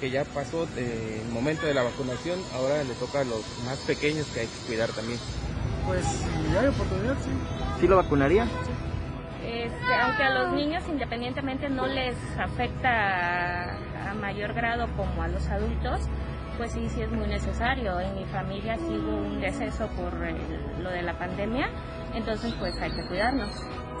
que 0.00 0.10
ya 0.10 0.24
pasó 0.24 0.68
el 0.76 1.32
momento 1.32 1.66
de 1.66 1.72
la 1.72 1.82
vacunación, 1.82 2.40
ahora 2.52 2.84
le 2.84 2.92
toca 2.94 3.20
a 3.20 3.24
los 3.24 3.42
más 3.64 3.78
pequeños 3.80 4.26
que 4.34 4.40
hay 4.40 4.46
que 4.48 4.66
cuidar 4.66 4.90
también. 4.90 5.18
Pues 5.86 6.04
si 6.04 6.56
hay 6.56 6.66
oportunidad, 6.66 7.16
sí. 7.24 7.30
¿Sí 7.80 7.86
lo 7.88 7.96
vacunaría? 7.96 8.46
Este, 9.62 9.94
aunque 9.94 10.24
a 10.24 10.30
los 10.30 10.52
niños 10.54 10.82
independientemente 10.88 11.68
no 11.68 11.86
les 11.86 12.16
afecta 12.36 13.76
a 14.10 14.14
mayor 14.14 14.54
grado 14.54 14.88
como 14.96 15.22
a 15.22 15.28
los 15.28 15.48
adultos, 15.48 16.00
pues 16.58 16.72
sí, 16.72 16.88
sí 16.88 17.02
es 17.02 17.12
muy 17.12 17.28
necesario. 17.28 18.00
En 18.00 18.16
mi 18.16 18.24
familia 18.24 18.76
sí 18.76 18.88
hubo 18.88 19.18
un 19.18 19.40
deceso 19.40 19.86
por 19.88 20.14
lo 20.80 20.90
de 20.90 21.02
la 21.02 21.16
pandemia, 21.16 21.70
entonces 22.12 22.52
pues 22.58 22.76
hay 22.80 22.90
que 22.90 23.06
cuidarnos. 23.06 23.50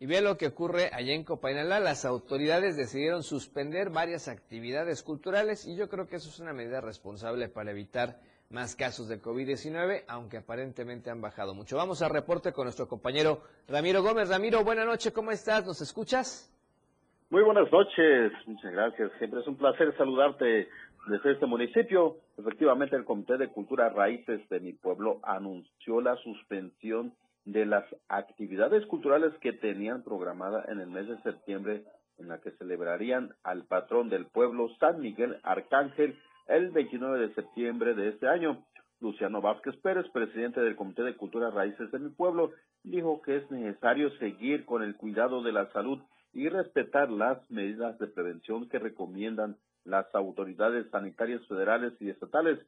Y 0.00 0.06
ve 0.06 0.20
lo 0.20 0.36
que 0.36 0.48
ocurre 0.48 0.90
allá 0.92 1.14
en 1.14 1.22
Copainalá. 1.22 1.78
Las 1.78 2.04
autoridades 2.04 2.76
decidieron 2.76 3.22
suspender 3.22 3.90
varias 3.90 4.26
actividades 4.26 5.04
culturales 5.04 5.68
y 5.68 5.76
yo 5.76 5.88
creo 5.88 6.08
que 6.08 6.16
eso 6.16 6.30
es 6.30 6.40
una 6.40 6.52
medida 6.52 6.80
responsable 6.80 7.48
para 7.48 7.70
evitar 7.70 8.18
más 8.50 8.74
casos 8.74 9.08
de 9.08 9.22
COVID-19, 9.22 10.02
aunque 10.08 10.38
aparentemente 10.38 11.10
han 11.10 11.20
bajado 11.20 11.54
mucho. 11.54 11.76
Vamos 11.76 12.02
al 12.02 12.10
reporte 12.10 12.52
con 12.52 12.64
nuestro 12.64 12.88
compañero 12.88 13.42
Ramiro 13.68 14.02
Gómez. 14.02 14.30
Ramiro, 14.30 14.64
buenas 14.64 14.86
noches, 14.86 15.12
¿cómo 15.12 15.30
estás? 15.30 15.64
¿Nos 15.64 15.80
escuchas? 15.80 16.50
Muy 17.30 17.42
buenas 17.42 17.70
noches, 17.72 18.32
muchas 18.46 18.72
gracias. 18.72 19.12
Siempre 19.18 19.40
es 19.40 19.46
un 19.46 19.56
placer 19.56 19.96
saludarte 19.96 20.68
desde 21.06 21.32
este 21.32 21.46
municipio. 21.46 22.16
Efectivamente, 22.38 22.96
el 22.96 23.04
Comité 23.04 23.36
de 23.36 23.48
Cultura 23.48 23.88
Raíces 23.90 24.48
de 24.48 24.60
mi 24.60 24.72
pueblo 24.72 25.20
anunció 25.22 26.00
la 26.00 26.16
suspensión 26.16 27.12
de 27.44 27.66
las 27.66 27.84
actividades 28.08 28.86
culturales 28.86 29.32
que 29.40 29.52
tenían 29.52 30.02
programada 30.02 30.64
en 30.68 30.80
el 30.80 30.88
mes 30.88 31.08
de 31.08 31.20
septiembre, 31.22 31.84
en 32.18 32.28
la 32.28 32.40
que 32.40 32.52
celebrarían 32.52 33.34
al 33.42 33.64
patrón 33.64 34.08
del 34.08 34.26
pueblo, 34.26 34.68
San 34.80 35.00
Miguel 35.00 35.38
Arcángel, 35.42 36.18
el 36.46 36.70
29 36.70 37.28
de 37.28 37.34
septiembre 37.34 37.94
de 37.94 38.08
este 38.08 38.28
año. 38.28 38.64
Luciano 39.00 39.42
Vázquez 39.42 39.76
Pérez, 39.82 40.06
presidente 40.12 40.60
del 40.60 40.76
Comité 40.76 41.02
de 41.02 41.16
Cultura 41.16 41.50
Raíces 41.50 41.90
de 41.90 41.98
mi 41.98 42.10
pueblo, 42.10 42.52
dijo 42.82 43.20
que 43.20 43.36
es 43.36 43.50
necesario 43.50 44.10
seguir 44.18 44.64
con 44.64 44.82
el 44.82 44.96
cuidado 44.96 45.42
de 45.42 45.52
la 45.52 45.70
salud 45.72 46.00
y 46.32 46.48
respetar 46.48 47.10
las 47.10 47.38
medidas 47.50 47.98
de 47.98 48.06
prevención 48.06 48.68
que 48.68 48.78
recomiendan 48.78 49.56
las 49.84 50.12
autoridades 50.14 50.90
sanitarias 50.90 51.46
federales 51.46 51.92
y 52.00 52.10
estatales. 52.10 52.58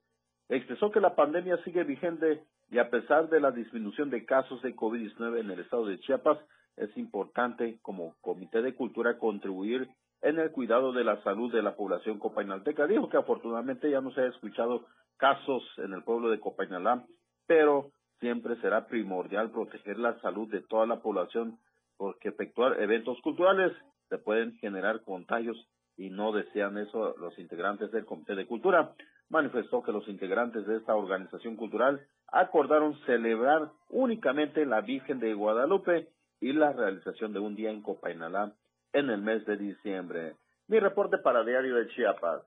Expresó 0.48 0.90
que 0.90 1.00
la 1.00 1.14
pandemia 1.14 1.62
sigue 1.64 1.84
vigente 1.84 2.42
y 2.70 2.78
a 2.78 2.90
pesar 2.90 3.28
de 3.28 3.40
la 3.40 3.50
disminución 3.50 4.10
de 4.10 4.24
casos 4.24 4.62
de 4.62 4.74
COVID-19 4.74 5.40
en 5.40 5.50
el 5.50 5.60
estado 5.60 5.86
de 5.86 5.98
Chiapas, 6.00 6.38
es 6.76 6.94
importante 6.96 7.78
como 7.82 8.14
Comité 8.20 8.62
de 8.62 8.74
Cultura 8.74 9.18
contribuir 9.18 9.88
en 10.22 10.38
el 10.38 10.50
cuidado 10.50 10.92
de 10.92 11.04
la 11.04 11.22
salud 11.22 11.52
de 11.52 11.62
la 11.62 11.76
población 11.76 12.18
copainalteca. 12.18 12.86
Dijo 12.86 13.08
que 13.08 13.16
afortunadamente 13.16 13.90
ya 13.90 14.00
no 14.00 14.12
se 14.12 14.22
ha 14.22 14.26
escuchado 14.26 14.86
casos 15.16 15.62
en 15.78 15.92
el 15.92 16.02
pueblo 16.02 16.30
de 16.30 16.40
Copainalá, 16.40 17.04
pero 17.46 17.90
siempre 18.20 18.56
será 18.60 18.86
primordial 18.86 19.50
proteger 19.50 19.98
la 19.98 20.18
salud 20.20 20.50
de 20.50 20.60
toda 20.62 20.86
la 20.86 21.00
población 21.00 21.58
porque 21.96 22.28
efectuar 22.28 22.80
eventos 22.80 23.20
culturales 23.22 23.72
se 24.08 24.18
pueden 24.18 24.56
generar 24.58 25.02
contagios 25.02 25.56
y 25.96 26.10
no 26.10 26.32
desean 26.32 26.78
eso 26.78 27.16
los 27.18 27.38
integrantes 27.38 27.90
del 27.90 28.04
Comité 28.04 28.34
de 28.34 28.46
Cultura. 28.46 28.94
Manifestó 29.28 29.82
que 29.82 29.92
los 29.92 30.06
integrantes 30.08 30.66
de 30.66 30.76
esta 30.76 30.94
organización 30.94 31.56
cultural 31.56 32.06
acordaron 32.28 32.98
celebrar 33.06 33.70
únicamente 33.88 34.66
la 34.66 34.80
Virgen 34.80 35.18
de 35.18 35.34
Guadalupe 35.34 36.08
y 36.40 36.52
la 36.52 36.72
realización 36.72 37.32
de 37.32 37.40
un 37.40 37.56
día 37.56 37.70
en 37.70 37.82
Copainalá 37.82 38.52
en 38.92 39.10
el 39.10 39.20
mes 39.20 39.44
de 39.46 39.56
diciembre. 39.56 40.34
Mi 40.68 40.78
reporte 40.80 41.18
para 41.18 41.44
Diario 41.44 41.76
de 41.76 41.88
Chiapas. 41.88 42.42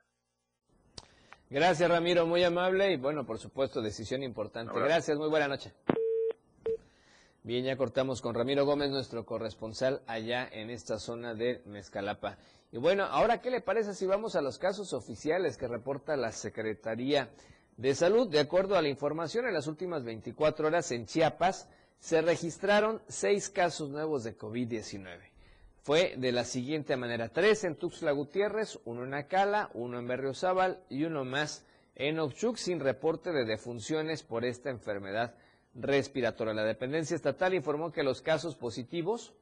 Gracias 1.50 1.89
Ramiro, 1.89 2.28
muy 2.28 2.43
amable 2.43 2.93
y 2.93 2.97
bueno, 2.97 3.26
por 3.26 3.39
supuesto, 3.39 3.82
decisión 3.82 4.22
importante. 4.22 4.80
Gracias, 4.80 5.18
muy 5.18 5.30
buena 5.30 5.47
noche. 5.47 5.74
Bien, 7.50 7.66
ya 7.66 7.78
cortamos 7.78 8.22
con 8.22 8.36
Ramiro 8.36 8.64
Gómez, 8.64 8.91
nuestro 8.91 9.26
corresponsal 9.26 10.04
allá 10.06 10.47
en 10.52 10.70
esta 10.70 11.00
zona 11.00 11.34
de 11.34 11.64
Mezcalapa. 11.66 12.38
Y 12.72 12.78
bueno, 12.78 13.06
ahora, 13.06 13.41
¿qué 13.41 13.50
le 13.50 13.60
parece 13.60 13.95
si 13.95 14.06
vamos 14.06 14.36
a 14.36 14.41
los 14.41 14.60
casos 14.60 14.93
oficiales 14.93 15.58
que 15.58 15.68
reporta 15.68 16.16
la 16.16 16.32
Secretaría 16.32 17.32
de 17.76 17.95
Salud? 17.95 18.30
De 18.30 18.39
acuerdo 18.39 18.78
a 18.78 18.84
la 18.84 18.89
información, 18.89 19.47
en 19.47 19.56
las 19.56 19.66
últimas 19.66 20.04
24 20.04 20.68
horas 20.68 20.91
en 20.91 21.08
Chiapas 21.08 21.68
se 21.97 22.22
registraron 22.22 23.02
seis 23.08 23.50
casos 23.50 23.89
nuevos 23.89 24.24
de 24.24 24.38
COVID-19. 24.38 25.18
Fue 25.82 26.14
de 26.18 26.32
la 26.32 26.43
siguiente 26.43 26.97
manera, 26.97 27.30
tres 27.30 27.64
en 27.64 27.78
Tuxtla 27.78 28.12
Gutiérrez, 28.12 28.78
uno 28.86 29.06
en 29.06 29.16
Acala, 29.16 29.72
uno 29.74 29.97
en 29.97 30.08
Berriozábal 30.08 30.84
y 30.88 31.04
uno 31.04 31.26
más 31.26 31.66
en 31.95 32.20
Ochuc 32.20 32.58
sin 32.58 32.80
reporte 32.80 33.32
de 33.32 33.45
defunciones 33.45 34.22
por 34.22 34.45
esta 34.45 34.70
enfermedad 34.70 35.34
respiratoria. 35.76 36.53
La 36.53 36.63
dependencia 36.63 37.15
estatal 37.15 37.53
informó 37.53 37.91
que 37.91 38.03
los 38.03 38.22
casos 38.22 38.55
positivos 38.55 39.34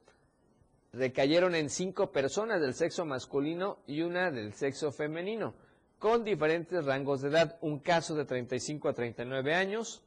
recayeron 0.94 1.56
en 1.56 1.70
cinco 1.70 2.12
personas 2.12 2.62
del 2.62 2.74
sexo 2.74 3.06
masculino 3.06 3.80
y 3.88 4.02
una 4.02 4.32
del 4.32 4.54
sexo 4.54 4.92
femenino, 4.92 5.54
con 6.00 6.24
diferentes 6.24 6.86
rangos 6.86 7.22
de 7.22 7.30
edad. 7.30 7.58
Un 7.62 7.80
caso 7.80 8.16
de 8.16 8.26
35 8.26 8.90
a 8.90 8.94
39 8.94 9.54
años, 9.54 10.04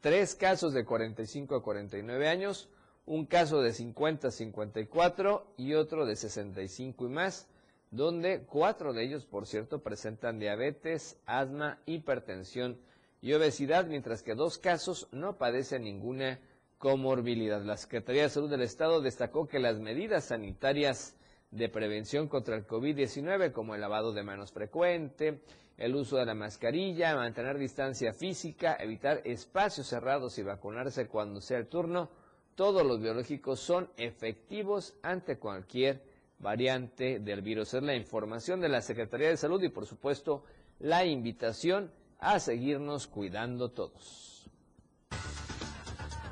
tres 0.00 0.34
casos 0.34 0.72
de 0.72 0.84
45 0.84 1.56
a 1.56 1.62
49 1.62 2.28
años, 2.28 2.68
un 3.06 3.26
caso 3.26 3.62
de 3.62 3.72
50 3.72 4.28
a 4.28 4.30
54 4.30 5.54
y 5.56 5.74
otro 5.74 6.04
de 6.06 6.16
65 6.16 7.06
y 7.06 7.08
más, 7.08 7.48
donde 7.90 8.42
cuatro 8.42 8.92
de 8.92 9.02
ellos, 9.02 9.24
por 9.24 9.46
cierto, 9.46 9.82
presentan 9.82 10.38
diabetes, 10.38 11.16
asma, 11.24 11.78
hipertensión 11.86 12.78
y 13.20 13.32
obesidad, 13.32 13.86
mientras 13.86 14.22
que 14.22 14.34
dos 14.34 14.58
casos 14.58 15.08
no 15.12 15.36
padecen 15.36 15.82
ninguna 15.82 16.38
comorbilidad. 16.78 17.62
La 17.62 17.76
Secretaría 17.76 18.22
de 18.22 18.30
Salud 18.30 18.50
del 18.50 18.62
Estado 18.62 19.00
destacó 19.00 19.48
que 19.48 19.58
las 19.58 19.78
medidas 19.78 20.26
sanitarias 20.26 21.16
de 21.50 21.68
prevención 21.68 22.28
contra 22.28 22.56
el 22.56 22.66
COVID-19, 22.66 23.52
como 23.52 23.74
el 23.74 23.80
lavado 23.80 24.12
de 24.12 24.22
manos 24.22 24.52
frecuente, 24.52 25.40
el 25.76 25.94
uso 25.94 26.16
de 26.16 26.26
la 26.26 26.34
mascarilla, 26.34 27.14
mantener 27.14 27.58
distancia 27.58 28.12
física, 28.12 28.76
evitar 28.78 29.22
espacios 29.24 29.86
cerrados 29.86 30.38
y 30.38 30.42
vacunarse 30.42 31.06
cuando 31.06 31.40
sea 31.40 31.58
el 31.58 31.68
turno, 31.68 32.10
todos 32.54 32.84
los 32.84 33.00
biológicos 33.00 33.60
son 33.60 33.88
efectivos 33.96 34.94
ante 35.02 35.38
cualquier 35.38 36.02
variante 36.40 37.20
del 37.20 37.42
virus. 37.42 37.74
Es 37.74 37.82
la 37.82 37.94
información 37.94 38.60
de 38.60 38.68
la 38.68 38.80
Secretaría 38.80 39.28
de 39.28 39.36
Salud 39.36 39.62
y 39.62 39.68
por 39.68 39.86
supuesto 39.86 40.44
la 40.80 41.04
invitación 41.04 41.92
a 42.18 42.40
seguirnos 42.40 43.06
cuidando 43.06 43.70
todos. 43.70 44.50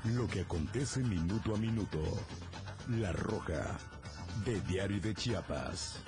Lo 0.04 0.26
que 0.28 0.40
acontece 0.40 1.00
minuto 1.00 1.54
a 1.54 1.58
minuto. 1.58 1.98
La 2.90 3.12
Roja, 3.12 3.78
de 4.44 4.60
Diario 4.60 5.00
de 5.00 5.14
Chiapas. 5.14 6.00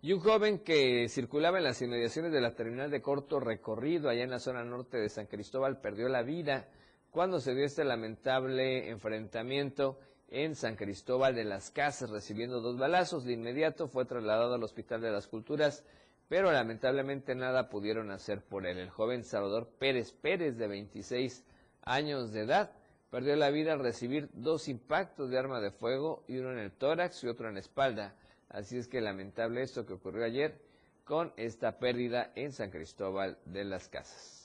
Y 0.00 0.12
un 0.12 0.20
joven 0.20 0.60
que 0.60 1.08
circulaba 1.08 1.58
en 1.58 1.64
las 1.64 1.82
inmediaciones 1.82 2.32
de 2.32 2.40
la 2.40 2.54
terminal 2.54 2.90
de 2.90 3.02
corto 3.02 3.40
recorrido 3.40 4.08
allá 4.08 4.22
en 4.22 4.30
la 4.30 4.38
zona 4.38 4.64
norte 4.64 4.96
de 4.96 5.08
San 5.08 5.26
Cristóbal 5.26 5.80
perdió 5.80 6.08
la 6.08 6.22
vida 6.22 6.68
cuando 7.10 7.40
se 7.40 7.54
dio 7.54 7.64
este 7.64 7.84
lamentable 7.84 8.90
enfrentamiento 8.90 9.98
en 10.28 10.54
San 10.54 10.76
Cristóbal 10.76 11.34
de 11.34 11.44
las 11.44 11.70
Casas, 11.70 12.10
recibiendo 12.10 12.60
dos 12.60 12.78
balazos. 12.78 13.24
De 13.24 13.32
inmediato 13.32 13.88
fue 13.88 14.04
trasladado 14.04 14.54
al 14.54 14.62
Hospital 14.62 15.00
de 15.00 15.10
las 15.10 15.26
Culturas, 15.26 15.84
pero 16.28 16.52
lamentablemente 16.52 17.34
nada 17.34 17.68
pudieron 17.68 18.10
hacer 18.10 18.42
por 18.42 18.66
él. 18.66 18.78
El 18.78 18.90
joven 18.90 19.24
Salvador 19.24 19.68
Pérez 19.78 20.12
Pérez, 20.12 20.56
de 20.56 20.68
26 20.68 21.44
años 21.82 22.32
de 22.32 22.42
edad, 22.42 22.72
perdió 23.10 23.34
la 23.36 23.50
vida 23.50 23.72
al 23.72 23.80
recibir 23.80 24.28
dos 24.32 24.68
impactos 24.68 25.30
de 25.30 25.38
arma 25.38 25.60
de 25.60 25.70
fuego 25.70 26.24
y 26.28 26.38
uno 26.38 26.52
en 26.52 26.58
el 26.58 26.72
tórax 26.72 27.24
y 27.24 27.28
otro 27.28 27.48
en 27.48 27.54
la 27.54 27.60
espalda. 27.60 28.14
Así 28.50 28.76
es 28.76 28.88
que 28.88 29.00
lamentable 29.00 29.62
esto 29.62 29.86
que 29.86 29.94
ocurrió 29.94 30.24
ayer 30.24 30.60
con 31.04 31.32
esta 31.36 31.78
pérdida 31.78 32.32
en 32.34 32.52
San 32.52 32.70
Cristóbal 32.70 33.38
de 33.46 33.64
las 33.64 33.88
Casas. 33.88 34.37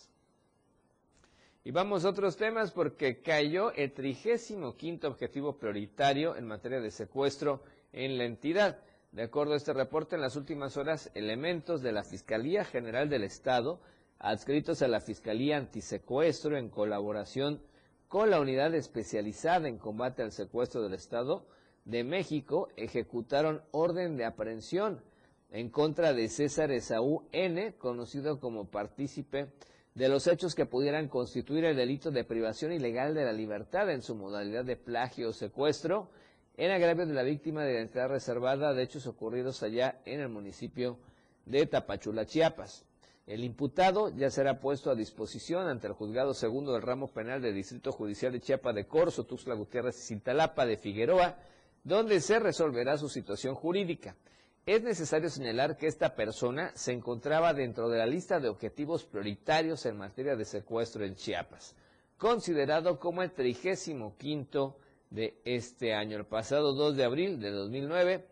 Y 1.65 1.71
vamos 1.71 2.03
a 2.03 2.09
otros 2.09 2.35
temas 2.35 2.71
porque 2.71 3.21
cayó 3.21 3.71
el 3.71 3.93
trigésimo 3.93 4.75
quinto 4.75 5.07
objetivo 5.07 5.57
prioritario 5.57 6.35
en 6.35 6.45
materia 6.45 6.81
de 6.81 6.91
secuestro 6.91 7.63
en 7.93 8.17
la 8.17 8.25
entidad. 8.25 8.79
De 9.13 9.23
acuerdo 9.23 9.53
a 9.53 9.57
este 9.57 9.71
reporte, 9.71 10.15
en 10.15 10.21
las 10.21 10.35
últimas 10.35 10.75
horas, 10.75 11.09
elementos 11.13 11.81
de 11.81 11.93
la 11.93 12.03
Fiscalía 12.03 12.65
General 12.65 13.07
del 13.07 13.23
Estado, 13.23 13.79
adscritos 14.19 14.81
a 14.81 14.89
la 14.89 14.99
Fiscalía 14.99 15.55
Antisecuestro 15.55 16.57
en 16.57 16.67
colaboración 16.67 17.61
con 18.09 18.29
la 18.29 18.41
Unidad 18.41 18.75
Especializada 18.75 19.69
en 19.69 19.77
Combate 19.77 20.21
al 20.21 20.33
Secuestro 20.33 20.81
del 20.81 20.95
Estado 20.95 21.45
de 21.85 22.03
México, 22.03 22.67
ejecutaron 22.75 23.61
orden 23.71 24.17
de 24.17 24.25
aprehensión 24.25 25.01
en 25.49 25.69
contra 25.69 26.13
de 26.13 26.27
César 26.27 26.71
Esaú 26.71 27.23
N., 27.31 27.75
conocido 27.75 28.41
como 28.41 28.65
partícipe 28.65 29.47
de 29.95 30.09
los 30.09 30.27
hechos 30.27 30.55
que 30.55 30.65
pudieran 30.65 31.07
constituir 31.07 31.65
el 31.65 31.75
delito 31.75 32.09
de 32.09 32.23
privación 32.23 32.71
ilegal 32.71 33.13
de 33.13 33.25
la 33.25 33.33
libertad 33.33 33.89
en 33.91 34.01
su 34.01 34.15
modalidad 34.15 34.65
de 34.65 34.75
plagio 34.75 35.29
o 35.29 35.33
secuestro 35.33 36.09
en 36.57 36.71
agravio 36.71 37.05
de 37.05 37.13
la 37.13 37.23
víctima 37.23 37.63
de 37.63 37.73
identidad 37.73 38.09
reservada 38.09 38.73
de 38.73 38.83
hechos 38.83 39.07
ocurridos 39.07 39.61
allá 39.63 39.99
en 40.05 40.19
el 40.19 40.29
municipio 40.29 40.97
de 41.45 41.65
Tapachula, 41.65 42.25
Chiapas. 42.25 42.85
El 43.25 43.43
imputado 43.43 44.09
ya 44.09 44.29
será 44.29 44.59
puesto 44.59 44.91
a 44.91 44.95
disposición 44.95 45.67
ante 45.67 45.87
el 45.87 45.93
juzgado 45.93 46.33
segundo 46.33 46.73
del 46.73 46.81
ramo 46.81 47.07
penal 47.07 47.41
del 47.41 47.55
Distrito 47.55 47.91
Judicial 47.91 48.33
de 48.33 48.41
Chiapas 48.41 48.75
de 48.75 48.85
Corzo, 48.85 49.23
Tuxtla 49.23 49.55
Gutiérrez 49.55 49.97
y 49.97 50.07
Cintalapa 50.07 50.65
de 50.65 50.77
Figueroa, 50.77 51.37
donde 51.83 52.19
se 52.19 52.39
resolverá 52.39 52.97
su 52.97 53.09
situación 53.09 53.55
jurídica. 53.55 54.15
Es 54.65 54.81
necesario 54.81 55.29
señalar 55.29 55.75
que 55.75 55.87
esta 55.87 56.15
persona 56.15 56.71
se 56.73 56.93
encontraba 56.93 57.53
dentro 57.53 57.89
de 57.89 57.97
la 57.97 58.05
lista 58.05 58.39
de 58.39 58.47
objetivos 58.47 59.03
prioritarios 59.03 59.85
en 59.85 59.97
materia 59.97 60.37
de 60.37 60.45
secuestro 60.45 61.03
en 61.03 61.15
Chiapas, 61.15 61.75
considerado 62.17 62.97
como 62.97 63.23
el 63.23 63.33
trigésimo 63.33 64.15
quinto 64.17 64.77
de 65.09 65.37
este 65.43 65.93
año. 65.93 66.15
El 66.15 66.25
pasado 66.25 66.71
2 66.71 66.95
de 66.95 67.03
abril 67.03 67.41
de 67.41 67.51
2009, 67.51 68.25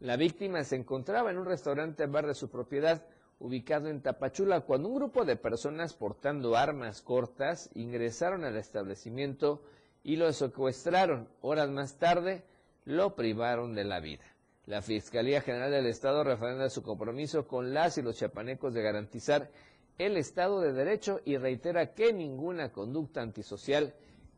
la 0.00 0.16
víctima 0.16 0.64
se 0.64 0.74
encontraba 0.74 1.30
en 1.30 1.38
un 1.38 1.46
restaurante 1.46 2.06
bar 2.06 2.26
de 2.26 2.34
su 2.34 2.50
propiedad 2.50 3.06
ubicado 3.38 3.88
en 3.88 4.02
Tapachula 4.02 4.62
cuando 4.62 4.88
un 4.88 4.96
grupo 4.96 5.24
de 5.24 5.36
personas 5.36 5.94
portando 5.94 6.56
armas 6.56 7.02
cortas 7.02 7.70
ingresaron 7.74 8.42
al 8.42 8.56
establecimiento 8.56 9.62
y 10.02 10.16
lo 10.16 10.32
secuestraron. 10.32 11.28
Horas 11.40 11.70
más 11.70 11.98
tarde 11.98 12.42
lo 12.84 13.14
privaron 13.14 13.76
de 13.76 13.84
la 13.84 14.00
vida. 14.00 14.24
La 14.68 14.82
Fiscalía 14.82 15.40
General 15.40 15.70
del 15.70 15.86
Estado 15.86 16.22
refrenda 16.22 16.68
su 16.68 16.82
compromiso 16.82 17.46
con 17.46 17.72
las 17.72 17.96
y 17.96 18.02
los 18.02 18.18
chapanecos 18.18 18.74
de 18.74 18.82
garantizar 18.82 19.50
el 19.96 20.18
Estado 20.18 20.60
de 20.60 20.74
Derecho 20.74 21.22
y 21.24 21.38
reitera 21.38 21.94
que 21.94 22.12
ninguna 22.12 22.70
conducta 22.70 23.22
antisocial 23.22 23.94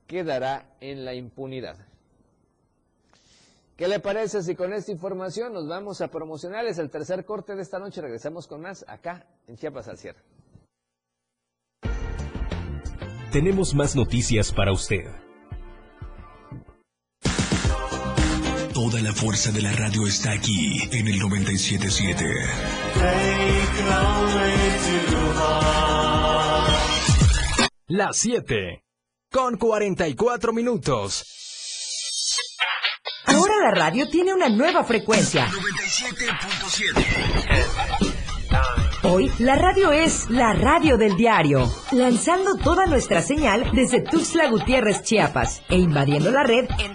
quedará 0.06 0.76
en 0.80 1.04
la 1.04 1.14
impunidad. 1.14 1.84
¿Qué 3.76 3.88
le 3.88 3.98
parece 3.98 4.44
si 4.44 4.54
con 4.54 4.72
esta 4.72 4.92
información 4.92 5.52
nos 5.52 5.66
vamos 5.66 6.00
a 6.00 6.12
promocionales? 6.12 6.78
El 6.78 6.90
tercer 6.90 7.24
corte 7.24 7.56
de 7.56 7.62
esta 7.62 7.80
noche 7.80 8.00
regresamos 8.00 8.46
con 8.46 8.60
más 8.60 8.84
acá 8.86 9.26
en 9.48 9.56
Chiapas 9.56 9.88
al 9.88 9.98
cierre. 9.98 10.20
Tenemos 13.32 13.74
más 13.74 13.96
noticias 13.96 14.52
para 14.52 14.70
usted. 14.70 15.06
Toda 18.82 19.02
la 19.02 19.12
fuerza 19.12 19.52
de 19.52 19.60
la 19.60 19.72
radio 19.72 20.06
está 20.06 20.32
aquí 20.32 20.80
en 20.90 21.06
el 21.06 21.18
977. 21.18 22.24
Las 27.88 28.16
7 28.16 28.82
con 29.30 29.58
44 29.58 30.54
minutos. 30.54 31.26
Ahora 33.26 33.52
la 33.64 33.72
radio 33.72 34.08
tiene 34.08 34.32
una 34.32 34.48
nueva 34.48 34.82
frecuencia. 34.82 35.46
97.7. 35.46 37.20
Hoy 39.02 39.30
la 39.40 39.56
radio 39.56 39.92
es 39.92 40.30
la 40.30 40.54
radio 40.54 40.96
del 40.96 41.18
diario, 41.18 41.70
lanzando 41.92 42.56
toda 42.56 42.86
nuestra 42.86 43.20
señal 43.20 43.72
desde 43.74 44.00
Tuxtla 44.00 44.48
Gutiérrez, 44.48 45.02
Chiapas, 45.02 45.60
e 45.68 45.76
invadiendo 45.76 46.30
la 46.30 46.44
red 46.44 46.66
en 46.78 46.94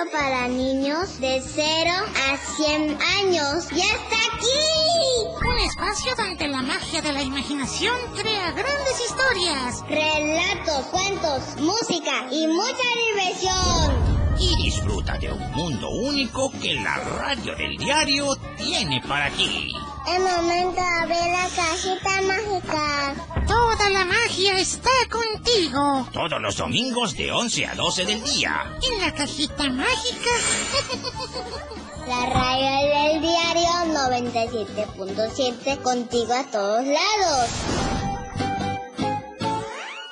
Espacio 0.00 0.12
para 0.12 0.48
niños 0.48 1.20
de 1.20 1.42
0 1.42 1.90
a 2.30 2.36
100 2.56 2.98
años 3.18 3.68
ya 3.70 3.84
está 3.84 4.16
aquí. 4.34 5.46
Un 5.46 5.58
espacio 5.58 6.14
donde 6.16 6.48
la 6.48 6.62
magia 6.62 7.02
de 7.02 7.12
la 7.12 7.22
imaginación 7.22 7.94
crea 8.14 8.52
grandes 8.52 9.00
historias. 9.04 9.82
Relatos, 9.88 10.86
cuentos, 10.86 11.56
música 11.60 12.26
y 12.30 12.46
mucha 12.46 12.88
diversión. 13.08 14.38
Y 14.38 14.62
disfruta 14.62 15.18
de 15.18 15.32
un 15.32 15.52
mundo 15.52 15.88
único 15.90 16.50
que 16.62 16.74
la 16.74 16.96
radio 16.96 17.54
del 17.56 17.76
diario 17.76 18.36
tiene 18.56 19.02
para 19.06 19.30
ti. 19.30 19.74
Es 20.12 20.20
momento 20.20 20.72
de 20.72 20.88
abrir 21.02 21.30
la 21.30 21.48
cajita 21.54 22.22
mágica. 22.22 23.14
Toda 23.46 23.90
la 23.90 24.04
magia 24.04 24.58
está 24.58 24.90
contigo. 25.08 26.08
Todos 26.12 26.42
los 26.42 26.56
domingos 26.56 27.16
de 27.16 27.30
11 27.30 27.66
a 27.66 27.74
12 27.76 28.06
del 28.06 28.20
día. 28.24 28.76
En 28.90 29.00
la 29.00 29.14
cajita 29.14 29.70
mágica. 29.70 30.30
La 32.08 32.26
radio 32.26 33.12
del 33.12 33.20
diario 33.20 33.70
97.7 33.94 35.80
contigo 35.80 36.32
a 36.32 36.44
todos 36.50 36.84
lados. 36.84 37.50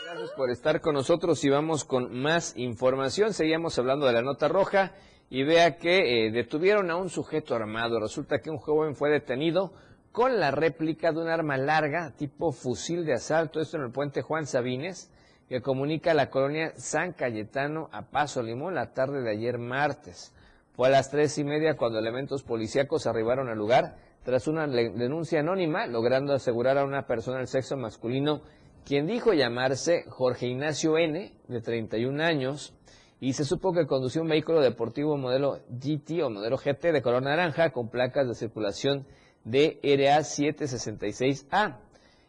Gracias 0.04 0.30
por 0.36 0.50
estar 0.50 0.80
con 0.80 0.94
nosotros 0.94 1.42
y 1.42 1.48
vamos 1.48 1.84
con 1.84 2.16
más 2.20 2.56
información. 2.56 3.34
Seguíamos 3.34 3.76
hablando 3.80 4.06
de 4.06 4.12
la 4.12 4.22
nota 4.22 4.46
roja 4.46 4.92
y 5.28 5.42
vea 5.42 5.76
que 5.76 6.26
eh, 6.26 6.30
detuvieron 6.30 6.90
a 6.92 6.96
un 6.96 7.10
sujeto 7.10 7.56
armado. 7.56 7.98
Resulta 7.98 8.38
que 8.40 8.50
un 8.50 8.58
joven 8.58 8.94
fue 8.94 9.10
detenido 9.10 9.72
con 10.18 10.40
la 10.40 10.50
réplica 10.50 11.12
de 11.12 11.20
un 11.20 11.28
arma 11.28 11.56
larga 11.56 12.12
tipo 12.16 12.50
fusil 12.50 13.06
de 13.06 13.12
asalto, 13.12 13.60
esto 13.60 13.76
en 13.76 13.84
el 13.84 13.92
puente 13.92 14.20
Juan 14.20 14.48
Sabines, 14.48 15.12
que 15.48 15.62
comunica 15.62 16.12
la 16.12 16.28
colonia 16.28 16.72
San 16.74 17.12
Cayetano 17.12 17.88
a 17.92 18.02
Paso 18.10 18.42
Limón 18.42 18.74
la 18.74 18.92
tarde 18.94 19.22
de 19.22 19.30
ayer 19.30 19.58
martes. 19.58 20.34
Fue 20.72 20.88
a 20.88 20.90
las 20.90 21.12
tres 21.12 21.38
y 21.38 21.44
media 21.44 21.76
cuando 21.76 22.00
elementos 22.00 22.42
policíacos 22.42 23.06
arribaron 23.06 23.48
al 23.48 23.58
lugar 23.58 23.94
tras 24.24 24.48
una 24.48 24.66
denuncia 24.66 25.38
anónima, 25.38 25.86
logrando 25.86 26.32
asegurar 26.32 26.78
a 26.78 26.84
una 26.84 27.06
persona 27.06 27.38
del 27.38 27.46
sexo 27.46 27.76
masculino, 27.76 28.40
quien 28.84 29.06
dijo 29.06 29.34
llamarse 29.34 30.02
Jorge 30.08 30.48
Ignacio 30.48 30.98
N., 30.98 31.32
de 31.46 31.60
31 31.60 32.24
años, 32.24 32.74
y 33.20 33.34
se 33.34 33.44
supo 33.44 33.72
que 33.72 33.86
conducía 33.86 34.22
un 34.22 34.28
vehículo 34.28 34.62
deportivo 34.62 35.16
modelo 35.16 35.60
GT 35.68 36.24
o 36.24 36.30
modelo 36.30 36.56
GT 36.56 36.90
de 36.90 37.02
color 37.02 37.22
naranja 37.22 37.70
con 37.70 37.88
placas 37.88 38.26
de 38.26 38.34
circulación 38.34 39.06
de 39.44 39.78
RA 39.82 40.18
766A. 40.20 41.76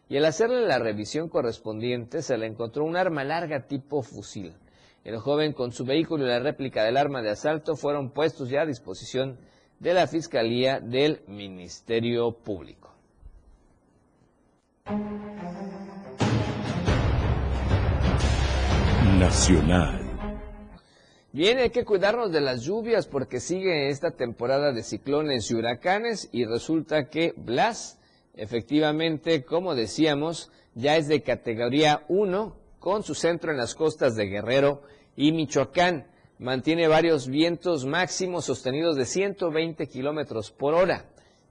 Y 0.09 0.17
al 0.17 0.25
hacerle 0.25 0.65
la 0.65 0.79
revisión 0.79 1.29
correspondiente 1.29 2.21
se 2.21 2.37
le 2.37 2.47
encontró 2.47 2.83
un 2.83 2.95
arma 2.95 3.23
larga 3.23 3.67
tipo 3.67 4.01
fusil. 4.01 4.53
El 5.03 5.17
joven 5.17 5.53
con 5.53 5.71
su 5.71 5.85
vehículo 5.85 6.25
y 6.25 6.29
la 6.29 6.39
réplica 6.39 6.83
del 6.83 6.97
arma 6.97 7.21
de 7.21 7.29
asalto 7.29 7.75
fueron 7.75 8.09
puestos 8.09 8.49
ya 8.49 8.61
a 8.61 8.65
disposición 8.65 9.37
de 9.79 9.93
la 9.93 10.07
Fiscalía 10.07 10.79
del 10.79 11.21
Ministerio 11.27 12.31
Público. 12.31 12.93
Nacional. 19.17 20.08
Bien, 21.31 21.59
hay 21.59 21.69
que 21.69 21.85
cuidarnos 21.85 22.31
de 22.31 22.41
las 22.41 22.63
lluvias 22.63 23.05
porque 23.05 23.39
sigue 23.39 23.89
esta 23.89 24.09
temporada 24.09 24.71
de 24.71 24.81
ciclones 24.81 25.51
y 25.51 25.53
huracanes 25.53 26.27
y 26.31 26.45
resulta 26.45 27.07
que 27.07 27.35
Blas, 27.37 27.99
efectivamente, 28.33 29.45
como 29.45 29.75
decíamos, 29.75 30.51
ya 30.73 30.97
es 30.97 31.07
de 31.07 31.21
categoría 31.21 32.03
1 32.07 32.55
con 32.79 33.03
su 33.03 33.13
centro 33.13 33.51
en 33.51 33.57
las 33.57 33.75
costas 33.75 34.15
de 34.15 34.25
Guerrero 34.25 34.81
y 35.15 35.31
Michoacán. 35.31 36.07
Mantiene 36.39 36.87
varios 36.87 37.27
vientos 37.27 37.85
máximos 37.85 38.45
sostenidos 38.45 38.95
de 38.95 39.05
120 39.05 39.85
kilómetros 39.85 40.49
por 40.49 40.73
hora. 40.73 41.05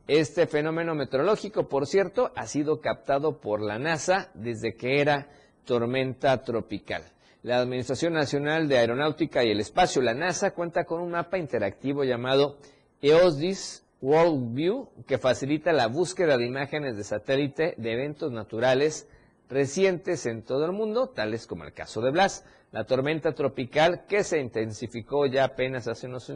Este 0.09 0.49
fenómeno 0.49 0.97
meteorológico, 0.97 1.69
por 1.69 1.87
cierto, 1.87 2.33
ha 2.35 2.49
sido 2.49 2.81
captado 2.81 3.41
por 3.41 3.61
la 3.61 3.79
NASA 3.79 4.33
desde 4.35 4.75
que 4.75 5.01
era 5.01 5.29
tormenta 5.65 6.43
tropical. 6.43 7.05
La 7.49 7.61
Administración 7.61 8.13
Nacional 8.13 8.69
de 8.69 8.77
Aeronáutica 8.77 9.43
y 9.43 9.51
el 9.51 9.61
Espacio, 9.61 10.03
la 10.03 10.13
NASA, 10.13 10.51
cuenta 10.51 10.85
con 10.85 11.01
un 11.01 11.13
mapa 11.13 11.39
interactivo 11.39 12.05
llamado 12.05 12.59
EOSDIS 13.01 13.87
World 14.03 14.53
View 14.55 14.91
que 15.07 15.17
facilita 15.17 15.73
la 15.73 15.87
búsqueda 15.87 16.37
de 16.37 16.45
imágenes 16.45 16.99
de 16.99 17.05
satélite 17.05 17.73
de 17.79 17.93
eventos 17.95 18.33
naturales 18.33 19.09
recientes 19.49 20.27
en 20.27 20.43
todo 20.43 20.67
el 20.67 20.73
mundo, 20.73 21.09
tales 21.09 21.47
como 21.47 21.65
el 21.65 21.73
caso 21.73 22.03
de 22.03 22.11
Blas, 22.11 22.45
la 22.71 22.85
tormenta 22.85 23.33
tropical 23.33 24.05
que 24.07 24.25
se 24.25 24.41
intensificó 24.41 25.25
ya 25.25 25.45
apenas 25.45 25.89
hace 25.89 26.07
unos, 26.07 26.31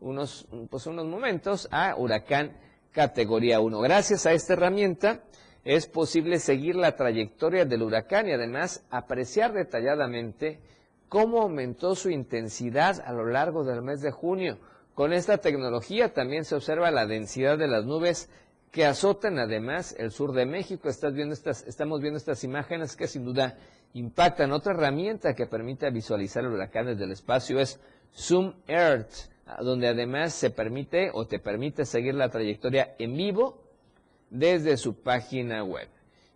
unos, 0.00 0.48
pues 0.68 0.86
unos 0.88 1.06
momentos 1.06 1.68
a 1.70 1.94
huracán 1.94 2.56
categoría 2.90 3.60
1. 3.60 3.78
Gracias 3.78 4.26
a 4.26 4.32
esta 4.32 4.54
herramienta 4.54 5.22
es 5.64 5.86
posible 5.86 6.38
seguir 6.38 6.76
la 6.76 6.96
trayectoria 6.96 7.64
del 7.64 7.82
huracán 7.82 8.28
y 8.28 8.32
además 8.32 8.84
apreciar 8.90 9.52
detalladamente 9.52 10.60
cómo 11.08 11.42
aumentó 11.42 11.94
su 11.94 12.10
intensidad 12.10 13.02
a 13.04 13.12
lo 13.12 13.26
largo 13.26 13.64
del 13.64 13.82
mes 13.82 14.00
de 14.00 14.10
junio. 14.10 14.58
Con 14.94 15.12
esta 15.12 15.38
tecnología 15.38 16.12
también 16.12 16.44
se 16.44 16.54
observa 16.54 16.90
la 16.90 17.06
densidad 17.06 17.58
de 17.58 17.68
las 17.68 17.84
nubes 17.84 18.28
que 18.70 18.84
azotan 18.84 19.38
además 19.38 19.94
el 19.98 20.10
sur 20.10 20.32
de 20.32 20.46
México. 20.46 20.88
Estás 20.88 21.14
viendo 21.14 21.34
estas, 21.34 21.66
estamos 21.66 22.00
viendo 22.00 22.18
estas 22.18 22.44
imágenes 22.44 22.96
que 22.96 23.06
sin 23.06 23.24
duda 23.24 23.56
impactan. 23.94 24.52
Otra 24.52 24.74
herramienta 24.74 25.34
que 25.34 25.46
permite 25.46 25.90
visualizar 25.90 26.44
el 26.44 26.52
huracán 26.52 26.86
desde 26.86 27.04
el 27.04 27.12
espacio 27.12 27.60
es 27.60 27.80
Zoom 28.14 28.54
Earth, 28.66 29.30
donde 29.60 29.88
además 29.88 30.34
se 30.34 30.50
permite 30.50 31.10
o 31.12 31.26
te 31.26 31.38
permite 31.38 31.84
seguir 31.84 32.14
la 32.14 32.28
trayectoria 32.28 32.94
en 32.98 33.16
vivo 33.16 33.67
desde 34.30 34.76
su 34.76 35.02
página 35.02 35.64
web. 35.64 35.88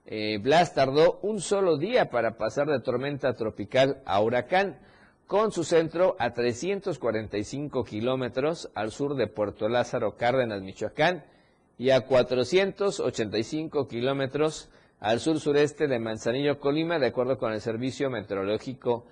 Eh, 0.05 0.39
Blas 0.39 0.75
tardó 0.75 1.21
un 1.23 1.41
solo 1.41 1.79
día 1.79 2.11
para 2.11 2.37
pasar 2.37 2.67
de 2.67 2.81
tormenta 2.81 3.35
tropical 3.37 4.03
a 4.05 4.21
huracán, 4.21 4.79
con 5.27 5.53
su 5.53 5.65
centro 5.65 6.17
a 6.19 6.35
345 6.35 7.85
kilómetros 7.85 8.71
al 8.75 8.91
sur 8.91 9.15
de 9.15 9.29
Puerto 9.29 9.69
Lázaro 9.69 10.17
Cárdenas, 10.17 10.61
Michoacán, 10.61 11.25
y 11.79 11.91
a 11.91 12.03
485 12.03 13.89
kilómetros 13.89 14.69
al 15.01 15.21
sur 15.21 15.41
sureste 15.41 15.89
de 15.89 15.99
Manzanillo, 15.99 16.61
Colima, 16.61 16.99
de 16.99 17.07
acuerdo 17.07 17.39
con 17.39 17.53
el 17.53 17.61
Servicio 17.61 18.11
Meteorológico 18.11 19.07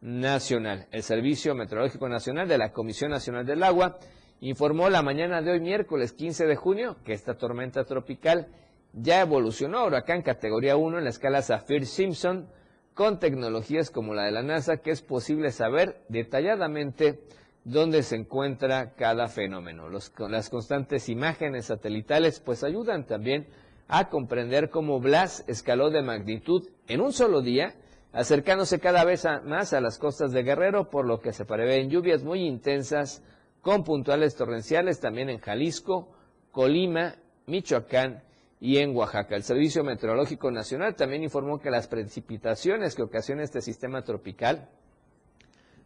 Nacional. 0.00 0.86
El 0.90 1.02
Servicio 1.02 1.54
Meteorológico 1.54 2.08
Nacional 2.08 2.46
de 2.46 2.58
la 2.58 2.72
Comisión 2.72 3.10
Nacional 3.10 3.46
del 3.46 3.62
Agua 3.62 3.98
informó 4.42 4.90
la 4.90 5.02
mañana 5.02 5.40
de 5.40 5.52
hoy, 5.52 5.60
miércoles 5.60 6.12
15 6.12 6.46
de 6.46 6.56
junio, 6.56 6.96
que 7.04 7.12
esta 7.12 7.38
tormenta 7.38 7.84
tropical 7.84 8.48
ya 8.92 9.20
evolucionó 9.20 9.78
a 9.78 9.86
huracán 9.86 10.22
categoría 10.22 10.76
1 10.76 10.98
en 10.98 11.04
la 11.04 11.10
escala 11.10 11.42
Saffir-Simpson, 11.42 12.48
con 12.92 13.20
tecnologías 13.20 13.90
como 13.90 14.14
la 14.14 14.24
de 14.24 14.32
la 14.32 14.42
NASA, 14.42 14.78
que 14.78 14.90
es 14.90 15.00
posible 15.00 15.52
saber 15.52 16.02
detalladamente 16.08 17.20
dónde 17.62 18.02
se 18.02 18.16
encuentra 18.16 18.94
cada 18.94 19.28
fenómeno. 19.28 19.88
las 19.88 20.50
constantes 20.50 21.08
imágenes 21.08 21.66
satelitales 21.66 22.40
pues 22.40 22.64
ayudan 22.64 23.06
también 23.06 23.46
a 23.86 24.08
comprender 24.08 24.70
cómo 24.70 24.98
Blas 24.98 25.44
escaló 25.46 25.90
de 25.90 26.02
magnitud 26.02 26.68
en 26.88 27.00
un 27.00 27.12
solo 27.12 27.42
día, 27.42 27.76
acercándose 28.12 28.80
cada 28.80 29.04
vez 29.04 29.24
más 29.44 29.72
a 29.72 29.80
las 29.80 29.98
costas 29.98 30.32
de 30.32 30.42
Guerrero, 30.42 30.90
por 30.90 31.06
lo 31.06 31.20
que 31.20 31.32
se 31.32 31.44
prevén 31.44 31.90
lluvias 31.90 32.24
muy 32.24 32.40
intensas 32.40 33.22
con 33.62 33.84
puntuales 33.84 34.34
torrenciales 34.34 35.00
también 35.00 35.30
en 35.30 35.38
Jalisco, 35.38 36.08
Colima, 36.50 37.14
Michoacán 37.46 38.22
y 38.60 38.78
en 38.78 38.94
Oaxaca. 38.94 39.36
El 39.36 39.44
Servicio 39.44 39.84
Meteorológico 39.84 40.50
Nacional 40.50 40.96
también 40.96 41.22
informó 41.22 41.60
que 41.60 41.70
las 41.70 41.86
precipitaciones 41.88 42.94
que 42.94 43.02
ocasiona 43.02 43.44
este 43.44 43.62
sistema 43.62 44.02
tropical 44.02 44.68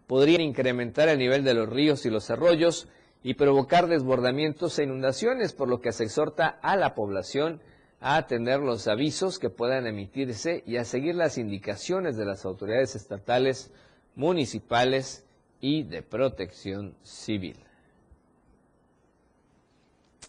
podrían 0.06 0.40
incrementar 0.40 1.08
el 1.08 1.18
nivel 1.18 1.44
de 1.44 1.54
los 1.54 1.68
ríos 1.68 2.06
y 2.06 2.10
los 2.10 2.30
arroyos 2.30 2.88
y 3.22 3.34
provocar 3.34 3.88
desbordamientos 3.88 4.78
e 4.78 4.84
inundaciones, 4.84 5.52
por 5.52 5.68
lo 5.68 5.80
que 5.80 5.92
se 5.92 6.04
exhorta 6.04 6.58
a 6.62 6.76
la 6.76 6.94
población 6.94 7.60
a 8.00 8.16
atender 8.16 8.60
los 8.60 8.88
avisos 8.88 9.38
que 9.38 9.50
puedan 9.50 9.86
emitirse 9.86 10.62
y 10.66 10.76
a 10.76 10.84
seguir 10.84 11.14
las 11.14 11.38
indicaciones 11.38 12.16
de 12.16 12.24
las 12.24 12.44
autoridades 12.44 12.94
estatales, 12.94 13.72
municipales 14.14 15.26
y 15.60 15.82
de 15.82 16.02
protección 16.02 16.94
civil. 17.02 17.65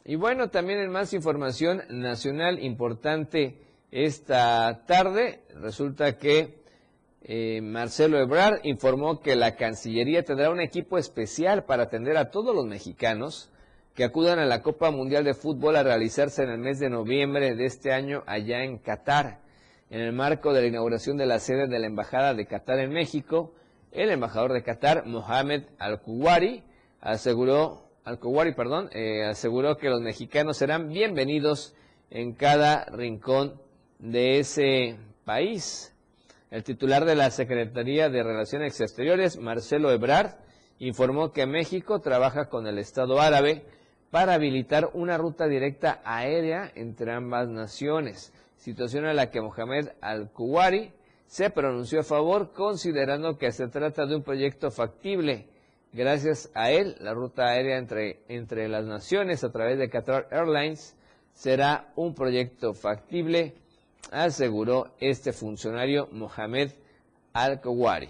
Y 0.10 0.16
bueno, 0.16 0.50
también 0.50 0.80
en 0.80 0.90
más 0.90 1.12
información 1.12 1.84
nacional 1.90 2.64
importante 2.64 3.58
esta 3.92 4.86
tarde, 4.86 5.42
resulta 5.60 6.18
que 6.18 6.64
eh, 7.24 7.60
Marcelo 7.62 8.18
Ebrard 8.18 8.62
informó 8.64 9.20
que 9.20 9.36
la 9.36 9.58
Cancillería 9.58 10.24
tendrá 10.24 10.50
un 10.50 10.62
equipo 10.62 10.98
especial 10.98 11.66
para 11.66 11.84
atender 11.84 12.16
a 12.16 12.32
todos 12.32 12.56
los 12.56 12.66
mexicanos 12.66 13.52
que 13.96 14.06
acudan 14.06 14.40
a 14.40 14.46
la 14.46 14.62
Copa 14.62 14.92
Mundial 14.92 15.26
de 15.26 15.34
Fútbol 15.34 15.76
a 15.76 15.84
realizarse 15.84 16.42
en 16.42 16.52
el 16.52 16.60
mes 16.60 16.80
de 16.80 16.90
noviembre 16.90 17.54
de 17.56 17.66
este 17.66 17.92
año 17.92 18.24
allá 18.28 18.64
en 18.64 18.78
Qatar. 18.78 19.42
En 19.90 20.00
el 20.00 20.14
marco 20.14 20.54
de 20.54 20.62
la 20.62 20.68
inauguración 20.68 21.18
de 21.18 21.26
la 21.26 21.40
sede 21.40 21.68
de 21.68 21.80
la 21.80 21.88
Embajada 21.88 22.34
de 22.34 22.46
Qatar 22.46 22.80
en 22.80 22.94
México, 22.94 23.54
el 23.92 24.10
embajador 24.10 24.54
de 24.54 24.64
Qatar, 24.64 25.06
Mohamed 25.06 25.64
Al-Kuwari, 25.80 26.64
aseguró 27.02 27.87
al 28.08 28.20
perdón, 28.56 28.90
eh, 28.94 29.26
aseguró 29.26 29.76
que 29.76 29.90
los 29.90 30.00
mexicanos 30.00 30.56
serán 30.56 30.88
bienvenidos 30.88 31.76
en 32.10 32.36
cada 32.36 32.86
rincón 32.86 33.60
de 34.00 34.40
ese 34.40 34.96
país. 35.26 35.94
El 36.50 36.64
titular 36.64 37.04
de 37.04 37.16
la 37.16 37.30
Secretaría 37.32 38.08
de 38.08 38.24
Relaciones 38.24 38.80
Exteriores, 38.80 39.38
Marcelo 39.38 39.92
Ebrard, 39.92 40.36
informó 40.80 41.34
que 41.34 41.46
México 41.48 42.00
trabaja 42.00 42.48
con 42.48 42.66
el 42.66 42.78
Estado 42.78 43.20
árabe 43.20 43.66
para 44.10 44.36
habilitar 44.36 44.90
una 44.94 45.18
ruta 45.18 45.46
directa 45.46 46.00
aérea 46.06 46.72
entre 46.76 47.12
ambas 47.12 47.50
naciones, 47.50 48.32
situación 48.56 49.06
a 49.06 49.14
la 49.14 49.32
que 49.32 49.42
Mohamed 49.42 49.90
Al-Kuwari 50.00 50.94
se 51.26 51.50
pronunció 51.50 52.00
a 52.00 52.04
favor 52.04 52.54
considerando 52.54 53.38
que 53.38 53.52
se 53.52 53.68
trata 53.68 54.06
de 54.06 54.16
un 54.16 54.24
proyecto 54.24 54.72
factible 54.72 55.50
Gracias 55.98 56.52
a 56.54 56.70
él, 56.70 56.96
la 57.00 57.16
ruta 57.16 57.48
aérea 57.48 57.80
entre, 57.80 58.20
entre 58.28 58.68
las 58.68 58.86
naciones 58.86 59.44
a 59.44 59.52
través 59.52 59.80
de 59.80 59.90
Qatar 59.90 60.28
Airlines 60.30 60.96
será 61.34 61.92
un 61.96 62.14
proyecto 62.14 62.76
factible, 62.76 63.56
aseguró 64.12 64.94
este 65.00 65.34
funcionario 65.34 66.08
Mohamed 66.12 66.70
Al-Kawari. 67.34 68.10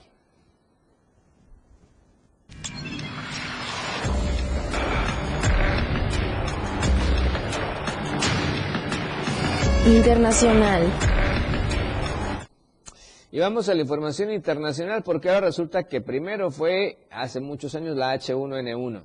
Internacional. 9.86 11.17
Y 13.38 13.40
vamos 13.40 13.70
a 13.70 13.76
la 13.76 13.82
información 13.82 14.32
internacional 14.32 15.04
porque 15.04 15.30
ahora 15.30 15.46
resulta 15.46 15.84
que 15.84 16.02
primero 16.02 16.50
fue 16.50 16.98
hace 17.12 17.40
muchos 17.40 17.76
años 17.76 17.96
la 17.96 18.16
H1N1. 18.16 19.04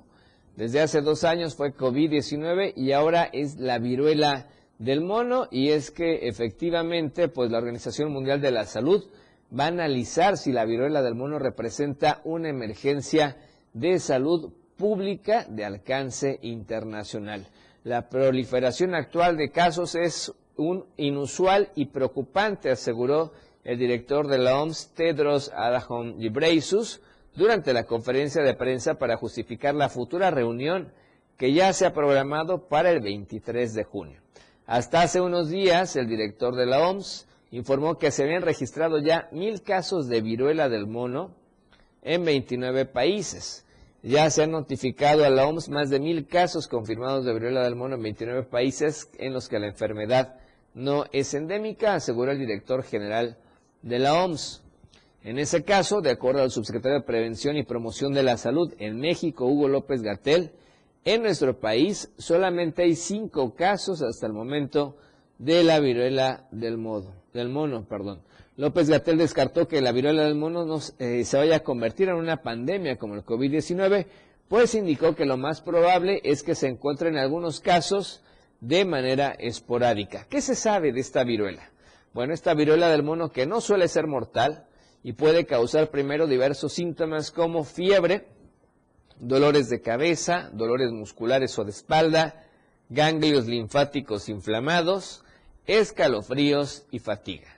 Desde 0.57 0.80
hace 0.80 1.03
dos 1.03 1.24
años 1.24 1.55
fue 1.55 1.74
COVID-19 1.74 2.72
y 2.74 2.93
ahora 2.93 3.24
es 3.24 3.59
la 3.59 3.78
viruela 3.78 4.49
del 4.78 5.03
mono 5.03 5.49
y 5.51 5.68
es 5.68 5.91
que 5.91 6.26
efectivamente 6.28 7.28
pues 7.28 7.51
la 7.51 7.59
Organización 7.59 8.11
Mundial 8.11 8.41
de 8.41 8.53
la 8.53 8.64
Salud 8.64 9.05
va 9.55 9.64
a 9.64 9.66
analizar 9.66 10.39
si 10.39 10.51
la 10.51 10.64
viruela 10.64 11.03
del 11.03 11.14
mono 11.14 11.39
representa 11.39 12.22
una 12.24 12.49
emergencia 12.49 13.37
de 13.74 13.99
salud 13.99 14.51
pública 14.78 15.45
de 15.47 15.66
alcance 15.66 16.39
internacional. 16.41 17.49
La 17.85 18.09
proliferación 18.09 18.95
actual 18.95 19.37
de 19.37 19.51
casos 19.51 19.95
es 19.95 20.33
un 20.57 20.87
inusual 20.97 21.68
y 21.74 21.85
preocupante, 21.85 22.70
aseguró 22.70 23.33
el 23.65 23.79
director 23.79 24.27
de 24.27 24.39
la 24.39 24.61
OMS, 24.61 24.93
Tedros 24.95 25.53
Adhanom 25.55 26.19
Ghebreyesus, 26.19 27.01
durante 27.35 27.73
la 27.73 27.85
conferencia 27.85 28.43
de 28.43 28.55
prensa 28.55 28.95
para 28.95 29.17
justificar 29.17 29.75
la 29.75 29.89
futura 29.89 30.31
reunión 30.31 30.93
que 31.37 31.53
ya 31.53 31.73
se 31.73 31.87
ha 31.87 31.95
programado 31.95 32.69
para 32.69 32.91
el 32.91 33.01
23 33.01 33.75
de 33.75 33.85
junio. 33.85 34.21
Hasta 34.67 35.03
hace 35.03 35.21
unos 35.21 35.49
días, 35.49 35.97
el 35.97 36.07
director 36.07 36.55
de 36.55 36.67
la 36.67 36.87
OMS 36.89 37.27
informó 37.51 37.99
que 37.99 38.11
se 38.11 38.25
habían 38.25 38.43
registrado 38.43 38.99
ya 38.99 39.29
mil 39.33 39.63
casos 39.63 40.09
de 40.09 40.21
viruela 40.21 40.69
del 40.69 40.87
mono 40.87 41.35
en 42.03 42.25
29 42.25 42.87
países. 42.87 43.65
Ya 44.03 44.29
se 44.31 44.43
han 44.43 44.51
notificado 44.51 45.25
a 45.25 45.31
la 45.31 45.47
OMS 45.47 45.69
más 45.69 45.89
de 45.89 46.01
mil 46.01 46.27
casos 46.27 46.69
confirmados 46.69 47.25
de 47.25 47.33
viruela 47.33 47.63
del 47.63 47.77
mono 47.77 47.95
en 47.95 48.03
29 48.03 48.43
países 48.45 49.09
en 49.19 49.33
los 49.33 49.49
que 49.49 49.59
la 49.59 49.69
enfermedad 49.69 50.37
no 50.75 51.05
es 51.13 51.35
endémica, 51.35 51.95
aseguró 51.95 52.33
el 52.33 52.39
director 52.39 52.83
general 52.83 53.37
de 53.83 53.99
la 53.99 54.24
OMS. 54.24 54.62
En 55.24 55.39
ese 55.39 55.62
caso, 55.62 56.01
de 56.01 56.11
acuerdo 56.11 56.43
al 56.43 56.51
subsecretario 56.51 56.99
de 56.99 57.05
Prevención 57.05 57.57
y 57.57 57.62
Promoción 57.62 58.12
de 58.12 58.22
la 58.22 58.37
Salud 58.37 58.72
en 58.78 58.99
México, 58.99 59.47
Hugo 59.47 59.68
López 59.68 60.03
Gatel, 60.03 60.53
en 61.05 61.22
nuestro 61.22 61.59
país 61.59 62.12
solamente 62.18 62.83
hay 62.83 62.95
cinco 62.95 63.55
casos 63.55 64.03
hasta 64.03 64.26
el 64.26 64.33
momento 64.33 64.97
de 65.39 65.64
la 65.64 65.80
viruela 65.80 66.47
del, 66.51 66.78
modo, 66.78 67.12
del 67.35 67.49
mono. 67.49 67.87
Perdón. 67.89 68.22
López 68.57 68.89
Gatel 68.89 69.18
descartó 69.18 69.66
que 69.66 69.80
la 69.80 69.93
viruela 69.93 70.24
del 70.24 70.35
mono 70.35 70.64
no, 70.64 70.78
eh, 70.99 71.24
se 71.24 71.37
vaya 71.37 71.57
a 71.57 71.62
convertir 71.62 72.09
en 72.09 72.16
una 72.16 72.43
pandemia 72.43 72.97
como 72.97 73.14
el 73.14 73.24
COVID-19, 73.24 74.07
pues 74.49 74.74
indicó 74.74 75.14
que 75.14 75.24
lo 75.24 75.37
más 75.37 75.61
probable 75.61 76.20
es 76.24 76.43
que 76.43 76.55
se 76.55 76.68
encuentre 76.68 77.09
en 77.09 77.16
algunos 77.16 77.61
casos 77.61 78.22
de 78.61 78.85
manera 78.85 79.30
esporádica. 79.30 80.26
¿Qué 80.28 80.41
se 80.41 80.55
sabe 80.55 80.93
de 80.93 81.01
esta 81.01 81.24
viruela? 81.24 81.72
Bueno, 82.15 82.35
esta 82.35 82.53
viruela 82.53 82.89
del 82.89 83.03
mono 83.03 83.31
que 83.31 83.47
no 83.47 83.63
suele 83.63 83.89
ser 83.89 84.07
mortal 84.07 84.67
y 85.03 85.15
puede 85.15 85.47
causar 85.47 85.91
primero 85.91 86.27
diversos 86.27 86.75
síntomas 86.75 87.31
como 87.31 87.65
fiebre, 87.65 88.29
dolores 89.19 89.71
de 89.71 89.81
cabeza, 89.81 90.51
dolores 90.53 90.93
musculares 90.93 91.59
o 91.59 91.65
de 91.65 91.71
espalda, 91.71 92.45
ganglios 92.91 93.47
linfáticos 93.47 94.29
inflamados, 94.29 95.25
escalofríos 95.67 96.85
y 96.91 96.99
fatiga. 96.99 97.49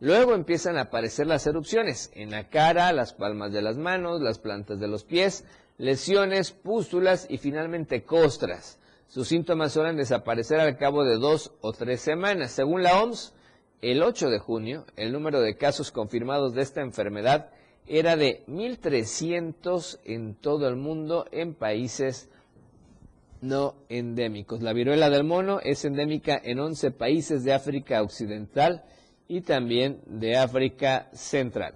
Luego 0.00 0.34
empiezan 0.34 0.76
a 0.76 0.82
aparecer 0.82 1.26
las 1.26 1.46
erupciones 1.46 2.10
en 2.14 2.30
la 2.30 2.50
cara, 2.50 2.92
las 2.92 3.14
palmas 3.14 3.52
de 3.52 3.62
las 3.62 3.78
manos, 3.78 4.20
las 4.20 4.38
plantas 4.38 4.78
de 4.80 4.88
los 4.88 5.02
pies, 5.04 5.44
lesiones, 5.78 6.50
pústulas 6.50 7.26
y 7.30 7.38
finalmente 7.38 8.04
costras. 8.04 8.78
Sus 9.08 9.28
síntomas 9.28 9.72
suelen 9.72 9.96
desaparecer 9.96 10.60
al 10.60 10.76
cabo 10.76 11.04
de 11.04 11.16
dos 11.16 11.52
o 11.62 11.72
tres 11.72 12.02
semanas. 12.02 12.50
Según 12.52 12.82
la 12.82 13.02
OMS, 13.02 13.32
el 13.90 14.02
8 14.02 14.30
de 14.30 14.38
junio, 14.38 14.86
el 14.96 15.12
número 15.12 15.42
de 15.42 15.58
casos 15.58 15.92
confirmados 15.92 16.54
de 16.54 16.62
esta 16.62 16.80
enfermedad 16.80 17.50
era 17.86 18.16
de 18.16 18.42
1.300 18.46 19.98
en 20.06 20.34
todo 20.36 20.68
el 20.68 20.76
mundo 20.76 21.26
en 21.30 21.52
países 21.52 22.30
no 23.42 23.74
endémicos. 23.90 24.62
La 24.62 24.72
viruela 24.72 25.10
del 25.10 25.24
mono 25.24 25.60
es 25.60 25.84
endémica 25.84 26.40
en 26.42 26.60
11 26.60 26.92
países 26.92 27.44
de 27.44 27.52
África 27.52 28.00
Occidental 28.00 28.84
y 29.28 29.42
también 29.42 30.00
de 30.06 30.38
África 30.38 31.10
Central. 31.12 31.74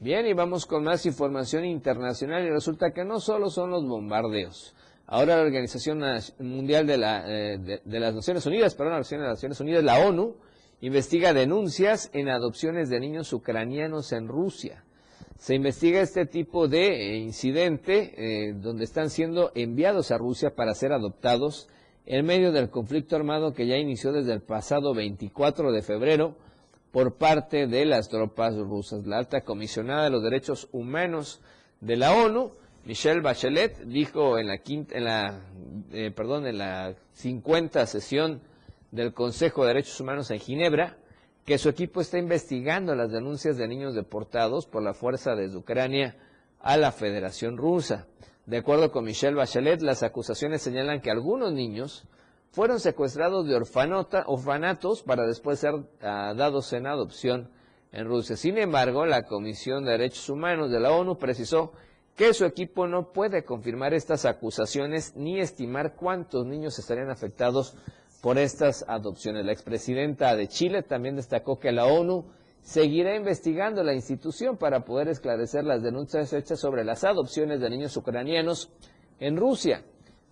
Bien, 0.00 0.26
y 0.26 0.34
vamos 0.34 0.66
con 0.66 0.84
más 0.84 1.06
información 1.06 1.64
internacional 1.64 2.44
y 2.44 2.50
resulta 2.50 2.90
que 2.90 3.06
no 3.06 3.20
solo 3.20 3.48
son 3.48 3.70
los 3.70 3.86
bombardeos. 3.86 4.74
Ahora 5.12 5.38
la 5.38 5.42
Organización 5.42 6.04
Mundial 6.38 6.86
de, 6.86 6.96
la, 6.96 7.24
eh, 7.26 7.58
de, 7.58 8.00
las 8.00 8.14
Naciones 8.14 8.46
Unidas, 8.46 8.76
perdón, 8.76 8.92
la 8.92 9.02
de 9.02 9.18
las 9.18 9.30
Naciones 9.30 9.58
Unidas, 9.58 9.82
la 9.82 9.98
ONU, 10.06 10.36
investiga 10.82 11.34
denuncias 11.34 12.10
en 12.12 12.28
adopciones 12.28 12.88
de 12.90 13.00
niños 13.00 13.32
ucranianos 13.32 14.12
en 14.12 14.28
Rusia. 14.28 14.84
Se 15.36 15.56
investiga 15.56 16.00
este 16.00 16.26
tipo 16.26 16.68
de 16.68 17.14
eh, 17.14 17.16
incidente 17.16 18.14
eh, 18.16 18.52
donde 18.54 18.84
están 18.84 19.10
siendo 19.10 19.50
enviados 19.56 20.12
a 20.12 20.18
Rusia 20.18 20.54
para 20.54 20.74
ser 20.74 20.92
adoptados 20.92 21.68
en 22.06 22.24
medio 22.24 22.52
del 22.52 22.70
conflicto 22.70 23.16
armado 23.16 23.52
que 23.52 23.66
ya 23.66 23.78
inició 23.78 24.12
desde 24.12 24.32
el 24.32 24.42
pasado 24.42 24.94
24 24.94 25.72
de 25.72 25.82
febrero 25.82 26.36
por 26.92 27.16
parte 27.16 27.66
de 27.66 27.84
las 27.84 28.10
tropas 28.10 28.54
rusas. 28.56 29.04
La 29.08 29.18
alta 29.18 29.40
comisionada 29.40 30.04
de 30.04 30.10
los 30.10 30.22
derechos 30.22 30.68
humanos 30.70 31.40
de 31.80 31.96
la 31.96 32.14
ONU, 32.14 32.52
Michelle 32.84 33.20
Bachelet, 33.20 33.78
dijo 33.84 34.38
en 34.38 34.48
la, 34.48 34.58
quinta, 34.58 34.96
en 34.96 35.04
la, 35.04 35.40
eh, 35.92 36.10
perdón, 36.10 36.46
en 36.46 36.58
la 36.58 36.94
50 37.14 37.86
sesión 37.86 38.40
del 38.90 39.12
Consejo 39.12 39.62
de 39.62 39.68
Derechos 39.68 40.00
Humanos 40.00 40.30
en 40.30 40.40
Ginebra 40.40 40.96
que 41.44 41.58
su 41.58 41.68
equipo 41.68 42.00
está 42.00 42.18
investigando 42.18 42.94
las 42.94 43.10
denuncias 43.10 43.56
de 43.56 43.68
niños 43.68 43.94
deportados 43.94 44.66
por 44.66 44.82
la 44.82 44.94
fuerza 44.94 45.34
desde 45.34 45.56
Ucrania 45.56 46.16
a 46.60 46.76
la 46.76 46.92
Federación 46.92 47.56
Rusa. 47.56 48.06
De 48.46 48.58
acuerdo 48.58 48.90
con 48.90 49.04
Michelle 49.04 49.36
Bachelet, 49.36 49.82
las 49.82 50.02
acusaciones 50.02 50.62
señalan 50.62 51.00
que 51.00 51.10
algunos 51.10 51.52
niños 51.52 52.04
fueron 52.50 52.80
secuestrados 52.80 53.46
de 53.46 53.56
orfanatos 53.56 55.02
para 55.02 55.26
después 55.26 55.58
ser 55.58 55.74
ah, 56.02 56.34
dados 56.36 56.72
en 56.72 56.86
adopción 56.86 57.50
en 57.92 58.06
Rusia. 58.06 58.36
Sin 58.36 58.58
embargo, 58.58 59.06
la 59.06 59.24
Comisión 59.24 59.84
de 59.84 59.92
Derechos 59.92 60.28
Humanos 60.28 60.70
de 60.70 60.80
la 60.80 60.92
ONU 60.92 61.18
precisó 61.18 61.72
que 62.16 62.34
su 62.34 62.44
equipo 62.44 62.86
no 62.86 63.12
puede 63.12 63.44
confirmar 63.44 63.94
estas 63.94 64.24
acusaciones 64.24 65.16
ni 65.16 65.40
estimar 65.40 65.94
cuántos 65.94 66.46
niños 66.46 66.78
estarían 66.78 67.10
afectados 67.10 67.74
por 68.20 68.38
estas 68.38 68.84
adopciones. 68.88 69.46
La 69.46 69.52
expresidenta 69.52 70.36
de 70.36 70.48
Chile 70.48 70.82
también 70.82 71.16
destacó 71.16 71.58
que 71.58 71.72
la 71.72 71.86
ONU 71.86 72.26
seguirá 72.62 73.16
investigando 73.16 73.82
la 73.82 73.94
institución 73.94 74.56
para 74.56 74.84
poder 74.84 75.08
esclarecer 75.08 75.64
las 75.64 75.82
denuncias 75.82 76.32
hechas 76.32 76.60
sobre 76.60 76.84
las 76.84 77.04
adopciones 77.04 77.60
de 77.60 77.70
niños 77.70 77.96
ucranianos 77.96 78.70
en 79.18 79.36
Rusia, 79.36 79.82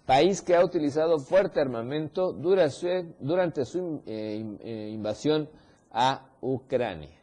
país 0.06 0.42
que 0.42 0.54
ha 0.54 0.64
utilizado 0.64 1.18
fuerte 1.18 1.60
armamento 1.60 2.32
durante 2.32 3.64
su 3.64 4.02
eh, 4.06 4.44
eh, 4.60 4.90
invasión 4.92 5.48
a 5.90 6.28
Ucrania. 6.40 7.18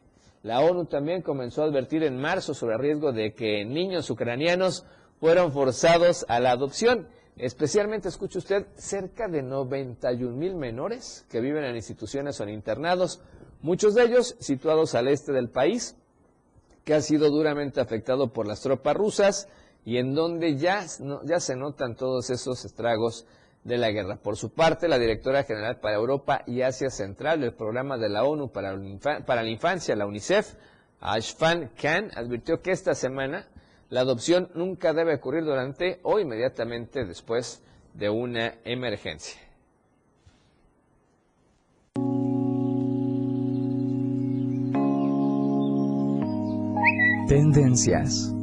La 0.46 0.62
ONU 0.62 0.86
también 0.86 1.24
comenzó 1.24 1.64
a 1.64 1.66
advertir 1.66 2.04
en 2.04 2.22
marzo 2.22 2.54
sobre 2.54 2.76
el 2.76 2.80
riesgo 2.80 3.12
de 3.12 3.34
que 3.34 3.66
niños 3.66 4.12
ucranianos 4.12 4.86
fueron 5.20 5.52
forzados 5.52 6.24
a 6.30 6.40
la 6.40 6.52
adopción. 6.52 7.08
Especialmente, 7.36 8.10
escuche 8.10 8.38
usted, 8.38 8.68
cerca 8.76 9.28
de 9.28 9.42
91 9.42 10.38
mil 10.38 10.54
menores 10.54 11.26
que 11.32 11.42
viven 11.42 11.64
en 11.64 11.76
instituciones 11.76 12.40
o 12.40 12.44
en 12.44 12.50
internados, 12.50 13.22
muchos 13.62 13.96
de 13.96 14.04
ellos 14.04 14.36
situados 14.40 14.94
al 14.94 15.08
este 15.08 15.32
del 15.32 15.50
país, 15.50 15.96
que 16.84 16.94
ha 16.94 17.02
sido 17.02 17.32
duramente 17.32 17.82
afectado 17.82 18.32
por 18.32 18.46
las 18.46 18.62
tropas 18.62 18.96
rusas 18.96 19.48
y 19.84 19.98
en 19.98 20.14
donde 20.14 20.58
ya, 20.58 20.86
ya 21.24 21.40
se 21.40 21.56
notan 21.56 21.96
todos 21.96 22.30
esos 22.30 22.66
estragos 22.66 23.26
de 23.66 23.78
la 23.78 23.92
guerra. 23.92 24.18
Por 24.18 24.38
su 24.38 24.54
parte, 24.54 24.88
la 24.88 25.00
directora 25.00 25.44
general 25.44 25.80
para 25.82 25.96
Europa 25.96 26.44
y 26.46 26.62
Asia 26.62 26.90
Central 26.90 27.42
del 27.42 27.54
programa 27.54 27.98
de 27.98 28.10
la 28.10 28.24
ONU 28.24 28.52
para, 28.52 28.78
para 29.26 29.44
la 29.44 29.50
Infancia, 29.50 29.96
la 29.96 30.06
UNICEF, 30.06 30.54
Ashfan 31.02 31.72
Khan, 31.76 32.12
advirtió 32.16 32.62
que 32.62 32.72
esta 32.72 32.94
semana 32.94 33.48
la 33.90 34.02
adopción 34.02 34.50
nunca 34.54 34.94
debe 34.94 35.16
ocurrir 35.16 35.44
durante 35.44 36.00
o 36.04 36.20
inmediatamente 36.20 37.06
después 37.06 37.64
de 37.96 38.10
una 38.10 38.54
emergencia. 38.64 39.42
Tendencias. 47.28 48.35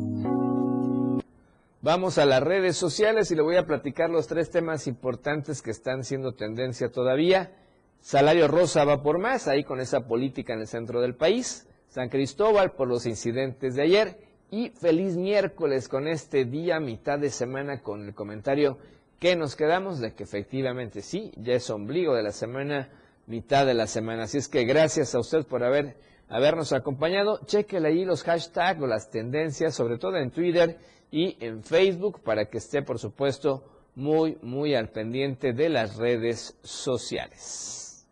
Vamos 1.84 2.18
a 2.18 2.26
las 2.26 2.40
redes 2.40 2.76
sociales 2.76 3.32
y 3.32 3.34
le 3.34 3.42
voy 3.42 3.56
a 3.56 3.66
platicar 3.66 4.08
los 4.08 4.28
tres 4.28 4.50
temas 4.50 4.86
importantes 4.86 5.62
que 5.62 5.72
están 5.72 6.04
siendo 6.04 6.32
tendencia 6.32 6.92
todavía. 6.92 7.56
Salario 7.98 8.46
rosa 8.46 8.84
va 8.84 9.02
por 9.02 9.18
más, 9.18 9.48
ahí 9.48 9.64
con 9.64 9.80
esa 9.80 10.06
política 10.06 10.54
en 10.54 10.60
el 10.60 10.68
centro 10.68 11.00
del 11.00 11.16
país. 11.16 11.66
San 11.88 12.08
Cristóbal 12.08 12.70
por 12.76 12.86
los 12.86 13.04
incidentes 13.04 13.74
de 13.74 13.82
ayer 13.82 14.18
y 14.48 14.70
feliz 14.70 15.16
miércoles 15.16 15.88
con 15.88 16.06
este 16.06 16.44
día, 16.44 16.78
mitad 16.78 17.18
de 17.18 17.30
semana, 17.30 17.82
con 17.82 18.06
el 18.06 18.14
comentario 18.14 18.78
que 19.18 19.34
nos 19.34 19.56
quedamos 19.56 19.98
de 19.98 20.14
que 20.14 20.22
efectivamente 20.22 21.02
sí, 21.02 21.32
ya 21.36 21.54
es 21.54 21.68
ombligo 21.68 22.14
de 22.14 22.22
la 22.22 22.30
semana, 22.30 22.90
mitad 23.26 23.66
de 23.66 23.74
la 23.74 23.88
semana. 23.88 24.22
Así 24.22 24.38
es 24.38 24.46
que 24.46 24.64
gracias 24.64 25.16
a 25.16 25.18
usted 25.18 25.44
por 25.46 25.64
haber, 25.64 25.96
habernos 26.28 26.72
acompañado. 26.72 27.40
Chequele 27.44 27.88
ahí 27.88 28.04
los 28.04 28.22
hashtags 28.22 28.80
o 28.80 28.86
las 28.86 29.10
tendencias, 29.10 29.74
sobre 29.74 29.98
todo 29.98 30.16
en 30.18 30.30
Twitter 30.30 30.78
y 31.12 31.36
en 31.44 31.62
Facebook, 31.62 32.20
para 32.22 32.46
que 32.46 32.58
esté, 32.58 32.82
por 32.82 32.98
supuesto, 32.98 33.62
muy, 33.94 34.38
muy 34.42 34.74
al 34.74 34.88
pendiente 34.88 35.52
de 35.52 35.68
las 35.68 35.96
redes 35.96 36.58
sociales. 36.62 38.08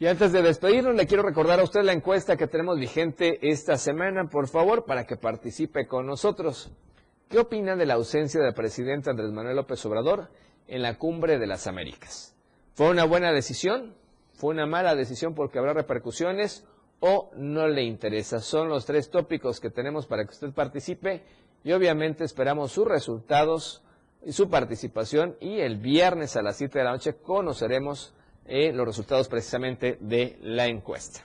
Y 0.00 0.06
antes 0.06 0.32
de 0.32 0.42
despedirnos, 0.42 0.96
le 0.96 1.06
quiero 1.06 1.22
recordar 1.22 1.60
a 1.60 1.64
usted 1.64 1.82
la 1.82 1.92
encuesta 1.92 2.36
que 2.36 2.48
tenemos 2.48 2.78
vigente 2.80 3.38
esta 3.48 3.76
semana, 3.76 4.28
por 4.28 4.48
favor, 4.48 4.86
para 4.86 5.06
que 5.06 5.16
participe 5.16 5.86
con 5.86 6.06
nosotros. 6.06 6.72
¿Qué 7.28 7.38
opina 7.38 7.76
de 7.76 7.86
la 7.86 7.94
ausencia 7.94 8.40
del 8.40 8.54
presidente 8.54 9.10
Andrés 9.10 9.30
Manuel 9.30 9.56
López 9.56 9.84
Obrador 9.86 10.30
en 10.66 10.82
la 10.82 10.98
cumbre 10.98 11.38
de 11.38 11.46
las 11.46 11.66
Américas? 11.66 12.34
¿Fue 12.72 12.88
una 12.88 13.04
buena 13.04 13.32
decisión? 13.32 13.94
¿Fue 14.32 14.50
una 14.50 14.66
mala 14.66 14.94
decisión 14.94 15.34
porque 15.34 15.58
habrá 15.58 15.74
repercusiones? 15.74 16.66
¿O 17.00 17.30
no 17.36 17.68
le 17.68 17.82
interesa? 17.82 18.40
Son 18.40 18.68
los 18.68 18.86
tres 18.86 19.10
tópicos 19.10 19.60
que 19.60 19.70
tenemos 19.70 20.06
para 20.06 20.24
que 20.24 20.30
usted 20.30 20.52
participe 20.52 21.22
y 21.62 21.72
obviamente 21.72 22.24
esperamos 22.24 22.72
sus 22.72 22.86
resultados 22.86 23.82
y 24.24 24.32
su 24.32 24.48
participación 24.48 25.36
y 25.40 25.60
el 25.60 25.76
viernes 25.76 26.36
a 26.36 26.42
las 26.42 26.56
7 26.56 26.78
de 26.78 26.84
la 26.84 26.92
noche 26.92 27.16
conoceremos 27.16 28.14
eh, 28.46 28.72
los 28.72 28.86
resultados 28.86 29.28
precisamente 29.28 29.98
de 30.00 30.38
la 30.42 30.66
encuesta. 30.66 31.20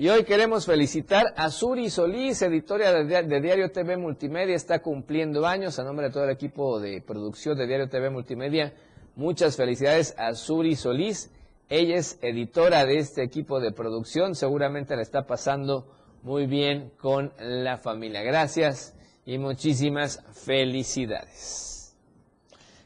Y 0.00 0.08
hoy 0.10 0.22
queremos 0.22 0.64
felicitar 0.64 1.26
a 1.36 1.50
Suri 1.50 1.90
Solís, 1.90 2.40
editora 2.42 3.02
de, 3.02 3.40
Diario 3.40 3.72
TV 3.72 3.96
Multimedia, 3.96 4.54
está 4.54 4.80
cumpliendo 4.80 5.44
años 5.44 5.80
a 5.80 5.82
nombre 5.82 6.06
de 6.06 6.12
todo 6.12 6.22
el 6.22 6.30
equipo 6.30 6.78
de 6.78 7.02
producción 7.02 7.58
de 7.58 7.66
Diario 7.66 7.88
TV 7.88 8.08
Multimedia. 8.08 8.74
Muchas 9.16 9.56
felicidades 9.56 10.14
a 10.16 10.34
Suri 10.34 10.76
Solís. 10.76 11.32
Ella 11.70 11.96
es 11.96 12.18
editora 12.22 12.86
de 12.86 12.96
este 12.96 13.22
equipo 13.22 13.60
de 13.60 13.72
producción, 13.72 14.34
seguramente 14.34 14.96
la 14.96 15.02
está 15.02 15.26
pasando 15.26 15.86
muy 16.22 16.46
bien 16.46 16.92
con 16.98 17.32
la 17.38 17.76
familia. 17.76 18.22
Gracias 18.22 18.94
y 19.26 19.36
muchísimas 19.36 20.24
felicidades. 20.32 21.94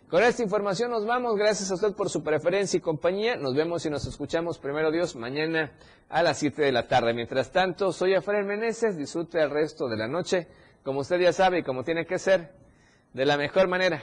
Con 0.09 0.24
esta 0.24 0.43
información 0.43 0.91
nos 0.91 1.07
vamos. 1.07 1.37
Gracias 1.37 1.70
a 1.70 1.74
usted 1.74 1.95
por 1.95 2.11
su 2.11 2.24
preferencia 2.24 2.76
y 2.76 2.80
compañía. 2.80 3.37
Nos 3.37 3.55
vemos 3.55 3.87
y 3.87 3.91
nos 3.91 4.05
escuchamos, 4.07 4.59
primero 4.59 4.91
Dios, 4.91 5.14
mañana 5.14 5.72
a 6.09 6.24
las 6.24 6.39
7 6.39 6.61
de 6.61 6.72
la 6.72 6.89
tarde. 6.89 7.14
Mientras 7.14 7.53
tanto, 7.53 7.93
soy 7.93 8.14
Efraín 8.14 8.47
Meneses. 8.47 8.99
Disfrute 8.99 9.41
el 9.41 9.51
resto 9.51 9.89
de 9.89 9.97
la 9.97 10.09
noche, 10.09 10.49
como 10.83 11.01
usted 11.01 11.20
ya 11.20 11.33
sabe 11.33 11.61
y 11.61 11.62
como 11.62 11.85
tiene 11.85 12.05
que 12.05 12.18
ser, 12.18 12.53
de 13.14 13.24
la 13.24 13.37
mejor 13.37 13.68
manera. 13.68 14.03